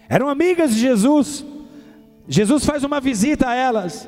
Eram 0.07 0.27
amigas 0.29 0.73
de 0.73 0.79
Jesus 0.79 1.45
Jesus 2.29 2.63
faz 2.63 2.83
uma 2.83 3.01
visita 3.01 3.49
a 3.49 3.55
elas. 3.55 4.07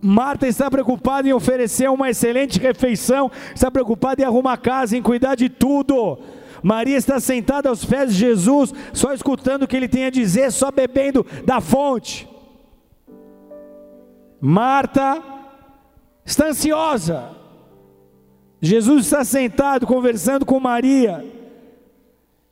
Marta 0.00 0.46
está 0.46 0.70
preocupada 0.70 1.26
em 1.26 1.32
oferecer 1.32 1.88
uma 1.88 2.10
excelente 2.10 2.58
refeição, 2.58 3.30
está 3.54 3.70
preocupada 3.70 4.20
em 4.20 4.24
arrumar 4.26 4.52
a 4.52 4.58
casa, 4.58 4.94
em 4.94 5.02
cuidar 5.02 5.34
de 5.34 5.48
tudo. 5.48 6.18
Maria 6.62 6.98
está 6.98 7.18
sentada 7.18 7.70
aos 7.70 7.82
pés 7.82 8.12
de 8.12 8.18
Jesus, 8.18 8.74
só 8.92 9.14
escutando 9.14 9.62
o 9.62 9.66
que 9.66 9.74
ele 9.74 9.88
tem 9.88 10.04
a 10.04 10.10
dizer, 10.10 10.52
só 10.52 10.70
bebendo 10.70 11.24
da 11.46 11.58
fonte. 11.62 12.28
Marta 14.38 15.22
está 16.24 16.48
ansiosa. 16.48 17.30
Jesus 18.60 19.06
está 19.06 19.24
sentado 19.24 19.86
conversando 19.86 20.44
com 20.44 20.60
Maria. 20.60 21.24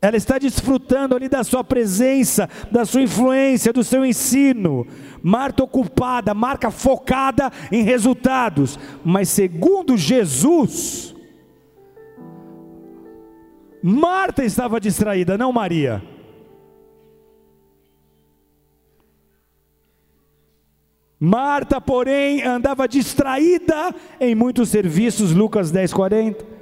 Ela 0.02 0.16
está 0.16 0.36
desfrutando 0.36 1.14
ali 1.14 1.28
da 1.28 1.44
sua 1.44 1.62
presença, 1.62 2.48
da 2.70 2.84
sua 2.84 3.02
influência, 3.02 3.72
do 3.72 3.84
seu 3.84 4.04
ensino. 4.04 4.84
Marta 5.22 5.62
ocupada, 5.62 6.34
marca 6.34 6.72
focada 6.72 7.50
em 7.70 7.84
resultados. 7.84 8.76
Mas 9.04 9.28
segundo 9.28 9.96
Jesus, 9.96 11.12
Marta 13.82 14.44
estava 14.44 14.78
distraída, 14.78 15.36
não 15.36 15.52
Maria. 15.52 16.00
Marta, 21.18 21.80
porém, 21.80 22.42
andava 22.42 22.86
distraída 22.86 23.94
em 24.20 24.34
muitos 24.34 24.68
serviços, 24.68 25.32
Lucas 25.32 25.70
10, 25.72 25.92
40. 25.92 26.61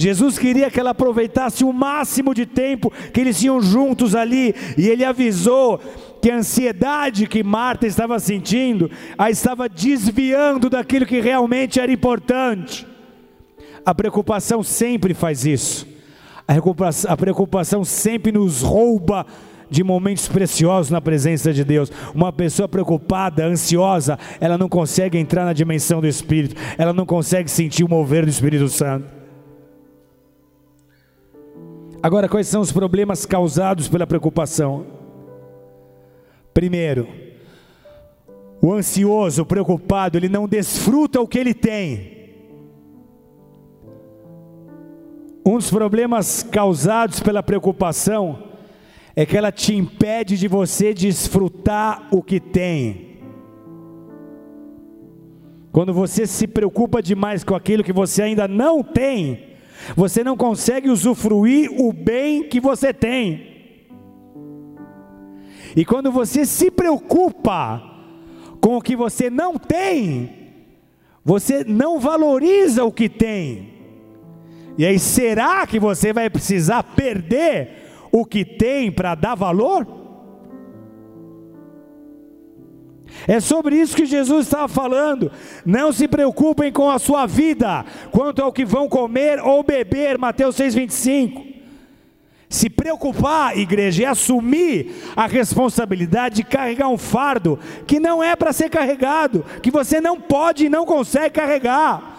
Jesus 0.00 0.38
queria 0.38 0.70
que 0.70 0.78
ela 0.78 0.90
aproveitasse 0.90 1.64
o 1.64 1.72
máximo 1.72 2.32
de 2.32 2.46
tempo 2.46 2.92
que 3.12 3.20
eles 3.20 3.36
tinham 3.36 3.60
juntos 3.60 4.14
ali, 4.14 4.54
e 4.76 4.86
ele 4.86 5.04
avisou 5.04 5.80
que 6.22 6.30
a 6.30 6.36
ansiedade 6.36 7.26
que 7.26 7.42
Marta 7.42 7.84
estava 7.84 8.16
sentindo 8.20 8.88
a 9.18 9.28
estava 9.28 9.68
desviando 9.68 10.70
daquilo 10.70 11.04
que 11.04 11.20
realmente 11.20 11.80
era 11.80 11.90
importante. 11.90 12.86
A 13.84 13.92
preocupação 13.92 14.62
sempre 14.62 15.14
faz 15.14 15.44
isso. 15.44 15.84
A 16.46 16.52
preocupação, 16.52 17.10
a 17.10 17.16
preocupação 17.16 17.84
sempre 17.84 18.30
nos 18.30 18.62
rouba 18.62 19.26
de 19.68 19.82
momentos 19.82 20.28
preciosos 20.28 20.92
na 20.92 21.00
presença 21.00 21.52
de 21.52 21.64
Deus. 21.64 21.90
Uma 22.14 22.32
pessoa 22.32 22.68
preocupada, 22.68 23.44
ansiosa, 23.44 24.16
ela 24.40 24.56
não 24.56 24.68
consegue 24.68 25.18
entrar 25.18 25.44
na 25.44 25.52
dimensão 25.52 26.00
do 26.00 26.06
Espírito, 26.06 26.54
ela 26.78 26.92
não 26.92 27.04
consegue 27.04 27.50
sentir 27.50 27.82
o 27.82 27.88
mover 27.88 28.24
do 28.24 28.30
Espírito 28.30 28.68
Santo. 28.68 29.17
Agora, 32.02 32.28
quais 32.28 32.46
são 32.46 32.60
os 32.60 32.70
problemas 32.70 33.26
causados 33.26 33.88
pela 33.88 34.06
preocupação? 34.06 34.86
Primeiro, 36.54 37.08
o 38.62 38.72
ansioso, 38.72 39.42
o 39.42 39.46
preocupado, 39.46 40.16
ele 40.16 40.28
não 40.28 40.46
desfruta 40.46 41.20
o 41.20 41.26
que 41.26 41.38
ele 41.38 41.54
tem. 41.54 42.18
Um 45.44 45.56
dos 45.56 45.70
problemas 45.70 46.42
causados 46.42 47.20
pela 47.20 47.42
preocupação 47.42 48.44
é 49.16 49.26
que 49.26 49.36
ela 49.36 49.50
te 49.50 49.74
impede 49.74 50.36
de 50.36 50.46
você 50.46 50.94
desfrutar 50.94 52.06
o 52.12 52.22
que 52.22 52.38
tem. 52.38 53.18
Quando 55.72 55.92
você 55.92 56.26
se 56.26 56.46
preocupa 56.46 57.02
demais 57.02 57.42
com 57.42 57.54
aquilo 57.54 57.82
que 57.82 57.92
você 57.92 58.22
ainda 58.22 58.46
não 58.46 58.82
tem, 58.82 59.47
você 59.96 60.22
não 60.24 60.36
consegue 60.36 60.88
usufruir 60.88 61.70
o 61.72 61.92
bem 61.92 62.48
que 62.48 62.60
você 62.60 62.92
tem. 62.92 63.48
E 65.76 65.84
quando 65.84 66.10
você 66.10 66.44
se 66.44 66.70
preocupa 66.70 67.82
com 68.60 68.76
o 68.76 68.82
que 68.82 68.96
você 68.96 69.30
não 69.30 69.56
tem, 69.56 70.52
você 71.24 71.62
não 71.64 72.00
valoriza 72.00 72.84
o 72.84 72.92
que 72.92 73.08
tem. 73.08 73.74
E 74.76 74.86
aí, 74.86 74.98
será 74.98 75.66
que 75.66 75.78
você 75.78 76.12
vai 76.12 76.30
precisar 76.30 76.82
perder 76.82 77.88
o 78.12 78.24
que 78.24 78.44
tem 78.44 78.90
para 78.90 79.14
dar 79.14 79.34
valor? 79.34 79.86
É 83.28 83.40
sobre 83.40 83.76
isso 83.76 83.94
que 83.94 84.06
Jesus 84.06 84.46
estava 84.46 84.66
falando. 84.66 85.30
Não 85.62 85.92
se 85.92 86.08
preocupem 86.08 86.72
com 86.72 86.90
a 86.90 86.98
sua 86.98 87.26
vida, 87.26 87.84
quanto 88.10 88.42
ao 88.42 88.50
que 88.50 88.64
vão 88.64 88.88
comer 88.88 89.38
ou 89.38 89.62
beber, 89.62 90.16
Mateus 90.16 90.56
6,25. 90.56 91.46
Se 92.48 92.70
preocupar, 92.70 93.58
igreja, 93.58 94.04
é 94.04 94.06
assumir 94.06 94.94
a 95.14 95.26
responsabilidade 95.26 96.36
de 96.36 96.44
carregar 96.44 96.88
um 96.88 96.96
fardo 96.96 97.58
que 97.86 98.00
não 98.00 98.22
é 98.22 98.34
para 98.34 98.54
ser 98.54 98.70
carregado, 98.70 99.44
que 99.62 99.70
você 99.70 100.00
não 100.00 100.18
pode 100.18 100.64
e 100.64 100.70
não 100.70 100.86
consegue 100.86 101.34
carregar. 101.34 102.16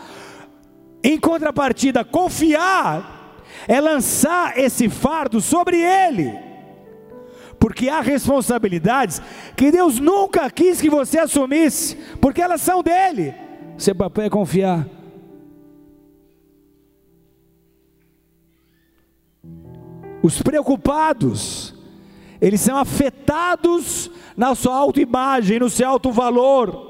Em 1.04 1.20
contrapartida, 1.20 2.06
confiar 2.06 3.42
é 3.68 3.82
lançar 3.82 4.60
esse 4.60 4.88
fardo 4.88 5.42
sobre 5.42 5.78
ele 5.82 6.49
porque 7.60 7.90
há 7.90 8.00
responsabilidades 8.00 9.22
que 9.56 9.70
Deus 9.72 10.00
nunca 10.00 10.50
quis 10.50 10.80
que 10.80 10.90
você 10.90 11.20
assumisse, 11.20 11.98
porque 12.22 12.42
elas 12.42 12.62
são 12.62 12.82
dele. 12.82 13.36
Seu 13.78 13.94
papel 13.94 14.26
é 14.26 14.30
confiar. 14.30 14.88
Os 20.22 20.42
preocupados, 20.42 21.74
eles 22.42 22.62
são 22.62 22.78
afetados 22.78 24.10
na 24.36 24.56
sua 24.56 24.76
autoimagem, 24.76 25.60
no 25.60 25.70
seu 25.70 25.88
alto 25.88 26.12
valor. 26.12 26.88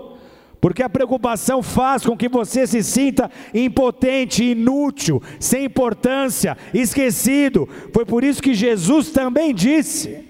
Porque 0.62 0.84
a 0.84 0.90
preocupação 0.90 1.64
faz 1.64 2.06
com 2.06 2.18
que 2.18 2.28
você 2.28 2.68
se 2.68 2.84
sinta 2.84 3.32
impotente, 3.54 4.44
inútil, 4.44 5.22
sem 5.40 5.66
importância, 5.66 6.58
esquecido. 6.74 7.68
Foi 7.94 8.06
por 8.06 8.24
isso 8.24 8.42
que 8.42 8.54
Jesus 8.54 9.10
também 9.10 9.54
disse 9.54 10.29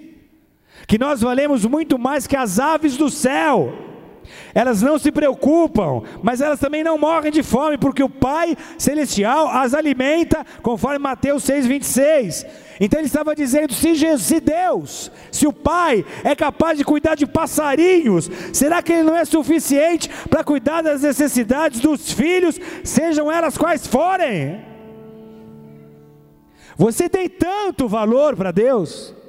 que 0.90 0.98
nós 0.98 1.20
valemos 1.20 1.64
muito 1.64 1.96
mais 1.96 2.26
que 2.26 2.34
as 2.34 2.58
aves 2.58 2.96
do 2.96 3.08
céu. 3.08 3.72
Elas 4.52 4.82
não 4.82 4.98
se 4.98 5.12
preocupam, 5.12 6.02
mas 6.20 6.40
elas 6.40 6.58
também 6.58 6.82
não 6.82 6.98
morrem 6.98 7.30
de 7.30 7.44
fome, 7.44 7.78
porque 7.78 8.02
o 8.02 8.08
Pai 8.08 8.56
Celestial 8.76 9.46
as 9.46 9.72
alimenta, 9.72 10.44
conforme 10.62 10.98
Mateus 10.98 11.44
6,26. 11.44 12.44
Então 12.80 12.98
ele 12.98 13.06
estava 13.06 13.36
dizendo: 13.36 13.72
se, 13.72 13.94
Jesus, 13.94 14.22
se 14.22 14.40
Deus, 14.40 15.12
se 15.30 15.46
o 15.46 15.52
Pai 15.52 16.04
é 16.24 16.34
capaz 16.34 16.76
de 16.76 16.84
cuidar 16.84 17.14
de 17.14 17.24
passarinhos, 17.24 18.28
será 18.52 18.82
que 18.82 18.92
Ele 18.92 19.04
não 19.04 19.14
é 19.14 19.24
suficiente 19.24 20.10
para 20.28 20.42
cuidar 20.42 20.82
das 20.82 21.02
necessidades 21.02 21.78
dos 21.78 22.10
filhos, 22.10 22.58
sejam 22.82 23.30
elas 23.30 23.56
quais 23.56 23.86
forem? 23.86 24.60
Você 26.76 27.08
tem 27.08 27.28
tanto 27.28 27.86
valor 27.86 28.34
para 28.34 28.50
Deus 28.50 29.19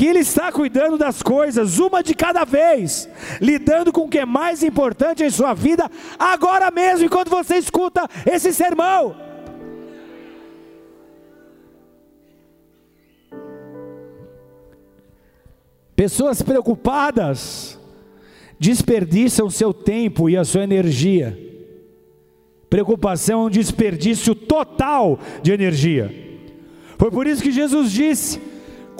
que 0.00 0.06
Ele 0.06 0.20
está 0.20 0.50
cuidando 0.50 0.96
das 0.96 1.22
coisas, 1.22 1.78
uma 1.78 2.02
de 2.02 2.14
cada 2.14 2.42
vez, 2.42 3.06
lidando 3.38 3.92
com 3.92 4.06
o 4.06 4.08
que 4.08 4.20
é 4.20 4.24
mais 4.24 4.62
importante 4.62 5.22
em 5.22 5.28
sua 5.28 5.52
vida, 5.52 5.90
agora 6.18 6.70
mesmo, 6.70 7.04
enquanto 7.04 7.28
você 7.28 7.56
escuta 7.56 8.08
esse 8.24 8.50
sermão. 8.50 9.14
Pessoas 15.94 16.40
preocupadas 16.40 17.78
desperdiçam 18.58 19.50
seu 19.50 19.74
tempo 19.74 20.30
e 20.30 20.36
a 20.38 20.46
sua 20.46 20.64
energia. 20.64 21.38
Preocupação 22.70 23.42
é 23.42 23.46
um 23.48 23.50
desperdício 23.50 24.34
total 24.34 25.18
de 25.42 25.52
energia. 25.52 26.10
Foi 26.96 27.10
por 27.10 27.26
isso 27.26 27.42
que 27.42 27.52
Jesus 27.52 27.92
disse: 27.92 28.49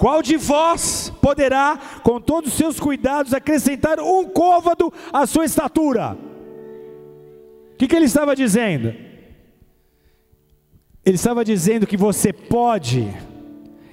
qual 0.01 0.23
de 0.23 0.35
vós 0.35 1.13
poderá, 1.21 1.79
com 2.01 2.19
todos 2.19 2.51
os 2.51 2.57
seus 2.57 2.79
cuidados, 2.79 3.35
acrescentar 3.35 3.99
um 3.99 4.25
côvado 4.25 4.91
à 5.13 5.27
sua 5.27 5.45
estatura? 5.45 6.17
O 7.73 7.77
que, 7.77 7.87
que 7.87 7.95
ele 7.95 8.05
estava 8.05 8.35
dizendo? 8.35 8.95
Ele 11.05 11.15
estava 11.15 11.45
dizendo 11.45 11.85
que 11.85 11.95
você 11.95 12.33
pode 12.33 13.15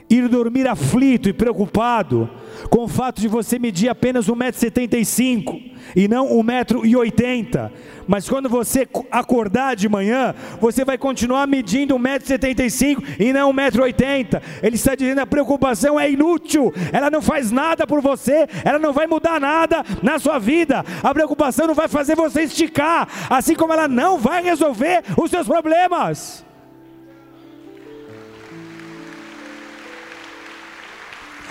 ir 0.08 0.26
dormir 0.30 0.66
aflito 0.66 1.28
e 1.28 1.34
preocupado 1.34 2.30
com 2.70 2.84
o 2.84 2.88
fato 2.88 3.20
de 3.20 3.28
você 3.28 3.58
medir 3.58 3.88
apenas 3.88 4.26
1,75m 4.26 5.72
e 5.94 6.08
não 6.08 6.28
1,80m. 6.28 7.70
Mas 8.06 8.28
quando 8.28 8.48
você 8.48 8.88
acordar 9.10 9.76
de 9.76 9.88
manhã, 9.88 10.34
você 10.60 10.84
vai 10.84 10.96
continuar 10.96 11.46
medindo 11.46 11.98
1,75m 11.98 13.16
e 13.18 13.32
não 13.32 13.52
1,80m. 13.52 14.42
Ele 14.62 14.76
está 14.76 14.94
dizendo: 14.94 15.20
a 15.20 15.26
preocupação 15.26 16.00
é 16.00 16.10
inútil, 16.10 16.72
ela 16.92 17.10
não 17.10 17.20
faz 17.20 17.50
nada 17.50 17.86
por 17.86 18.00
você, 18.00 18.46
ela 18.64 18.78
não 18.78 18.92
vai 18.92 19.06
mudar 19.06 19.40
nada 19.40 19.84
na 20.02 20.18
sua 20.18 20.38
vida. 20.38 20.84
A 21.02 21.12
preocupação 21.12 21.66
não 21.66 21.74
vai 21.74 21.88
fazer 21.88 22.16
você 22.16 22.42
esticar, 22.42 23.08
assim 23.28 23.54
como 23.54 23.72
ela 23.72 23.88
não 23.88 24.18
vai 24.18 24.42
resolver 24.42 25.02
os 25.16 25.30
seus 25.30 25.46
problemas. 25.46 26.44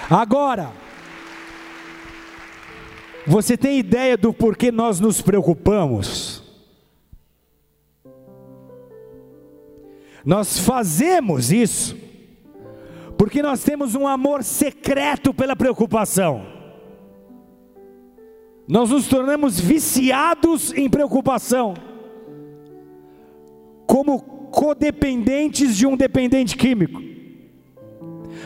Agora, 0.10 0.72
você 3.28 3.58
tem 3.58 3.78
ideia 3.78 4.18
do 4.18 4.34
porquê 4.34 4.72
nós 4.72 5.00
nos 5.00 5.22
preocupamos? 5.22 6.42
Nós 10.26 10.60
fazemos 10.60 11.52
isso 11.52 12.08
porque 13.18 13.42
nós 13.42 13.64
temos 13.64 13.96
um 13.96 14.08
amor 14.08 14.44
secreto 14.44 15.34
pela 15.34 15.56
preocupação. 15.56 16.46
Nós 18.68 18.92
nos 18.92 19.08
tornamos 19.08 19.60
viciados 19.60 20.72
em 20.74 20.90
preocupação, 20.90 21.74
como 23.88 24.22
codependentes 24.52 25.76
de 25.76 25.88
um 25.88 25.98
dependente 25.98 26.56
químico. 26.56 27.02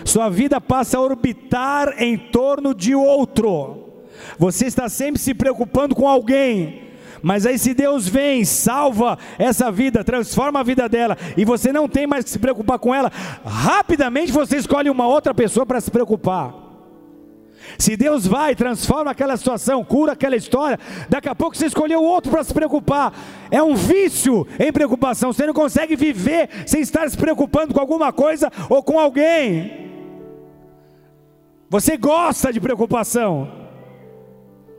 Sua 0.06 0.30
vida 0.30 0.62
passa 0.62 0.98
a 0.98 1.02
orbitar 1.02 2.02
em 2.02 2.18
torno 2.18 2.74
de 2.74 2.96
outro. 2.96 3.91
Você 4.38 4.66
está 4.66 4.90
sempre 4.90 5.22
se 5.22 5.34
preocupando 5.34 5.96
com 5.96 6.08
alguém. 6.08 6.90
Mas 7.22 7.46
aí, 7.46 7.58
se 7.58 7.74
Deus 7.74 8.08
vem, 8.08 8.44
salva 8.44 9.18
essa 9.38 9.72
vida, 9.72 10.04
transforma 10.04 10.60
a 10.60 10.64
vida 10.64 10.90
dela, 10.90 11.18
e 11.38 11.46
você 11.46 11.72
não 11.72 11.88
tem 11.88 12.08
mais 12.08 12.24
que 12.24 12.32
se 12.32 12.40
preocupar 12.40 12.80
com 12.80 12.96
ela, 12.96 13.12
rapidamente 13.46 14.32
você 14.32 14.58
escolhe 14.58 14.90
uma 14.90 15.06
outra 15.06 15.34
pessoa 15.34 15.66
para 15.66 15.80
se 15.80 15.92
preocupar. 15.92 16.72
Se 17.78 17.96
Deus 17.96 18.26
vai, 18.26 18.56
transforma 18.56 19.12
aquela 19.12 19.38
situação, 19.38 19.84
cura 19.84 20.14
aquela 20.14 20.36
história, 20.36 20.80
daqui 21.08 21.30
a 21.30 21.36
pouco 21.36 21.56
você 21.56 21.68
escolheu 21.68 22.04
outro 22.04 22.32
para 22.32 22.44
se 22.44 22.54
preocupar. 22.54 23.14
É 23.50 23.62
um 23.62 23.76
vício 23.76 24.48
em 24.60 24.72
preocupação. 24.72 25.32
Você 25.32 25.46
não 25.46 25.54
consegue 25.54 25.96
viver 25.96 26.50
sem 26.66 26.82
estar 26.82 27.10
se 27.10 27.18
preocupando 27.18 27.74
com 27.74 27.80
alguma 27.80 28.12
coisa 28.12 28.52
ou 28.68 28.82
com 28.82 29.00
alguém. 29.00 29.92
Você 31.70 31.96
gosta 31.98 32.52
de 32.52 32.60
preocupação. 32.60 33.61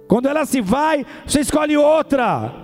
Quando 0.09 0.29
ela 0.29 0.45
se 0.45 0.61
vai, 0.61 1.07
você 1.27 1.41
escolhe 1.41 1.77
outra. 1.77 2.63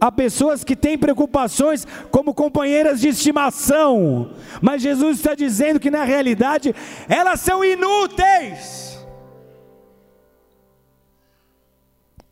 Há 0.00 0.12
pessoas 0.12 0.62
que 0.62 0.76
têm 0.76 0.96
preocupações 0.96 1.86
como 2.10 2.32
companheiras 2.32 3.00
de 3.00 3.08
estimação, 3.08 4.30
mas 4.62 4.82
Jesus 4.82 5.16
está 5.16 5.34
dizendo 5.34 5.80
que 5.80 5.90
na 5.90 6.04
realidade 6.04 6.72
elas 7.08 7.40
são 7.40 7.64
inúteis. 7.64 8.96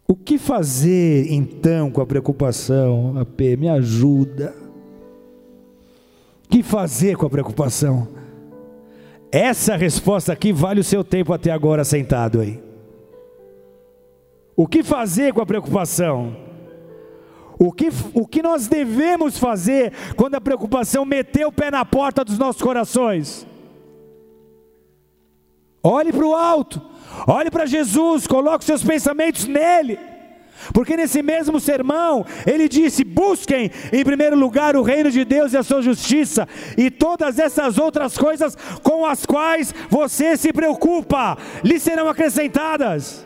O 0.09 0.15
que 0.15 0.39
fazer 0.39 1.33
então 1.33 1.91
com 1.91 2.01
a 2.01 2.07
preocupação? 2.07 3.19
AP, 3.19 3.41
me 3.59 3.69
ajuda. 3.69 4.55
O 6.45 6.49
que 6.49 6.63
fazer 6.63 7.17
com 7.17 7.27
a 7.27 7.31
preocupação? 7.31 8.07
Essa 9.33 9.75
resposta 9.75 10.33
aqui 10.33 10.53
vale 10.53 10.79
o 10.79 10.85
seu 10.85 11.03
tempo 11.03 11.33
até 11.33 11.51
agora 11.51 11.83
sentado 11.83 12.41
aí. 12.41 12.66
O 14.57 14.67
que 14.67 14.83
fazer 14.83 15.35
com 15.35 15.43
a 15.43 15.47
preocupação? 15.47 16.35
O 17.59 17.71
que, 17.71 17.89
o 18.15 18.27
que 18.27 18.43
nós 18.43 18.67
devemos 18.67 19.39
fazer 19.39 19.93
quando 20.17 20.35
a 20.35 20.41
preocupação 20.41 21.05
meter 21.05 21.47
o 21.47 21.53
pé 21.53 21.71
na 21.71 21.85
porta 21.85 22.25
dos 22.25 22.39
nossos 22.39 22.63
corações? 22.63 23.47
Olhe 25.83 26.13
para 26.13 26.27
o 26.27 26.35
alto, 26.35 26.83
olhe 27.27 27.51
para 27.51 27.67
Jesus, 27.67 28.27
coloque 28.27 28.65
seus 28.65 28.83
pensamentos 28.83 29.47
nele. 29.47 29.99
Porque 30.73 30.97
nesse 30.97 31.23
mesmo 31.23 31.61
sermão, 31.61 32.25
ele 32.47 32.69
disse: 32.69 33.05
busquem 33.05 33.71
em 33.93 34.05
primeiro 34.05 34.37
lugar 34.37 34.75
o 34.75 34.83
reino 34.83 35.11
de 35.11 35.25
Deus 35.25 35.53
e 35.53 35.57
a 35.57 35.63
sua 35.63 35.83
justiça, 35.83 36.49
e 36.77 36.91
todas 36.91 37.39
essas 37.39 37.79
outras 37.79 38.17
coisas 38.17 38.57
com 38.83 39.05
as 39.05 39.27
quais 39.27 39.75
você 39.91 40.37
se 40.37 40.53
preocupa, 40.53 41.37
lhe 41.63 41.79
serão 41.79 42.09
acrescentadas. 42.09 43.26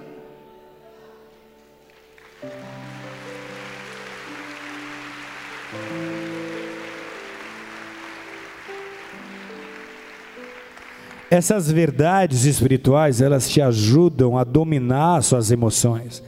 Essas 11.31 11.71
verdades 11.71 12.45
espirituais, 12.45 13.21
elas 13.21 13.49
te 13.49 13.61
ajudam 13.61 14.37
a 14.37 14.43
dominar 14.43 15.23
suas 15.23 15.51
emoções 15.51 16.23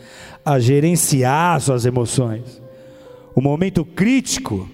a 0.45 0.59
gerenciar 0.59 1.61
suas 1.61 1.87
emoções. 1.87 2.61
O 3.35 3.41
momento 3.41 3.85
crítico 3.85 4.69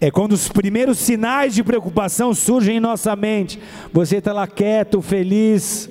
é 0.00 0.10
quando 0.10 0.32
os 0.32 0.48
primeiros 0.48 0.98
sinais 0.98 1.54
de 1.54 1.62
preocupação 1.62 2.34
surgem 2.34 2.76
em 2.76 2.80
nossa 2.80 3.14
mente. 3.14 3.60
Você 3.92 4.16
está 4.16 4.32
lá 4.32 4.46
quieto, 4.46 5.00
feliz, 5.00 5.88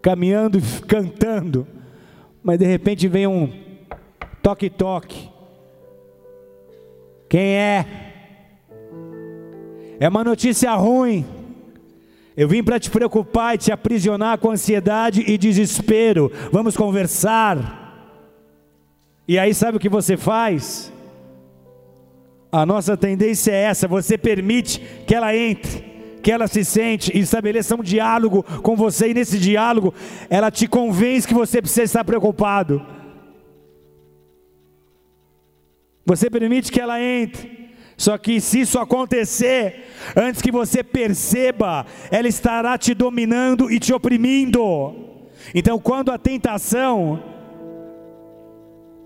caminhando, 0.00 0.60
cantando, 0.86 1.66
mas 2.42 2.58
de 2.58 2.66
repente 2.66 3.08
vem 3.08 3.26
um 3.26 3.52
toque-toque. 4.42 5.28
Quem 7.28 7.54
é? 7.56 7.86
É 9.98 10.08
uma 10.08 10.22
notícia 10.22 10.72
ruim. 10.74 11.24
Eu 12.36 12.48
vim 12.48 12.64
para 12.64 12.80
te 12.80 12.90
preocupar 12.90 13.54
e 13.54 13.58
te 13.58 13.70
aprisionar 13.70 14.38
com 14.38 14.50
ansiedade 14.50 15.24
e 15.26 15.38
desespero. 15.38 16.32
Vamos 16.50 16.76
conversar. 16.76 17.82
E 19.26 19.38
aí, 19.38 19.54
sabe 19.54 19.76
o 19.76 19.80
que 19.80 19.88
você 19.88 20.16
faz? 20.16 20.92
A 22.50 22.66
nossa 22.66 22.96
tendência 22.96 23.52
é 23.52 23.64
essa: 23.64 23.86
você 23.86 24.18
permite 24.18 24.80
que 25.06 25.14
ela 25.14 25.34
entre, 25.34 25.84
que 26.22 26.30
ela 26.30 26.48
se 26.48 26.64
sente 26.64 27.16
e 27.16 27.20
estabeleça 27.20 27.76
um 27.76 27.82
diálogo 27.82 28.42
com 28.62 28.74
você, 28.74 29.10
e 29.10 29.14
nesse 29.14 29.38
diálogo 29.38 29.94
ela 30.28 30.50
te 30.50 30.66
convence 30.66 31.28
que 31.28 31.34
você 31.34 31.60
precisa 31.60 31.82
estar 31.82 32.04
preocupado. 32.04 32.80
Você 36.04 36.28
permite 36.28 36.70
que 36.70 36.80
ela 36.80 37.00
entre. 37.00 37.63
Só 37.96 38.18
que 38.18 38.40
se 38.40 38.60
isso 38.60 38.78
acontecer, 38.78 39.90
antes 40.16 40.42
que 40.42 40.50
você 40.50 40.82
perceba, 40.82 41.86
ela 42.10 42.26
estará 42.26 42.76
te 42.76 42.92
dominando 42.92 43.70
e 43.70 43.78
te 43.78 43.92
oprimindo. 43.92 44.94
Então, 45.54 45.78
quando 45.78 46.10
a 46.10 46.18
tentação 46.18 47.22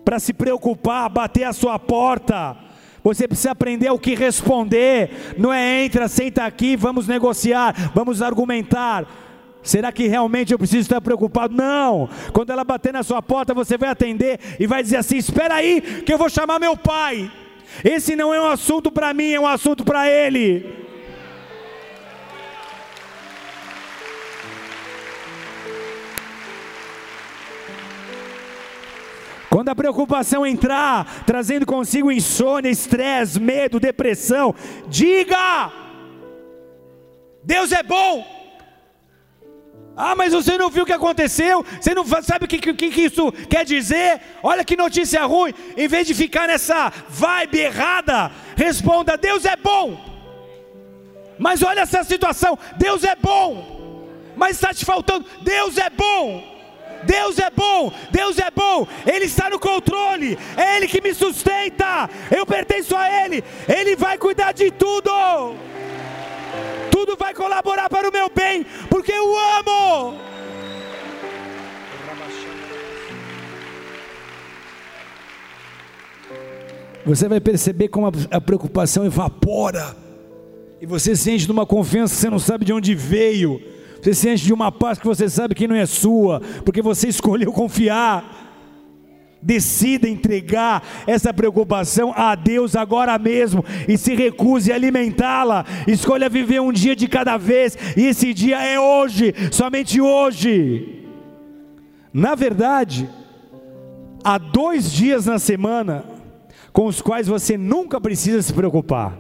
para 0.05 0.19
se 0.19 0.33
preocupar, 0.33 1.11
bater 1.11 1.45
a 1.45 1.53
sua 1.53 1.79
porta, 1.79 2.57
você 3.05 3.29
precisa 3.29 3.51
aprender 3.51 3.91
o 3.91 3.99
que 3.99 4.15
responder. 4.15 5.35
Não 5.37 5.53
é 5.53 5.85
entra, 5.85 6.09
senta 6.09 6.45
aqui, 6.45 6.77
vamos 6.77 7.07
negociar, 7.07 7.93
vamos 7.95 8.23
argumentar. 8.23 9.07
Será 9.63 9.93
que 9.93 10.07
realmente 10.07 10.53
eu 10.53 10.59
preciso 10.59 10.81
estar 10.81 11.01
preocupado? 11.01 11.55
Não. 11.55 12.09
Quando 12.33 12.51
ela 12.51 12.65
bater 12.65 12.93
na 12.93 13.03
sua 13.03 13.21
porta, 13.21 13.53
você 13.53 13.77
vai 13.77 13.91
atender 13.91 14.41
e 14.59 14.67
vai 14.67 14.83
dizer 14.83 14.97
assim: 14.97 15.17
Espera 15.17 15.57
aí, 15.57 15.81
que 16.07 16.13
eu 16.13 16.17
vou 16.17 16.31
chamar 16.31 16.59
meu 16.59 16.77
pai. 16.77 17.31
Esse 17.85 18.17
não 18.17 18.33
é 18.33 18.41
um 18.41 18.47
assunto 18.47 18.91
para 18.91 19.13
mim, 19.15 19.33
é 19.33 19.41
um 19.41 19.47
assunto 19.47 19.85
para 19.85 20.09
ele. 20.09 20.79
Quando 29.51 29.71
a 29.71 29.75
preocupação 29.75 30.47
entrar, 30.47 31.25
trazendo 31.25 31.67
consigo 31.67 32.13
insônia, 32.13 32.71
estresse, 32.71 33.41
medo, 33.41 33.81
depressão, 33.81 34.55
diga: 34.87 35.73
Deus 37.43 37.73
é 37.73 37.83
bom. 37.83 38.38
Ah, 40.01 40.15
mas 40.15 40.33
você 40.33 40.57
não 40.57 40.71
viu 40.71 40.85
o 40.85 40.87
que 40.87 40.93
aconteceu? 40.93 41.67
Você 41.81 41.93
não 41.93 42.07
sabe 42.23 42.45
o 42.45 42.49
que, 42.49 42.59
que, 42.59 42.73
que 42.73 43.01
isso 43.01 43.33
quer 43.51 43.65
dizer? 43.65 44.21
Olha 44.45 44.65
que 44.65 44.77
notícia 44.77 45.25
ruim. 45.25 45.53
Em 45.77 45.89
vez 45.89 46.07
de 46.07 46.15
ficar 46.15 46.47
nessa 46.47 46.93
vibe 47.09 47.59
errada, 47.59 48.31
responda: 48.57 49.17
Deus 49.17 49.45
é 49.45 49.57
bom. 49.57 49.99
Mas 51.37 51.65
olha 51.65 51.81
essa 51.81 52.05
situação: 52.05 52.57
Deus 52.77 53.03
é 53.03 53.17
bom. 53.17 54.07
Mas 54.37 54.53
está 54.53 54.73
te 54.73 54.85
faltando: 54.85 55.27
Deus 55.43 55.77
é 55.77 55.91
bom. 55.91 56.57
Deus 57.05 57.39
é 57.39 57.49
bom, 57.49 57.93
Deus 58.11 58.39
é 58.41 58.51
bom, 58.51 58.85
Ele 59.07 59.27
está 59.27 59.49
no 59.49 59.61
controle, 59.61 60.37
é 60.57 60.77
Ele 60.77 60.89
que 60.89 61.01
me 61.01 61.15
sustenta, 61.15 62.11
eu 62.29 62.45
pertenço 62.45 62.97
a 62.97 63.25
Ele, 63.25 63.45
Ele 63.69 63.95
vai 63.95 64.19
cuidar 64.19 64.51
de 64.51 64.69
tudo 64.73 65.09
tudo 66.99 67.17
vai 67.17 67.33
colaborar 67.33 67.89
para 67.89 68.09
o 68.09 68.13
meu 68.13 68.29
bem, 68.29 68.67
porque 68.91 69.13
eu 69.13 69.27
amo. 69.59 70.19
Você 77.07 77.29
vai 77.29 77.41
perceber 77.41 77.87
como 77.89 78.11
a 78.31 78.41
preocupação 78.41 79.07
evapora, 79.07 79.97
e 80.81 80.87
você 80.87 81.15
se 81.15 81.31
enche 81.31 81.47
de 81.47 81.53
uma 81.53 81.65
confiança 81.65 82.15
que 82.15 82.21
você 82.21 82.31
não 82.31 82.39
sabe 82.41 82.65
de 82.65 82.73
onde 82.73 82.97
veio, 82.97 83.63
você 84.03 84.13
se 84.13 84.29
enche 84.29 84.47
de 84.47 84.53
uma 84.53 84.73
paz 84.73 84.99
que 84.99 85.07
você 85.07 85.29
sabe 85.29 85.55
que 85.55 85.69
não 85.69 85.77
é 85.77 85.87
sua, 85.87 86.41
porque 86.65 86.83
você 86.83 87.07
escolheu 87.09 87.53
confiar. 87.53 88.48
Decida 89.41 90.09
entregar 90.09 90.83
essa 91.07 91.33
preocupação 91.33 92.13
a 92.17 92.35
Deus 92.35 92.75
agora 92.75 93.17
mesmo 93.19 93.65
e 93.87 93.97
se 93.97 94.15
recuse 94.15 94.73
a 94.73 94.75
alimentá-la. 94.75 95.65
Escolha 95.87 96.29
viver 96.29 96.61
um 96.61 96.73
dia 96.73 96.97
de 96.97 97.07
cada 97.07 97.37
vez, 97.37 97.79
e 97.97 98.07
esse 98.07 98.35
dia 98.35 98.61
é 98.61 98.81
hoje, 98.81 99.33
somente 99.53 100.01
hoje. 100.01 101.05
Na 102.13 102.35
verdade, 102.35 103.09
há 104.25 104.39
dois 104.39 104.91
dias 104.93 105.27
na 105.27 105.39
semana 105.39 106.05
com 106.73 106.87
os 106.87 107.01
quais 107.01 107.29
você 107.29 107.57
nunca 107.57 108.01
precisa 108.01 108.43
se 108.43 108.53
preocupar. 108.53 109.17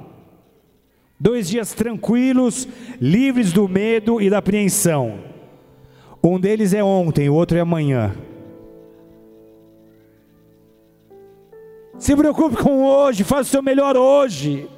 Dois 1.18 1.48
dias 1.48 1.72
tranquilos, 1.72 2.68
livres 3.00 3.52
do 3.52 3.68
medo 3.68 4.20
e 4.20 4.28
da 4.28 4.38
apreensão. 4.38 5.18
Um 6.22 6.38
deles 6.38 6.72
é 6.74 6.82
ontem, 6.82 7.28
o 7.28 7.34
outro 7.34 7.56
é 7.56 7.60
amanhã. 7.60 8.14
Se 11.98 12.14
preocupe 12.14 12.56
com 12.56 12.84
hoje, 12.84 13.24
faça 13.24 13.42
o 13.42 13.44
seu 13.44 13.62
melhor 13.62 13.96
hoje. 13.96 14.68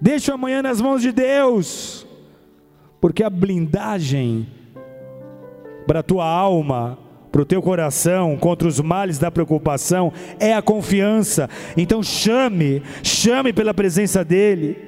Deixe 0.00 0.30
o 0.30 0.34
amanhã 0.34 0.60
nas 0.60 0.80
mãos 0.80 1.02
de 1.02 1.12
Deus. 1.12 2.06
Porque 3.00 3.22
a 3.22 3.30
blindagem 3.30 4.48
para 5.86 6.00
a 6.00 6.02
tua 6.02 6.26
alma, 6.26 6.98
para 7.30 7.42
o 7.42 7.44
teu 7.44 7.62
coração, 7.62 8.36
contra 8.36 8.66
os 8.66 8.80
males 8.80 9.18
da 9.18 9.30
preocupação, 9.30 10.12
é 10.40 10.52
a 10.52 10.60
confiança. 10.60 11.48
Então 11.76 12.02
chame, 12.02 12.82
chame 13.02 13.52
pela 13.52 13.72
presença 13.72 14.24
dEle. 14.24 14.87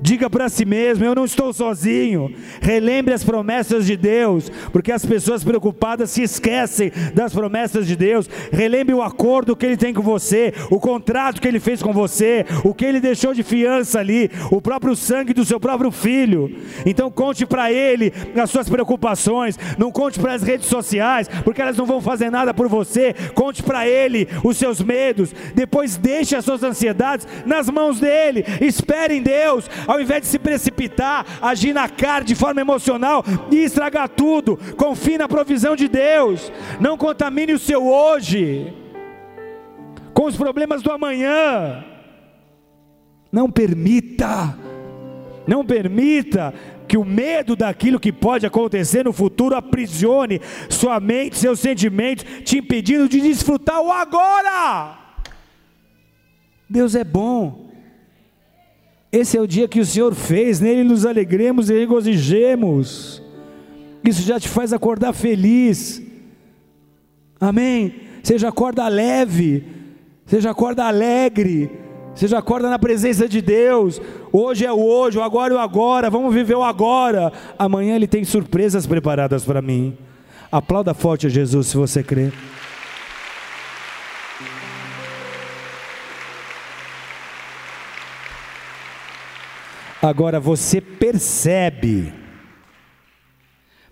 Diga 0.00 0.28
para 0.28 0.48
si 0.48 0.64
mesmo: 0.64 1.04
eu 1.04 1.14
não 1.14 1.24
estou 1.24 1.52
sozinho. 1.52 2.34
Relembre 2.60 3.14
as 3.14 3.24
promessas 3.24 3.86
de 3.86 3.96
Deus, 3.96 4.50
porque 4.72 4.92
as 4.92 5.04
pessoas 5.04 5.44
preocupadas 5.44 6.10
se 6.10 6.22
esquecem 6.22 6.92
das 7.14 7.32
promessas 7.32 7.86
de 7.86 7.96
Deus. 7.96 8.28
Relembre 8.52 8.94
o 8.94 9.02
acordo 9.02 9.56
que 9.56 9.66
Ele 9.66 9.76
tem 9.76 9.94
com 9.94 10.02
você, 10.02 10.52
o 10.70 10.78
contrato 10.78 11.40
que 11.40 11.48
Ele 11.48 11.60
fez 11.60 11.82
com 11.82 11.92
você, 11.92 12.44
o 12.64 12.74
que 12.74 12.84
Ele 12.84 13.00
deixou 13.00 13.34
de 13.34 13.42
fiança 13.42 14.00
ali, 14.00 14.30
o 14.50 14.60
próprio 14.60 14.96
sangue 14.96 15.32
do 15.32 15.44
seu 15.44 15.60
próprio 15.60 15.90
filho. 15.90 16.54
Então 16.84 17.10
conte 17.10 17.46
para 17.46 17.72
Ele 17.72 18.12
as 18.36 18.50
suas 18.50 18.68
preocupações. 18.68 19.58
Não 19.78 19.90
conte 19.90 20.18
para 20.18 20.34
as 20.34 20.42
redes 20.42 20.66
sociais, 20.66 21.28
porque 21.44 21.62
elas 21.62 21.76
não 21.76 21.86
vão 21.86 22.00
fazer 22.00 22.30
nada 22.30 22.52
por 22.52 22.68
você. 22.68 23.14
Conte 23.34 23.62
para 23.62 23.86
Ele 23.88 24.28
os 24.42 24.56
seus 24.56 24.80
medos. 24.80 25.34
Depois 25.54 25.96
deixe 25.96 26.36
as 26.36 26.44
suas 26.44 26.62
ansiedades 26.62 27.26
nas 27.46 27.68
mãos 27.70 28.00
dele. 28.00 28.44
Espere 28.60 29.14
em 29.14 29.22
Deus 29.22 29.68
ao 29.86 30.00
invés 30.00 30.22
de 30.22 30.28
se 30.28 30.38
precipitar, 30.38 31.26
agir 31.40 31.72
na 31.72 31.88
carne 31.88 32.26
de 32.26 32.34
forma 32.34 32.60
emocional 32.60 33.24
e 33.50 33.56
estragar 33.56 34.08
tudo, 34.08 34.58
confie 34.76 35.18
na 35.18 35.28
provisão 35.28 35.76
de 35.76 35.88
Deus, 35.88 36.52
não 36.80 36.96
contamine 36.96 37.52
o 37.52 37.58
seu 37.58 37.86
hoje 37.86 38.72
com 40.12 40.26
os 40.26 40.36
problemas 40.36 40.80
do 40.80 40.90
amanhã. 40.90 41.84
Não 43.30 43.50
permita, 43.50 44.56
não 45.46 45.66
permita 45.66 46.54
que 46.86 46.96
o 46.96 47.04
medo 47.04 47.56
daquilo 47.56 47.98
que 47.98 48.12
pode 48.12 48.46
acontecer 48.46 49.04
no 49.04 49.12
futuro 49.12 49.56
aprisione 49.56 50.40
sua 50.68 51.00
mente, 51.00 51.36
seus 51.36 51.58
sentimentos, 51.58 52.24
te 52.44 52.58
impedindo 52.58 53.08
de 53.08 53.20
desfrutar 53.20 53.80
o 53.80 53.90
agora. 53.90 54.98
Deus 56.68 56.94
é 56.94 57.02
bom. 57.02 57.73
Esse 59.14 59.38
é 59.38 59.40
o 59.40 59.46
dia 59.46 59.68
que 59.68 59.78
o 59.78 59.86
Senhor 59.86 60.12
fez, 60.12 60.58
nele 60.58 60.82
nos 60.82 61.06
alegremos 61.06 61.70
e 61.70 61.78
regozijemos. 61.78 63.22
Isso 64.02 64.22
já 64.22 64.40
te 64.40 64.48
faz 64.48 64.72
acordar 64.72 65.12
feliz. 65.12 66.02
Amém? 67.40 67.94
Já 68.24 68.48
acorda 68.48 68.88
leve, 68.88 69.62
já 70.26 70.50
acorda 70.50 70.86
alegre, 70.86 71.70
já 72.16 72.38
acorda 72.40 72.68
na 72.68 72.76
presença 72.76 73.28
de 73.28 73.40
Deus. 73.40 74.02
Hoje 74.32 74.66
é 74.66 74.72
o 74.72 74.80
hoje, 74.80 75.16
o 75.16 75.22
agora 75.22 75.54
é 75.54 75.56
o 75.56 75.60
agora, 75.60 76.10
vamos 76.10 76.34
viver 76.34 76.56
o 76.56 76.64
agora. 76.64 77.32
Amanhã 77.56 77.94
Ele 77.94 78.08
tem 78.08 78.24
surpresas 78.24 78.84
preparadas 78.84 79.44
para 79.44 79.62
mim. 79.62 79.96
Aplauda 80.50 80.92
forte 80.92 81.28
a 81.28 81.30
Jesus 81.30 81.68
se 81.68 81.76
você 81.76 82.02
crê. 82.02 82.32
Agora 90.04 90.38
você 90.38 90.82
percebe, 90.82 92.12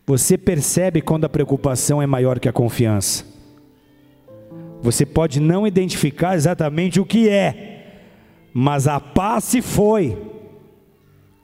você 0.07 0.37
percebe 0.37 1.01
quando 1.01 1.25
a 1.25 1.29
preocupação 1.29 2.03
é 2.03 2.07
maior 2.07 2.39
que 2.39 2.51
a 2.51 2.53
confiança. 2.53 3.25
Você 4.83 5.07
pode 5.07 5.41
não 5.41 5.67
identificar 5.67 6.35
exatamente 6.35 7.01
o 7.01 7.07
que 7.07 7.31
é, 7.31 8.11
mas 8.53 8.87
a 8.87 9.01
paz 9.01 9.45
se 9.45 9.63
foi 9.63 10.23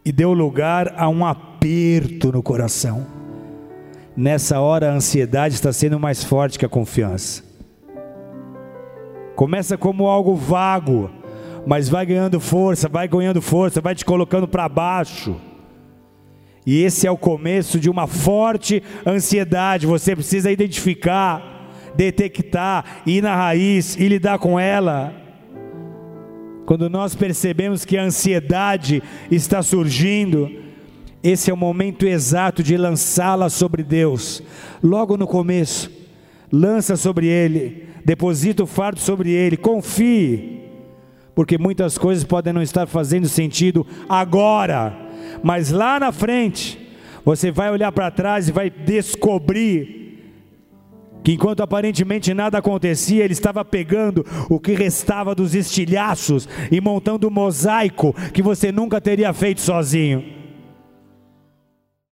e 0.04 0.12
deu 0.12 0.34
lugar 0.34 0.92
a 0.98 1.08
um 1.08 1.24
aperto 1.24 2.30
no 2.30 2.42
coração. 2.42 3.06
Nessa 4.14 4.60
hora 4.60 4.90
a 4.90 4.94
ansiedade 4.96 5.54
está 5.54 5.72
sendo 5.72 5.98
mais 5.98 6.22
forte 6.22 6.58
que 6.58 6.66
a 6.66 6.68
confiança. 6.68 7.42
Começa 9.34 9.78
como 9.78 10.08
algo 10.08 10.34
vago, 10.34 11.10
mas 11.68 11.86
vai 11.86 12.06
ganhando 12.06 12.40
força, 12.40 12.88
vai 12.88 13.06
ganhando 13.06 13.42
força, 13.42 13.78
vai 13.78 13.94
te 13.94 14.02
colocando 14.02 14.48
para 14.48 14.66
baixo. 14.70 15.36
E 16.64 16.82
esse 16.82 17.06
é 17.06 17.10
o 17.10 17.16
começo 17.18 17.78
de 17.78 17.90
uma 17.90 18.06
forte 18.06 18.82
ansiedade. 19.06 19.86
Você 19.86 20.16
precisa 20.16 20.50
identificar, 20.50 21.70
detectar, 21.94 23.02
ir 23.04 23.22
na 23.22 23.36
raiz 23.36 23.96
e 23.96 24.08
lidar 24.08 24.38
com 24.38 24.58
ela. 24.58 25.14
Quando 26.64 26.88
nós 26.88 27.14
percebemos 27.14 27.84
que 27.84 27.98
a 27.98 28.02
ansiedade 28.02 29.02
está 29.30 29.60
surgindo, 29.60 30.50
esse 31.22 31.50
é 31.50 31.54
o 31.54 31.56
momento 31.56 32.06
exato 32.06 32.62
de 32.62 32.78
lançá-la 32.78 33.50
sobre 33.50 33.82
Deus, 33.82 34.42
logo 34.82 35.18
no 35.18 35.26
começo. 35.26 35.90
Lança 36.50 36.96
sobre 36.96 37.26
Ele, 37.26 37.88
deposita 38.06 38.62
o 38.62 38.66
fardo 38.66 39.00
sobre 39.00 39.32
Ele, 39.32 39.58
confie, 39.58 40.67
porque 41.38 41.56
muitas 41.56 41.96
coisas 41.96 42.24
podem 42.24 42.52
não 42.52 42.60
estar 42.60 42.84
fazendo 42.88 43.28
sentido 43.28 43.86
agora, 44.08 44.92
mas 45.40 45.70
lá 45.70 46.00
na 46.00 46.10
frente, 46.10 46.76
você 47.24 47.52
vai 47.52 47.70
olhar 47.70 47.92
para 47.92 48.10
trás 48.10 48.48
e 48.48 48.52
vai 48.52 48.68
descobrir 48.68 50.34
que 51.22 51.34
enquanto 51.34 51.62
aparentemente 51.62 52.34
nada 52.34 52.58
acontecia, 52.58 53.22
ele 53.22 53.34
estava 53.34 53.64
pegando 53.64 54.26
o 54.50 54.58
que 54.58 54.72
restava 54.72 55.32
dos 55.32 55.54
estilhaços 55.54 56.48
e 56.72 56.80
montando 56.80 57.28
um 57.28 57.30
mosaico 57.30 58.12
que 58.34 58.42
você 58.42 58.72
nunca 58.72 59.00
teria 59.00 59.32
feito 59.32 59.60
sozinho. 59.60 60.37